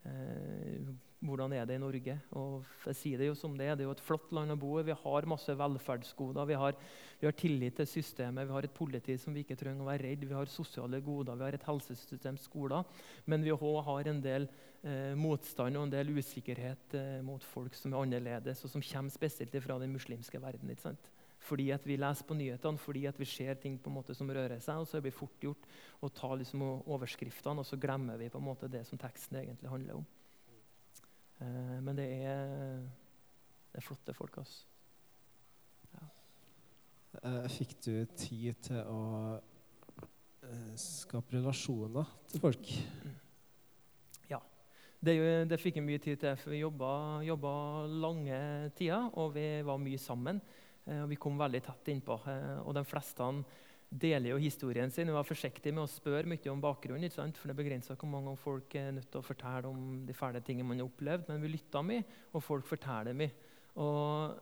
Eh, 0.02 0.90
hvordan 1.24 1.54
er 1.54 1.68
det 1.68 1.78
i 1.78 1.80
Norge? 1.80 2.16
Og 2.36 2.66
jeg 2.90 2.98
sier 2.98 3.22
det 3.22 3.30
jo 3.30 3.36
som 3.38 3.54
det 3.56 3.68
er. 3.68 3.78
Det 3.78 3.84
er 3.84 3.88
jo 3.88 3.94
et 3.94 4.02
flott 4.04 4.34
land 4.34 4.52
å 4.52 4.58
bo 4.60 4.74
i. 4.80 4.84
Vi 4.84 4.96
har 5.04 5.30
masse 5.30 5.54
velferdsgoder. 5.56 6.50
Vi 6.50 6.58
har, 6.60 6.76
vi 7.20 7.28
har, 7.30 7.36
tillit 7.38 7.78
til 7.78 7.88
systemet. 7.88 8.48
Vi 8.48 8.56
har 8.56 8.66
et 8.66 8.74
politi 8.74 9.16
som 9.22 9.32
vi 9.32 9.46
ikke 9.46 9.56
trenger 9.60 9.86
å 9.86 9.88
være 9.88 10.04
redd. 10.08 10.26
Vi 10.28 10.36
har 10.36 10.50
sosiale 10.52 11.00
goder. 11.00 11.38
Vi 11.38 11.46
har 11.46 11.56
et 11.56 11.68
helsesystem, 11.70 12.36
skoler. 12.42 12.84
Men 13.30 13.46
vi 13.46 13.54
har 13.54 14.10
en 14.10 14.20
del 14.24 14.50
eh, 14.84 15.14
motstand 15.18 15.76
og 15.80 15.88
en 15.88 15.92
del 15.92 16.12
usikkerhet 16.14 16.96
eh, 16.98 17.18
mot 17.24 17.42
folk 17.54 17.74
som 17.78 17.92
er 17.92 18.04
annerledes, 18.04 18.64
og 18.64 18.72
som 18.72 18.84
kommer 18.84 19.12
spesielt 19.12 19.56
fra 19.64 19.78
den 19.82 19.92
muslimske 19.92 20.40
verden. 20.42 20.70
ikke 20.70 20.88
sant? 20.90 21.10
fordi 21.44 21.70
at 21.74 21.86
vi 21.86 21.96
leser 22.00 22.24
på 22.24 22.36
nyhetene, 22.38 22.80
fordi 22.80 23.04
at 23.04 23.18
vi 23.20 23.26
ser 23.28 23.58
ting 23.60 23.76
på 23.80 23.90
en 23.90 23.98
måte 23.98 24.14
som 24.16 24.30
rører 24.30 24.60
seg. 24.64 24.80
og 24.80 24.88
Så 24.88 24.96
er 24.96 25.04
det 25.04 25.14
fort 25.14 25.42
gjort 25.42 25.66
å 26.00 26.08
ta 26.08 26.30
liksom 26.40 26.62
overskriftene, 26.64 27.60
og 27.60 27.68
så 27.68 27.76
glemmer 27.80 28.16
vi 28.20 28.30
på 28.32 28.40
en 28.40 28.46
måte 28.46 28.70
det 28.72 28.84
som 28.88 29.00
teksten 29.00 29.36
egentlig 29.42 29.68
handler 29.68 30.00
om. 30.00 30.06
Eh, 31.40 31.80
men 31.84 31.98
det 31.98 32.06
er, 32.24 32.78
det 33.72 33.82
er 33.82 33.84
flotte 33.84 34.14
folk. 34.16 34.38
altså. 34.40 34.64
Ja. 35.94 37.34
Fikk 37.52 37.76
du 37.84 37.92
tid 38.16 38.64
til 38.64 38.80
å 38.88 39.02
eh, 39.36 40.72
skape 40.80 41.36
relasjoner 41.36 42.16
til 42.32 42.46
folk? 42.46 42.72
Ja. 43.04 43.20
Det, 45.04 45.14
det 45.50 45.58
fikk 45.60 45.80
jeg 45.80 45.84
mye 45.84 46.00
tid 46.00 46.20
til, 46.22 46.36
for 46.40 46.54
vi 46.54 46.62
jobba, 46.62 46.90
jobba 47.26 47.52
lange 48.04 48.38
tider, 48.78 49.10
og 49.20 49.34
vi 49.34 49.48
var 49.66 49.80
mye 49.82 50.00
sammen. 50.00 50.40
Eh, 50.86 51.02
og 51.02 51.10
vi 51.10 51.18
kom 51.20 51.36
veldig 51.40 51.60
tett 51.66 51.90
innpå. 51.92 52.16
Eh, 52.30 52.62
og 52.62 52.72
de 52.76 52.84
fleste 52.88 53.28
deler 53.94 54.32
jo 54.32 54.40
historien 54.42 54.90
sin. 54.90 55.10
Vi 55.10 55.16
var 55.16 55.26
forsiktige 55.28 55.74
med 55.74 55.84
å 55.84 55.90
spørre 55.90 56.28
mye 56.30 56.50
om 56.52 56.62
bakgrunnen, 56.62 57.12
for 57.36 57.50
det 57.50 57.58
begrenser 57.58 57.98
hvor 58.00 58.10
mange 58.10 58.34
folk 58.40 58.74
er 58.80 58.94
nødt 58.96 59.10
til 59.12 59.20
å 59.20 59.26
fortelle 59.26 59.70
om 59.70 60.02
de 60.06 60.16
fæle 60.16 60.42
tingene 60.44 60.70
man 60.70 60.80
har 60.80 60.88
opplevd. 60.88 61.28
Men 61.28 61.44
vi 61.44 61.52
lytta 61.52 61.84
mye, 61.84 62.08
og 62.32 62.44
folk 62.44 62.68
forteller 62.68 63.16
mye. 63.18 63.52
Og 63.84 64.40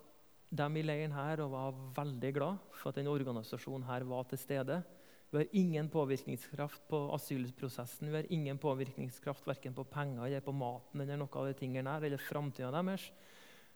de 0.52 0.68
i 0.78 0.84
leiren 0.84 1.14
her 1.16 1.42
var 1.48 1.76
veldig 1.96 2.32
glad 2.36 2.72
for 2.76 2.92
at 2.92 3.00
denne 3.00 3.12
organisasjonen 3.12 3.88
her 3.88 4.04
var 4.08 4.28
til 4.28 4.40
stede. 4.40 4.82
Vi 5.32 5.38
har 5.38 5.46
ingen 5.52 5.88
påvirkningskraft 5.88 6.88
på 6.88 6.98
asylprosessen. 7.14 8.08
Vi 8.08 8.16
har 8.16 8.32
ingen 8.32 8.58
påvirkningskraft 8.58 9.46
verken 9.48 9.74
på 9.74 9.84
penger 9.84 10.26
eller 10.26 10.40
på 10.44 10.52
maten 10.52 11.00
eller 11.00 11.16
noe 11.16 11.40
av 11.40 11.46
de 11.48 11.54
tingene 11.56 11.88
der, 11.88 12.04
eller 12.04 12.20
framtida 12.20 12.68
deres. 12.68 13.06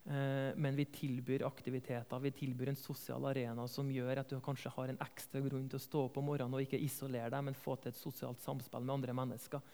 Eh, 0.04 0.52
men 0.60 0.76
vi 0.76 0.84
tilbyr 0.84 1.46
aktiviteter, 1.48 2.20
vi 2.20 2.34
tilbyr 2.36 2.74
en 2.74 2.76
sosial 2.76 3.24
arena 3.30 3.64
som 3.72 3.88
gjør 3.88 4.20
at 4.20 4.28
du 4.28 4.36
kanskje 4.44 4.74
har 4.76 4.92
en 4.92 5.00
ekstra 5.00 5.40
grunn 5.48 5.64
til 5.72 5.80
å 5.80 5.86
stå 5.86 6.04
opp 6.10 6.20
om 6.20 6.28
morgenen 6.28 6.60
og 6.60 6.66
ikke 6.66 6.84
isolere 6.84 7.32
deg, 7.32 7.48
men 7.48 7.56
få 7.56 7.78
til 7.80 7.94
et 7.94 8.02
sosialt 8.04 8.44
samspill 8.44 8.84
med 8.84 8.98
andre 8.98 9.16
mennesker. 9.16 9.64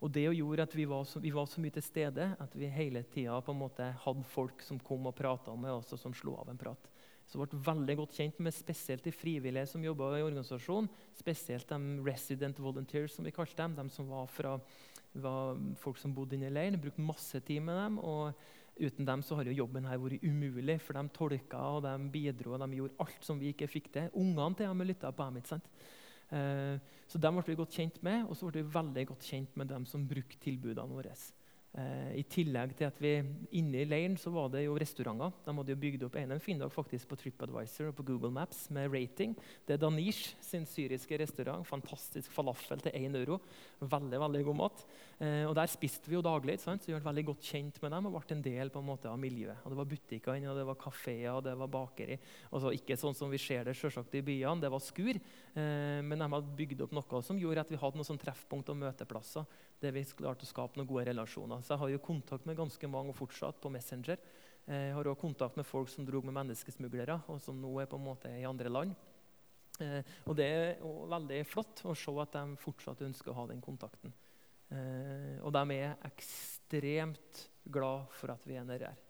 Og 0.00 0.16
Det 0.16 0.24
gjorde 0.24 0.64
at 0.64 0.80
vi 0.80 0.88
var, 0.88 1.04
så, 1.04 1.20
vi 1.20 1.36
var 1.36 1.52
så 1.52 1.60
mye 1.60 1.76
til 1.76 1.84
stede 1.84 2.32
at 2.40 2.56
vi 2.56 2.72
hele 2.72 3.04
tida 3.12 3.36
hadde 3.44 4.30
folk 4.32 4.64
som 4.64 4.80
kom 4.80 5.12
og 5.12 5.20
prata 5.20 5.52
med 5.52 5.82
oss, 5.82 5.92
og 5.92 6.00
som 6.00 6.16
slo 6.16 6.40
av 6.40 6.48
en 6.48 6.64
prat 6.64 6.95
som 7.26 7.42
ble 7.42 7.60
veldig 7.66 7.96
godt 7.98 8.18
kjent 8.18 8.38
med 8.42 8.54
spesielt 8.54 9.06
de 9.06 9.12
frivillige 9.14 9.66
som 9.70 9.84
jobba 9.84 10.12
i 10.18 10.26
organisasjonen. 10.26 10.90
Spesielt 11.18 11.68
de 11.68 11.80
resident 12.06 12.60
volunteers, 12.62 13.16
som 13.16 13.26
vi 13.26 13.34
kalte 13.34 13.58
dem. 13.58 13.74
De 13.74 13.90
som 13.90 14.06
var, 14.10 14.28
fra, 14.30 14.54
var 15.12 15.58
folk 15.82 15.98
som 15.98 16.14
bodde 16.14 16.38
inne 16.38 16.50
i 16.50 16.54
leiren. 16.54 16.78
Brukte 16.80 17.02
masse 17.02 17.40
tid 17.42 17.64
med 17.66 17.80
dem. 17.82 17.98
og 17.98 18.34
Uten 18.76 19.06
dem 19.08 19.22
så 19.24 19.38
har 19.38 19.48
jo 19.48 19.56
jobben 19.56 19.86
her 19.88 19.96
vært 19.96 20.24
umulig, 20.26 20.76
for 20.84 20.98
de 20.98 21.08
tolka 21.16 21.60
og 21.78 21.86
de 21.86 21.94
bidro 22.12 22.52
og 22.52 22.60
de 22.60 22.76
gjorde 22.76 22.98
alt 23.00 23.22
som 23.24 23.38
vi 23.40 23.54
ikke 23.54 23.70
fikk 23.72 23.88
til. 23.94 24.10
Ungene 24.12 24.52
til 24.58 24.68
dem 24.68 24.84
lytta 24.84 25.12
på 25.16 25.28
dem. 25.30 25.38
ikke 25.40 25.54
sant? 25.54 25.70
Eh, 26.28 26.76
så 27.08 27.20
dem 27.22 27.38
ble 27.38 27.46
vi 27.46 27.56
godt 27.56 27.78
kjent 27.78 27.98
med, 28.04 28.26
og 28.28 28.36
så 28.36 28.50
ble 28.50 28.62
vi 28.62 28.74
veldig 28.74 29.06
godt 29.08 29.28
kjent 29.30 29.56
med 29.56 29.70
dem 29.72 29.86
som 29.88 30.04
brukte 30.06 30.38
tilbudene 30.44 30.92
våre. 30.92 31.14
Eh, 31.76 32.20
I 32.22 32.24
tillegg 32.32 32.72
til 32.78 32.88
at 32.88 32.96
vi 33.02 33.10
inne 33.58 33.82
i 33.82 33.88
leiren 33.88 34.14
så 34.16 34.30
var 34.32 34.48
det 34.52 34.62
jo 34.64 34.76
restauranter. 34.80 35.34
De 35.44 35.52
hadde 35.58 35.74
jo 35.74 35.80
bygd 35.82 36.06
opp 36.06 36.14
en 36.16 36.38
fin 36.40 36.60
dag 36.60 36.72
faktisk 36.72 37.10
på 37.10 37.18
TripAdvisor 37.20 37.90
og 37.90 37.98
på 37.98 38.06
Google 38.08 38.32
Maps 38.32 38.62
med 38.72 38.88
rating. 38.94 39.34
Det 39.68 39.76
er 39.76 39.82
Danish 39.82 40.32
sin 40.40 40.64
syriske 40.68 41.18
restaurant. 41.20 41.66
Fantastisk 41.68 42.32
falafel 42.32 42.80
til 42.80 42.96
1 42.96 43.18
euro. 43.20 43.42
Veldig 43.84 44.22
veldig 44.22 44.42
god 44.48 44.58
mat. 44.62 44.86
Eh, 45.20 45.44
og 45.44 45.54
Der 45.58 45.68
spiste 45.68 46.08
vi 46.08 46.16
jo 46.16 46.24
daglig, 46.24 46.56
så 46.60 46.78
vi 46.80 46.94
ble 46.94 47.04
veldig 47.04 47.26
godt 47.28 47.44
kjent 47.44 47.82
med 47.82 47.92
dem 47.92 48.08
og 48.08 48.16
ble 48.16 48.36
en 48.38 48.46
del 48.48 48.72
på 48.72 48.80
en 48.80 48.88
måte 48.88 49.12
av 49.12 49.20
miljøet. 49.20 49.60
Og 49.64 49.70
Det 49.70 49.80
var 49.82 49.92
butikker 49.92 50.40
inne, 50.40 50.50
og 50.54 50.56
det 50.56 50.66
var 50.66 50.80
kafeer 50.80 51.36
og 51.36 51.44
det 51.44 51.58
var 51.60 51.68
bakeri. 51.68 52.18
Altså, 52.52 52.72
ikke 52.72 52.96
sånn 52.96 53.14
som 53.14 53.28
vi 53.28 53.42
ser 53.42 53.68
det 53.68 53.76
selvsagt 53.76 54.16
i 54.16 54.24
byene, 54.24 54.62
det 54.64 54.72
var 54.72 54.80
skur. 54.80 55.20
Eh, 55.20 56.00
men 56.00 56.16
de 56.16 56.32
hadde 56.32 56.56
bygd 56.56 56.80
opp 56.88 56.96
noe 56.96 57.22
som 57.22 57.36
gjorde 57.36 57.60
at 57.60 57.70
vi 57.70 57.76
hadde 57.76 58.00
noen 58.00 58.08
sånn 58.08 58.20
treffpunkt 58.20 58.72
og 58.72 58.80
møteplasser 58.80 59.44
der 59.82 59.92
vi 59.92 60.04
klarte 60.16 60.46
å 60.46 60.48
skape 60.48 60.78
noen 60.78 60.88
gode 60.88 61.06
relasjoner. 61.10 61.62
Så 61.62 61.74
jeg 61.74 61.82
har 61.82 61.92
jo 61.92 62.04
kontakt 62.04 62.46
med 62.48 62.58
ganske 62.58 62.90
mange 62.90 63.14
fortsatt 63.16 63.60
på 63.60 63.72
Messenger. 63.72 64.20
Jeg 64.66 64.94
har 64.96 65.06
også 65.06 65.20
kontakt 65.20 65.58
med 65.58 65.66
folk 65.68 65.90
som 65.92 66.06
dro 66.06 66.22
med 66.24 66.34
menneskesmuglere, 66.34 67.20
og 67.30 67.38
som 67.42 67.58
nå 67.60 67.70
er 67.82 67.90
på 67.90 68.00
en 68.00 68.06
måte 68.08 68.32
i 68.34 68.46
andre 68.48 68.72
land. 68.72 68.96
Eh, 69.80 70.00
og 70.26 70.36
Det 70.36 70.46
er 70.46 70.80
veldig 70.82 71.42
flott 71.48 71.84
å 71.86 71.94
se 71.94 72.14
at 72.22 72.38
de 72.38 72.60
fortsatt 72.60 73.04
ønsker 73.06 73.32
å 73.32 73.40
ha 73.40 73.46
den 73.50 73.60
kontakten. 73.62 74.14
Eh, 74.72 75.36
og 75.44 75.52
de 75.54 75.76
er 75.76 75.98
ekstremt 76.08 77.44
glad 77.62 78.08
for 78.16 78.32
at 78.34 78.46
vi 78.48 78.56
er 78.58 78.66
nede 78.66 78.90
her. 78.90 79.02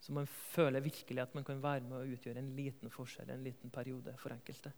Så 0.00 0.12
man 0.12 0.28
føler 0.28 0.84
virkelig 0.84 1.22
at 1.22 1.34
man 1.36 1.44
kan 1.44 1.62
være 1.62 1.84
med 1.88 1.98
å 1.98 2.16
utgjøre 2.16 2.40
en 2.40 2.52
liten 2.56 2.92
forskjell 2.92 3.30
en 3.32 3.44
liten 3.44 3.72
periode 3.72 4.12
for 4.20 4.34
enkelte. 4.34 4.72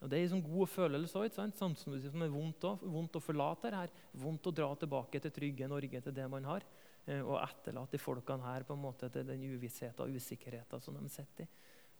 Og 0.00 0.08
Det 0.08 0.16
er 0.16 0.24
en 0.24 0.32
sånn 0.34 0.46
god 0.46 0.70
følelse 0.72 1.20
òg. 1.20 1.34
Samtidig 1.34 2.08
som 2.08 2.22
det 2.22 2.28
er 2.30 2.32
vondt, 2.32 2.64
vondt 2.80 3.18
å 3.18 3.22
forlate 3.22 3.68
det 3.68 3.82
her. 3.82 3.90
Vondt 4.22 4.48
å 4.48 4.54
dra 4.54 4.70
tilbake 4.80 5.20
til 5.20 5.34
trygge 5.36 5.68
Norge, 5.68 6.00
til 6.00 6.16
det 6.16 6.28
man 6.32 6.46
har. 6.48 6.64
Eh, 7.04 7.20
og 7.20 7.36
etterlate 7.42 7.96
de 7.96 8.00
folkene 8.00 8.48
her 8.48 8.64
på 8.68 8.76
en 8.76 8.82
måte 8.82 9.10
til 9.12 9.26
den 9.28 9.44
uvissheten 9.54 10.04
og 10.04 10.16
usikkerheten 10.16 10.84
som 10.84 10.96
de 10.96 11.12
sitter 11.12 11.44
i. 11.44 11.50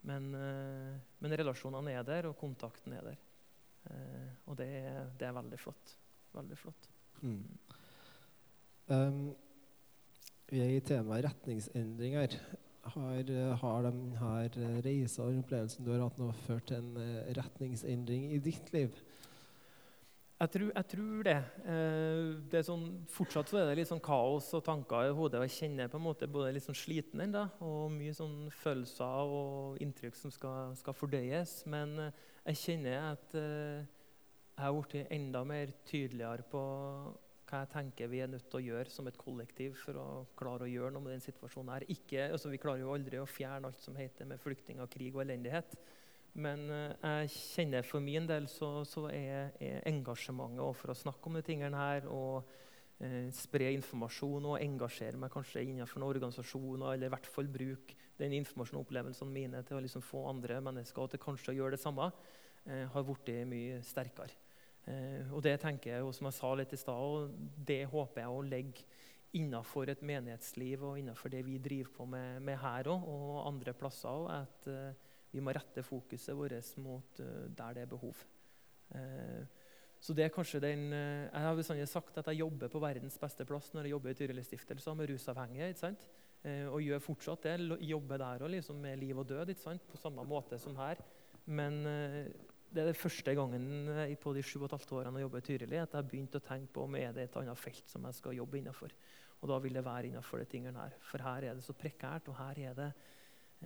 Men, 0.08 0.30
eh, 0.34 0.96
men, 1.20 1.36
relasjonene 1.36 1.92
er 1.92 2.06
der, 2.08 2.30
og 2.30 2.38
kontakten 2.40 2.96
er 2.96 3.10
der. 3.10 3.20
Eh, 3.90 4.32
og 4.46 4.56
det 4.56 4.70
er, 4.80 5.10
det 5.18 5.28
er 5.28 5.36
veldig 5.36 5.60
flott. 5.60 5.94
Veldig 6.32 6.56
flott. 6.56 6.88
Mm. 7.20 7.44
Um, 8.90 9.22
vi 10.50 10.60
er 10.64 10.72
i 10.72 10.80
temaet 10.80 11.26
retningsendringer. 11.28 12.38
Har, 12.81 13.31
har 13.61 13.83
denne 13.85 14.81
reisa 14.81 15.27
og 15.27 15.43
opplevelsen 15.43 15.85
du 15.85 15.90
har 15.93 16.07
hatt 16.07 16.21
nå, 16.21 16.31
ført 16.47 16.71
til 16.71 16.79
en 16.81 16.95
eh, 16.97 17.33
retningsendring 17.37 18.31
i 18.33 18.38
ditt 18.40 18.73
liv? 18.73 18.95
Jeg 20.40 20.53
tror, 20.55 20.71
jeg 20.73 20.88
tror 20.88 21.27
det. 21.29 21.37
Eh, 21.69 22.31
det 22.49 22.64
sånn, 22.64 22.87
fortsatt 23.12 23.53
så 23.53 23.61
er 23.61 23.69
det 23.69 23.83
litt 23.83 23.90
sånn 23.90 24.01
kaos 24.01 24.49
og 24.57 24.64
tanker 24.64 25.11
i 25.11 25.12
hodet. 25.12 25.43
og 25.43 25.45
Jeg 25.45 25.59
kjenner 25.59 25.93
på 25.93 26.01
en 26.01 26.07
måte 26.07 26.31
både 26.33 26.55
litt 26.57 26.64
sånn 26.64 26.81
sliten 26.81 27.21
ennå, 27.27 27.45
og 27.61 27.93
mye 27.93 28.16
sånn 28.16 28.47
følelser 28.62 29.35
og 29.37 29.81
inntrykk 29.85 30.16
som 30.16 30.33
skal, 30.33 30.73
skal 30.81 30.97
fordøyes. 30.97 31.59
Men 31.69 31.99
eh, 32.07 32.29
jeg 32.49 32.62
kjenner 32.64 33.11
at 33.12 33.37
jeg 33.37 34.64
har 34.64 34.73
blitt 34.77 35.12
enda 35.12 35.45
mer 35.45 35.77
tydeligere 35.88 36.49
på 36.49 36.62
hva 37.50 37.64
jeg 37.64 37.70
tenker 37.72 38.10
vi 38.10 38.20
er 38.22 38.30
nødt 38.30 38.46
til 38.50 38.60
å 38.60 38.66
gjøre 38.68 38.92
som 38.94 39.08
et 39.10 39.18
kollektiv 39.18 39.74
for 39.82 39.98
å 39.98 40.08
klare 40.38 40.66
å 40.66 40.70
gjøre 40.70 40.94
noe 40.94 41.04
med 41.04 41.16
den 41.16 41.24
situasjonen. 41.24 41.72
her. 41.74 41.86
Ikke, 41.90 42.28
altså 42.30 42.52
vi 42.52 42.60
klarer 42.62 42.84
jo 42.84 42.94
aldri 42.94 43.18
å 43.18 43.26
fjerne 43.26 43.70
alt 43.70 43.82
som 43.82 43.96
heter 43.98 44.28
med 44.30 44.40
flyktninger, 44.42 44.86
krig 44.92 45.16
og 45.16 45.24
elendighet. 45.24 45.74
Men 46.38 46.62
uh, 46.70 46.94
jeg 47.02 47.32
kjenner 47.34 47.86
for 47.86 48.02
min 48.04 48.28
del 48.28 48.46
så, 48.50 48.84
så 48.86 49.08
er, 49.10 49.50
er, 49.58 49.80
engasjementet 49.90 50.78
for 50.78 50.92
å 50.92 50.98
snakke 50.98 51.26
om 51.26 51.38
de 51.38 51.42
tingene 51.46 51.80
her 51.80 52.06
og 52.06 52.52
eh, 53.02 53.32
spre 53.34 53.72
informasjon 53.74 54.46
og 54.52 54.60
engasjere 54.62 55.18
meg 55.18 55.32
kanskje 55.34 55.64
innenfor 55.66 55.98
noen 55.98 56.14
organisasjoner, 56.14 56.92
eller 56.92 57.10
i 57.10 57.14
hvert 57.16 57.30
fall 57.34 57.50
bruke 57.50 57.98
den 58.20 58.36
informasjonen 58.38 58.78
og 58.78 58.86
opplevelsene 58.86 59.34
mine 59.34 59.64
til 59.66 59.80
å 59.80 59.82
liksom 59.82 60.04
få 60.06 60.22
andre 60.30 60.60
mennesker 60.62 61.10
til 61.10 61.24
kanskje 61.24 61.54
å 61.54 61.58
gjøre 61.58 61.74
det 61.74 61.82
samme, 61.82 62.12
eh, 62.68 62.86
har 62.94 63.08
blitt 63.10 63.34
mye 63.50 63.82
sterkere. 63.90 64.39
Eh, 64.88 65.29
og 65.35 65.43
det 65.45 65.59
tenker 65.61 65.95
jeg, 65.95 66.07
og 66.07 66.14
som 66.16 66.29
jeg 66.29 66.38
sa 66.38 66.51
litt 66.57 66.75
i 66.75 66.81
stad, 66.81 67.31
det 67.69 67.83
håper 67.90 68.25
jeg 68.25 68.33
å 68.33 68.43
legge 68.47 68.87
innenfor 69.37 69.93
et 69.93 70.03
menighetsliv 70.03 70.83
og 70.88 70.99
innenfor 70.99 71.31
det 71.31 71.45
vi 71.47 71.61
driver 71.62 71.93
på 72.01 72.07
med, 72.11 72.40
med 72.43 72.59
her 72.59 72.90
òg, 72.90 73.07
og 73.07 73.43
andre 73.45 73.75
plasser 73.79 74.11
òg, 74.11 74.31
at 74.40 74.71
uh, 74.73 75.11
vi 75.31 75.43
må 75.45 75.55
rette 75.55 75.85
fokuset 75.87 76.35
vårt 76.35 76.73
mot 76.83 77.21
uh, 77.23 77.45
der 77.47 77.77
det 77.77 77.85
er 77.85 77.93
behov. 77.93 78.25
Så 80.03 80.16
det 80.16 80.25
er 80.25 80.33
kanskje 80.35 80.59
den, 80.64 80.88
Jeg 80.90 81.43
har 81.45 81.55
bestandig 81.55 81.85
sagt 81.87 82.16
at 82.19 82.27
jeg 82.27 82.40
jobber 82.40 82.73
på 82.73 82.81
verdens 82.83 83.19
beste 83.21 83.45
plass 83.47 83.69
når 83.71 83.87
jeg 83.87 83.93
jobber 83.93 84.11
i 84.11 84.16
Tyrilistiftelsen 84.19 84.97
med 84.99 85.12
rusavhengige. 85.12 85.69
ikke 85.69 85.79
sant? 85.79 86.09
og 86.73 86.81
gjør 86.83 87.05
fortsatt 87.05 87.47
det. 87.47 87.53
Jobber 87.87 88.19
der 88.19 88.43
òg, 88.43 88.51
liksom, 88.51 88.81
med 88.83 88.99
liv 88.99 89.19
og 89.19 89.29
død, 89.29 89.53
ikke 89.53 89.62
sant? 89.62 89.87
på 89.87 90.01
samme 90.01 90.25
måte 90.27 90.59
som 90.59 90.75
her. 90.75 90.99
Men 91.47 91.87
det 92.70 92.83
er 92.83 92.90
det 92.90 92.98
første 92.98 93.35
gangen 93.35 93.64
på 94.22 94.33
de 94.37 94.42
sju 94.46 94.61
og 94.61 94.68
et 94.68 94.76
halvt 94.76 94.92
årene 95.00 95.18
jeg 95.18 95.26
jobber 95.26 95.42
i 95.42 95.46
Tyrili, 95.46 95.78
at 95.80 95.90
jeg 95.90 95.98
har 95.98 96.11
begynt 96.11 96.37
å 96.38 96.42
tenke 96.44 96.70
på 96.74 96.85
om 96.87 96.96
er 96.98 97.14
det 97.16 97.24
et 97.26 97.38
annet 97.40 97.59
felt 97.59 97.90
som 97.90 98.04
jeg 98.06 98.18
skal 98.18 98.37
jobbe 98.38 98.61
innenfor. 98.61 98.94
Og 99.40 99.48
da 99.50 99.56
vil 99.64 99.74
det 99.74 99.85
være 99.87 100.11
innenfor 100.11 100.42
de 100.42 100.46
tingene 100.50 100.85
her. 100.85 100.94
For 101.02 101.24
her 101.24 101.48
er 101.48 101.56
det 101.56 101.64
så 101.64 101.74
prekært, 101.74 102.28
og 102.30 102.37
her 102.38 102.61
er 102.70 102.76
det 102.76 102.90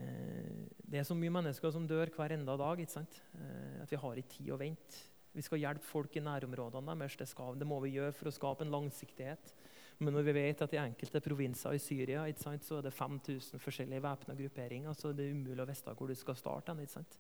eh, 0.00 0.62
Det 0.78 1.00
er 1.00 1.08
så 1.08 1.16
mye 1.18 1.34
mennesker 1.34 1.74
som 1.74 1.88
dør 1.90 2.12
hver 2.14 2.36
enda 2.36 2.56
dag. 2.56 2.80
ikke 2.80 2.96
sant? 2.96 3.20
Eh, 3.34 3.82
at 3.82 3.90
vi 3.90 4.00
har 4.00 4.22
ikke 4.22 4.36
tid 4.38 4.52
å 4.54 4.60
vente. 4.60 5.02
Vi 5.34 5.42
skal 5.42 5.58
hjelpe 5.58 5.84
folk 5.84 6.16
i 6.16 6.22
nærområdene 6.22 6.94
deres. 7.00 7.18
Det, 7.18 7.28
skal, 7.28 7.58
det 7.58 7.66
må 7.66 7.80
vi 7.82 7.96
gjøre 7.96 8.14
for 8.14 8.30
å 8.30 8.34
skape 8.34 8.64
en 8.64 8.72
langsiktighet. 8.72 9.54
Men 9.98 10.16
når 10.16 10.26
vi 10.26 10.35
vet 10.35 10.62
at 10.64 10.74
i 10.74 10.80
enkelte 10.83 11.22
provinser 11.22 11.76
i 11.76 11.83
Syria 11.83 12.24
sant, 12.40 12.64
så 12.66 12.78
er 12.78 12.88
det 12.88 12.94
5000 12.94 13.62
forskjellige 13.62 14.02
væpna 14.02 14.35
grupperinger, 14.35 14.92
så 14.92 15.12
det 15.12 15.28
er 15.28 15.37
umulig 15.37 15.62
å 15.62 15.68
vite 15.68 15.94
hvor 15.94 16.11
du 16.11 16.14
skal 16.18 16.38
starte. 16.38 16.74
ikke 16.74 16.96
sant? 16.98 17.18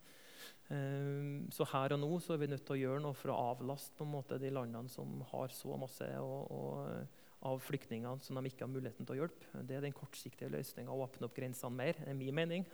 Ehm, 0.72 1.50
så 1.52 1.66
her 1.68 1.94
og 1.94 2.00
nå 2.00 2.10
så 2.22 2.34
er 2.34 2.40
vi 2.42 2.48
nødt 2.52 2.64
til 2.66 2.76
å 2.76 2.80
gjøre 2.80 3.02
noe 3.04 3.16
for 3.18 3.32
å 3.32 3.40
avlaste 3.52 3.96
på 3.98 4.06
en 4.06 4.14
måte 4.14 4.40
de 4.40 4.52
landene 4.52 4.90
som 4.92 5.20
har 5.32 5.52
så 5.52 5.76
masse 5.80 6.08
og, 6.20 6.50
og, 6.50 7.20
av 7.44 7.60
flyktninger 7.60 8.22
som 8.24 8.38
de 8.40 8.48
ikke 8.48 8.64
har 8.64 8.72
muligheten 8.72 9.04
til 9.04 9.16
å 9.16 9.18
hjelpe. 9.18 9.64
Det 9.68 9.76
er 9.76 9.84
den 9.84 9.96
kortsiktige 9.96 10.48
løsninga 10.52 10.92
å 10.92 11.02
åpne 11.04 11.28
opp 11.28 11.36
grensene 11.36 11.76
mer. 11.76 12.00
er 12.06 12.16
min 12.16 12.34
mening. 12.34 12.66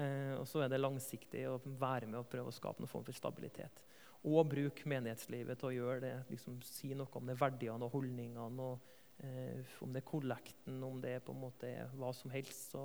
Ehm, 0.00 0.38
og 0.38 0.46
så 0.48 0.62
er 0.64 0.72
det 0.72 0.80
langsiktig 0.80 1.46
å 1.48 1.58
være 1.64 2.06
med 2.08 2.20
og 2.22 2.30
prøve 2.32 2.52
å 2.52 2.54
skape 2.54 2.80
noen 2.80 2.92
form 2.92 3.04
for 3.08 3.16
stabilitet. 3.16 3.82
Og 4.22 4.46
bruke 4.46 4.86
menighetslivet 4.88 5.58
til 5.58 5.68
å 5.68 5.74
gjøre 5.74 6.00
det, 6.04 6.12
liksom 6.30 6.60
si 6.64 6.92
noe 6.94 7.10
om 7.18 7.26
det 7.28 7.40
verdiene 7.40 7.88
og 7.88 7.96
holdningene. 7.96 8.68
og 8.70 8.91
Om 9.22 9.92
det 9.94 10.02
er 10.02 10.08
kollekten, 10.08 10.80
om 10.82 11.00
det 11.02 11.16
er 11.16 11.22
på 11.22 11.34
en 11.34 11.44
måte 11.44 11.68
hva 11.94 12.10
som 12.16 12.32
helst. 12.34 12.72
så 12.72 12.84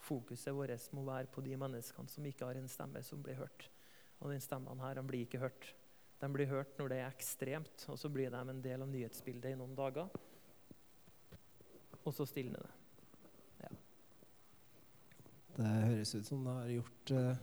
fokuset 0.00 0.54
vårt 0.56 0.92
må 0.96 1.04
være 1.04 1.28
på 1.28 1.42
de 1.44 1.56
menneskene 1.60 2.08
som 2.08 2.26
ikke 2.26 2.46
har 2.48 2.56
en 2.56 2.68
stemme 2.68 3.02
som 3.04 3.22
blir 3.22 3.36
hørt. 3.36 3.68
Og 4.20 4.32
den 4.32 4.40
stemmen 4.40 4.80
her, 4.80 5.00
blir 5.02 5.26
ikke 5.26 5.42
hørt. 5.42 5.74
De 6.20 6.28
blir 6.32 6.48
hørt 6.48 6.78
når 6.78 6.88
det 6.88 6.98
er 7.00 7.12
ekstremt, 7.12 7.86
og 7.88 7.98
så 7.98 8.08
blir 8.08 8.32
de 8.32 8.40
en 8.40 8.62
del 8.64 8.82
av 8.82 8.88
nyhetsbildet 8.88 9.52
i 9.52 9.60
noen 9.60 9.76
dager. 9.76 10.08
og 12.04 12.14
så 12.14 12.24
stilner 12.26 12.58
det. 12.64 12.80
Det 15.60 15.66
høres 15.66 16.14
ut 16.14 16.26
som 16.26 16.44
det 16.44 16.52
har 16.56 16.68
gjort, 16.72 17.10
eh, 17.10 17.36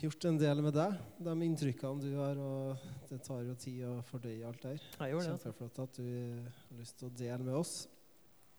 gjort 0.00 0.24
en 0.28 0.38
del 0.38 0.60
med 0.64 0.74
deg, 0.76 0.96
de 1.26 1.34
inntrykkene 1.46 2.02
du 2.02 2.16
har. 2.18 2.38
Og 2.40 2.86
det 3.10 3.20
tar 3.26 3.44
jo 3.46 3.54
tid 3.60 3.84
å 3.88 3.94
fordøye 4.08 4.46
alt 4.48 4.64
der. 4.64 4.80
Jeg 4.98 5.12
gjør 5.14 5.22
det. 5.22 5.34
Altså. 5.34 5.52
Kjempeflott 5.52 5.80
at 5.84 6.00
du 6.00 6.08
har 6.08 6.80
lyst 6.80 6.98
til 7.00 7.08
å 7.10 7.14
dele 7.18 7.46
med 7.46 7.58
oss. 7.60 7.74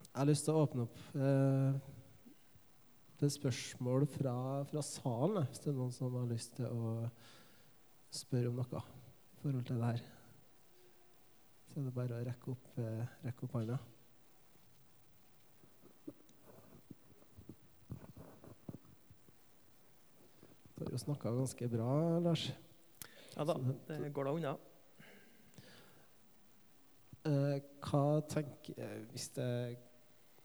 Jeg 0.06 0.18
har 0.18 0.28
lyst 0.30 0.46
til 0.46 0.56
å 0.56 0.64
åpne 0.64 0.86
opp 0.86 1.00
eh, 1.20 1.94
det 3.20 3.32
spørsmål 3.32 4.06
fra, 4.12 4.36
fra 4.70 4.84
salen, 4.84 5.42
hvis 5.48 5.64
det 5.64 5.72
er 5.72 5.78
noen 5.78 5.92
som 5.94 6.14
har 6.16 6.28
lyst 6.30 6.56
til 6.58 6.68
å 6.68 6.94
spørre 8.16 8.52
om 8.52 8.60
noe 8.60 8.80
i 8.80 9.40
forhold 9.42 9.66
til 9.68 9.80
det 9.80 9.90
her. 9.90 10.06
Så 11.66 11.80
er 11.80 11.88
det 11.88 11.96
bare 11.96 12.16
å 12.16 12.24
rekke 12.30 12.52
opp, 12.54 12.72
eh, 12.80 13.04
rekke 13.26 13.48
opp 13.48 13.58
hånda. 13.58 13.78
Jo 20.96 21.02
snakka 21.04 21.30
ganske 21.30 21.68
bra, 21.68 22.18
Lars. 22.24 22.46
Ja 23.36 23.44
da, 23.44 23.56
det 23.88 24.12
går 24.16 24.24
da 24.24 24.32
unna. 24.32 24.52
Eh, 27.26 27.58
hva 27.84 28.04
tenker 28.30 28.78
eh, 28.80 29.02
hvis 29.10 29.28
det, 29.36 29.76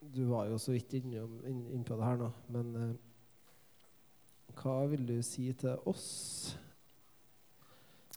Du 0.01 0.25
var 0.31 0.47
jo 0.49 0.57
så 0.57 0.73
vidt 0.73 0.95
innom, 0.97 1.37
inn, 1.45 1.61
inn 1.75 1.83
på 1.85 1.93
det 1.95 2.07
her 2.07 2.17
nå, 2.17 2.29
men 2.49 2.71
eh, 2.79 2.95
hva 4.57 4.75
vil 4.89 5.05
du 5.07 5.21
si 5.23 5.45
til 5.53 5.77
oss? 5.87 6.57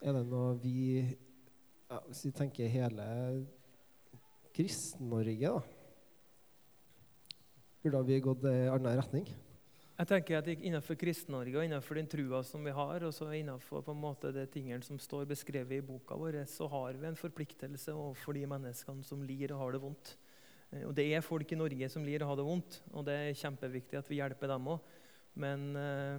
Er 0.03 0.17
det 0.17 0.25
noe 0.27 0.57
vi 0.63 1.05
ja, 1.05 2.01
Hvis 2.09 2.25
vi 2.25 2.33
tenker 2.35 2.73
hele 2.73 3.07
Kristen-Norge, 4.57 5.55
da 5.55 5.63
Burde 7.85 8.07
vi 8.09 8.23
gått 8.25 8.49
i 8.49 8.57
annen 8.73 8.97
retning? 8.99 9.29
Jeg 9.95 10.09
tenker 10.11 10.41
at 10.41 10.49
Innenfor 10.51 10.97
Kristen-Norge 10.99 11.55
og 11.55 11.69
innenfor 11.69 11.95
den 11.95 12.09
trua 12.11 12.41
som 12.43 12.65
vi 12.67 12.73
har, 12.75 13.05
og 13.07 13.13
så 13.15 13.29
innenfor 13.31 13.85
på 13.87 13.93
en 13.95 14.01
måte 14.03 14.33
de 14.35 14.43
tingene 14.51 14.83
som 14.83 14.99
står 14.99 15.29
beskrevet 15.31 15.77
i 15.77 15.85
boka 15.87 16.17
vår, 16.19 16.41
så 16.51 16.67
har 16.73 16.99
vi 16.99 17.07
en 17.07 17.19
forpliktelse 17.19 17.95
overfor 17.95 18.35
de 18.35 18.43
menneskene 18.51 19.07
som 19.07 19.23
lir 19.23 19.55
og 19.55 19.61
har 19.61 19.77
det 19.77 19.83
vondt. 19.85 20.17
Eh, 20.73 20.83
og 20.89 20.97
Det 20.99 21.07
er 21.15 21.23
folk 21.23 21.47
i 21.47 21.61
Norge 21.61 21.89
som 21.95 22.03
lir 22.03 22.25
og 22.25 22.33
har 22.33 22.41
det 22.41 22.47
vondt, 22.49 22.81
og 22.91 23.07
det 23.07 23.15
er 23.21 23.39
kjempeviktig 23.39 24.01
at 24.01 24.11
vi 24.11 24.19
hjelper 24.19 24.51
dem 24.51 24.67
òg. 24.75 24.91
Men 25.39 25.71
eh, 25.79 26.19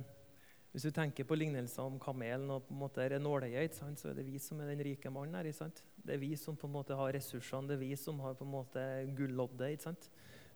hvis 0.72 0.88
du 0.88 0.96
tenker 0.96 1.28
på 1.28 1.36
lignelser 1.36 1.84
om 1.84 2.00
kamelen 2.00 2.56
og 2.56 2.64
på 2.70 2.78
en 2.78 2.80
måte 2.80 3.04
er 3.04 3.20
så 3.20 4.08
er 4.10 4.16
det 4.16 4.26
vi 4.26 4.40
som 4.40 4.62
er 4.62 4.72
den 4.72 4.88
rike 4.88 5.12
mannen 5.12 5.36
her. 5.36 5.52
Det 5.52 6.16
er 6.16 6.24
vi 6.24 6.36
som 6.40 6.56
på 6.56 6.68
en 6.68 6.78
måte 6.80 6.96
har 6.96 7.12
ressursene, 7.12 7.68
det 7.68 7.76
er 7.76 7.84
vi 7.84 7.96
som 7.96 8.20
har 8.24 8.40
på 8.40 8.48
en 8.48 8.56
måte 8.56 8.80
gulloddet. 9.18 9.72
ikke 9.76 9.84
sant? 9.84 10.10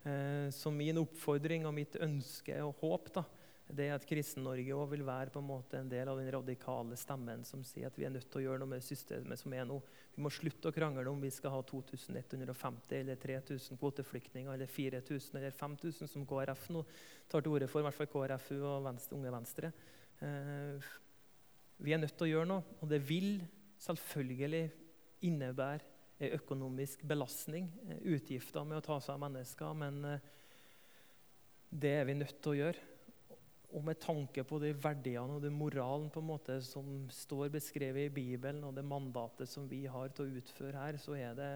Eh, 0.07 0.47
så 0.55 0.71
min 0.71 1.01
oppfordring 1.01 1.67
og 1.67 1.75
mitt 1.75 1.97
ønske 1.99 2.55
og 2.63 2.79
håp 2.79 3.11
da, 3.17 3.25
det 3.69 3.85
er 3.85 3.99
at 3.99 4.05
Kristen-Norge 4.09 4.73
òg 4.73 4.87
vil 4.95 5.03
være 5.05 5.29
på 5.33 5.41
en 5.43 5.45
måte 5.45 5.77
en 5.77 5.89
del 5.91 6.09
av 6.09 6.17
den 6.17 6.29
radikale 6.33 6.95
stemmen 6.97 7.43
som 7.45 7.61
sier 7.67 7.89
at 7.89 7.99
vi 7.99 8.07
er 8.07 8.13
nødt 8.13 8.25
til 8.31 8.41
å 8.41 8.43
gjøre 8.47 8.63
noe 8.63 8.71
med 8.71 8.85
systemet 8.85 9.37
som 9.37 9.53
er 9.53 9.67
nå. 9.69 9.77
Vi 10.15 10.23
må 10.25 10.31
slutte 10.33 10.71
å 10.71 10.73
krangle 10.73 11.05
om 11.11 11.21
vi 11.21 11.29
skal 11.33 11.53
ha 11.53 11.59
2150 11.69 12.95
eller 12.97 13.19
3000 13.21 13.77
kvoteflyktninger 13.77 14.55
eller 14.55 14.71
4000 14.73 15.37
eller 15.37 15.53
5000 15.53 16.09
som 16.09 16.25
KrF 16.25 16.65
nå 16.73 16.81
tar 17.29 17.45
til 17.45 17.53
orde 17.53 17.69
for, 17.69 17.83
i 17.83 17.87
hvert 17.87 17.99
fall 17.99 18.09
KrFU 18.15 18.57
og 18.57 18.89
Venstre, 18.89 19.19
Unge 19.19 19.35
Venstre. 19.37 19.71
Eh, 20.25 20.89
vi 21.79 21.93
er 21.93 22.01
nødt 22.01 22.17
til 22.17 22.25
å 22.25 22.33
gjøre 22.33 22.49
noe, 22.49 22.77
og 22.81 22.89
det 22.89 23.03
vil 23.05 23.37
selvfølgelig 23.85 24.65
innebære 25.29 25.98
økonomisk 26.19 27.03
belastning, 27.07 27.69
eh, 27.87 28.03
utgifter 28.15 28.65
med 28.67 28.79
å 28.79 28.85
ta 28.85 28.99
seg 28.99 29.15
av 29.15 29.23
mennesker. 29.25 29.73
Men 29.77 30.05
eh, 30.05 30.29
det 31.69 31.93
er 31.99 32.07
vi 32.09 32.17
nødt 32.19 32.41
til 32.41 32.53
å 32.53 32.59
gjøre. 32.59 32.85
Og 33.69 33.83
med 33.85 33.99
tanke 34.01 34.41
på 34.49 34.57
de 34.57 34.71
verdiene 34.73 35.35
og 35.35 35.43
den 35.43 35.53
moralen 35.53 36.07
på 36.09 36.23
en 36.23 36.29
måte 36.31 36.55
som 36.65 37.03
står 37.13 37.51
beskrevet 37.53 38.07
i 38.07 38.13
Bibelen, 38.13 38.63
og 38.65 38.73
det 38.73 38.83
mandatet 38.83 39.49
som 39.49 39.67
vi 39.69 39.83
har 39.85 40.09
til 40.09 40.25
å 40.25 40.39
utføre 40.41 40.85
her, 40.87 40.97
så 40.97 41.13
er 41.13 41.35
det, 41.37 41.51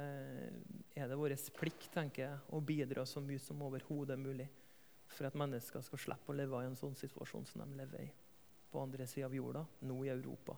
er 0.94 1.10
det 1.10 1.18
vår 1.18 1.34
plikt 1.58 1.90
tenker 1.96 2.28
jeg, 2.28 2.44
å 2.54 2.62
bidra 2.62 3.08
så 3.10 3.24
mye 3.24 3.42
som 3.42 3.66
overhodet 3.66 4.20
mulig 4.22 4.46
for 5.10 5.26
at 5.26 5.38
mennesker 5.38 5.82
skal 5.86 6.02
slippe 6.02 6.30
å 6.30 6.38
leve 6.38 6.62
i 6.62 6.70
en 6.70 6.78
sånn 6.78 6.94
situasjon 6.98 7.50
som 7.50 7.66
de 7.66 7.82
lever 7.82 8.06
i 8.06 8.12
på 8.74 8.82
andre 8.82 9.06
sida 9.10 9.28
av 9.28 9.36
jorda, 9.38 9.62
nå 9.86 10.00
i 10.06 10.10
Europa. 10.10 10.56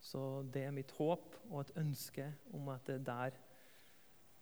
Så 0.00 0.42
det 0.52 0.64
er 0.64 0.74
mitt 0.74 0.92
håp 0.96 1.36
og 1.50 1.60
et 1.62 1.72
ønske 1.80 2.26
om 2.56 2.70
at 2.72 2.86
det 2.88 3.00
er 3.00 3.06
der 3.06 3.38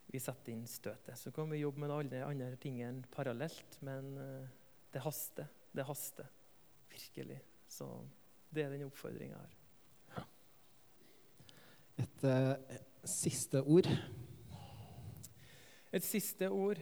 vi 0.09 0.21
setter 0.21 0.55
inn 0.55 0.65
støtet. 0.65 1.17
Så 1.19 1.31
kan 1.35 1.49
vi 1.51 1.61
jobbe 1.61 1.83
med 1.83 1.93
alle 1.93 2.23
andre 2.25 2.55
tingene 2.61 3.05
parallelt, 3.13 3.77
men 3.85 4.15
eh, 4.17 4.47
det 4.93 5.03
haster. 5.05 5.49
Det 5.75 5.85
haster 5.85 6.29
virkelig. 6.89 7.37
Så 7.69 7.85
det 8.49 8.65
er 8.65 8.73
den 8.73 8.87
oppfordringa 8.87 9.37
jeg 9.37 9.43
har. 10.15 10.25
Et 11.99 12.23
uh, 12.23 12.77
siste 13.03 13.61
ord? 13.61 13.89
Et 15.91 16.05
siste 16.05 16.49
ord. 16.49 16.79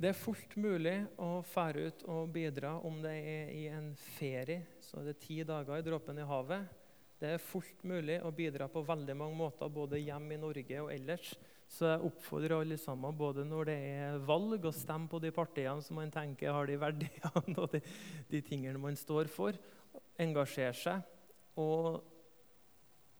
Det 0.00 0.12
er 0.12 0.16
fullt 0.16 0.54
mulig 0.60 0.94
å 1.20 1.40
fære 1.44 1.88
ut 1.88 2.04
og 2.08 2.30
bidra 2.32 2.76
om 2.86 3.02
det 3.02 3.16
er 3.18 3.50
i 3.52 3.64
en 3.72 3.90
ferie. 4.16 4.78
Så 4.84 5.00
er 5.00 5.10
det 5.10 5.20
ti 5.24 5.40
dager 5.44 5.80
i 5.80 5.84
Dråpen 5.84 6.20
i 6.22 6.28
havet. 6.28 6.79
Det 7.20 7.34
er 7.34 7.42
fullt 7.42 7.82
mulig 7.84 8.16
å 8.24 8.30
bidra 8.32 8.64
på 8.72 8.80
veldig 8.86 9.14
mange 9.18 9.36
måter, 9.36 9.68
både 9.68 10.00
hjemme 10.00 10.38
i 10.38 10.40
Norge 10.40 10.78
og 10.80 10.92
ellers. 10.94 11.34
Så 11.70 11.86
jeg 11.86 12.06
oppfordrer 12.08 12.56
alle 12.56 12.78
sammen, 12.80 13.14
både 13.14 13.44
når 13.46 13.68
det 13.68 13.76
er 13.90 14.22
valg, 14.26 14.64
å 14.64 14.72
stemme 14.74 15.10
på 15.10 15.20
de 15.22 15.30
partiene 15.34 15.84
som 15.84 16.00
man 16.00 16.10
tenker 16.10 16.54
har 16.56 16.66
de 16.66 16.78
verdiene 16.80 17.54
og 17.60 17.68
de, 17.76 17.82
de 18.32 18.40
tingene 18.42 18.80
man 18.80 18.96
står 18.98 19.28
for. 19.30 19.58
Engasjere 20.20 20.74
seg 20.80 21.60
og 21.60 22.00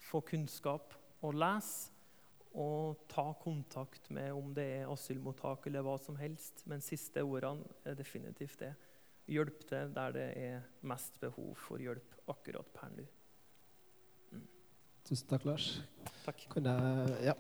få 0.09 0.23
kunnskap 0.33 0.97
og 1.21 1.37
lese. 1.37 1.93
Og 2.51 3.05
ta 3.07 3.29
kontakt 3.39 4.09
med 4.11 4.33
om 4.35 4.49
det 4.57 4.65
er 4.81 4.89
asylmottak 4.91 5.69
eller 5.71 5.85
hva 5.87 5.95
som 6.03 6.17
helst. 6.19 6.65
Men 6.67 6.83
siste 6.83 7.23
ordene 7.23 7.63
er 7.87 7.95
definitivt 7.95 8.65
det. 8.65 8.73
Hjelp 9.31 9.63
til 9.71 9.95
der 9.95 10.17
det 10.17 10.29
er 10.35 10.69
mest 10.91 11.21
behov 11.23 11.53
for 11.69 11.79
hjelp 11.79 12.19
akkurat 12.35 12.75
per 12.75 12.91
nå. 12.97 13.07
Tusen 15.09 15.27
takk, 15.29 15.45
Lars. 15.45 15.83
Takk. 16.25 16.47
Kunne, 16.49 16.77
jeg 17.21 17.25
Ja. 17.25 17.35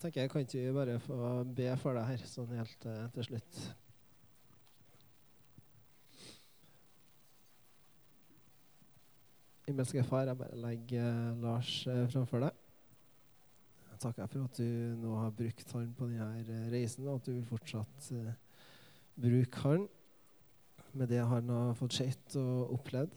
tenker 0.00 0.20
jeg 0.20 0.30
Kan 0.30 0.40
ikke 0.40 0.66
vi 0.66 0.72
bare 0.72 1.00
få 1.00 1.44
be 1.44 1.76
for 1.76 1.92
deg 1.92 2.06
her, 2.08 2.24
sånn 2.24 2.54
helt 2.56 2.86
uh, 2.88 3.04
til 3.12 3.26
slutt? 3.26 3.58
Himmelske 9.68 10.02
Far, 10.08 10.24
jeg 10.30 10.40
bare 10.40 10.56
legger 10.64 11.04
uh, 11.04 11.42
Lars 11.44 11.74
uh, 11.86 12.06
framfor 12.10 12.46
deg. 12.46 12.56
Jeg 13.90 14.02
takker 14.06 14.32
for 14.32 14.48
at 14.48 14.56
du 14.56 14.96
nå 15.02 15.14
har 15.20 15.36
brukt 15.36 15.76
han 15.76 15.92
på 15.98 16.08
denne 16.08 16.60
reisen, 16.72 17.04
og 17.06 17.20
at 17.20 17.28
du 17.28 17.34
vil 17.36 17.48
fortsatt 17.50 18.12
bruke 19.20 19.66
han 19.66 19.84
med 20.92 21.08
det 21.08 21.20
han 21.26 21.48
har 21.48 21.74
fått 21.78 21.98
sett 22.00 22.36
og 22.40 22.74
opplevd. 22.78 23.14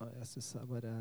Og 0.00 0.26
syns 0.28 0.54
jeg 0.54 0.68
bare 0.68 0.94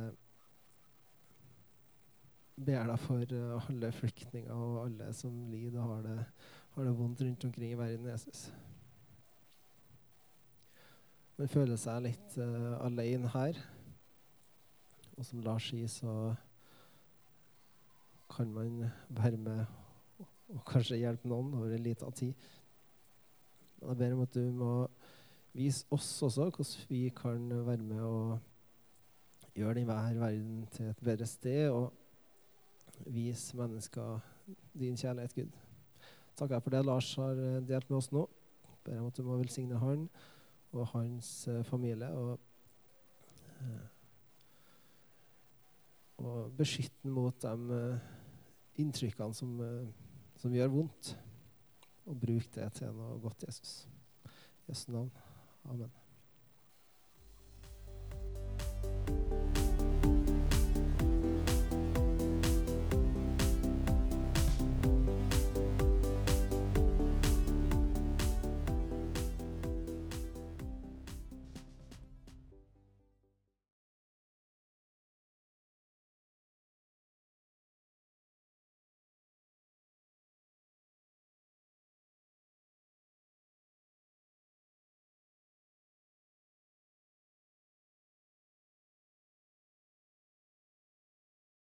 ber 2.59 2.89
deg 2.89 2.99
for 2.99 3.35
alle 3.69 3.91
flyktninger 3.95 4.51
og 4.51 4.81
alle 4.85 5.13
som 5.15 5.35
lider 5.51 5.79
og 5.79 5.93
har 5.93 6.01
det, 6.07 6.17
har 6.75 6.87
det 6.87 6.97
vondt 6.97 7.21
rundt 7.23 7.45
omkring 7.47 7.71
i 7.71 7.79
verden, 7.79 8.09
Jesus. 8.11 8.49
Man 11.39 11.47
føler 11.47 11.79
seg 11.79 12.01
litt 12.03 12.35
uh, 12.35 12.75
alene 12.83 13.31
her. 13.31 13.59
Og 15.15 15.23
som 15.27 15.39
Lars 15.43 15.69
sier, 15.71 15.87
så 15.87 16.33
kan 18.35 18.51
man 18.51 18.89
være 19.09 19.39
med 19.39 19.63
og 20.49 20.63
kanskje 20.65 20.99
hjelpe 21.01 21.29
noen 21.29 21.53
over 21.53 21.73
en 21.75 21.83
liten 21.85 22.15
tid. 22.17 22.33
Men 23.79 23.89
jeg 23.89 23.99
ber 24.01 24.15
om 24.15 24.23
at 24.25 24.35
du 24.35 24.51
må 24.55 24.73
vise 25.53 25.85
oss 25.93 26.07
også 26.25 26.49
hvordan 26.49 26.89
vi 26.89 27.09
kan 27.15 27.49
være 27.67 27.83
med 27.83 28.01
og 28.01 28.39
gjøre 29.55 29.79
denne 29.79 29.95
verden 30.19 30.65
til 30.71 30.91
et 30.91 31.03
bedre 31.03 31.25
sted, 31.25 31.69
og 31.69 31.93
vise 33.05 33.57
mennesker 33.57 34.19
din 34.79 34.97
kjærlighet, 34.97 35.35
Gud. 35.35 35.55
Takker 36.37 36.55
jeg 36.55 36.63
for 36.63 36.69
det 36.75 36.85
Lars 36.85 37.15
har 37.15 37.39
delt 37.67 37.89
med 37.89 37.97
oss 37.97 38.11
nå. 38.11 38.25
Ber 38.83 38.99
om 38.99 39.07
at 39.07 39.17
du 39.17 39.23
må 39.23 39.37
velsigne 39.37 39.79
han 39.79 40.09
og 40.71 40.87
hans 40.93 41.47
eh, 41.47 41.63
familie. 41.63 42.09
og 42.09 42.39
eh, 43.59 43.87
og 46.19 46.51
beskytte 46.57 46.95
den 47.03 47.11
mot 47.11 47.41
de 47.41 47.99
inntrykkene 48.75 49.33
som 49.33 49.59
som 50.39 50.55
gjør 50.55 50.71
vondt, 50.73 51.13
og 52.09 52.19
bruk 52.19 52.51
det 52.55 52.71
til 52.79 52.93
noe 52.95 53.19
godt, 53.23 53.47
Jesus. 53.47 53.81
I 54.25 54.71
Jesu 54.71 54.91
navn. 54.93 55.11
Amen. 55.69 55.98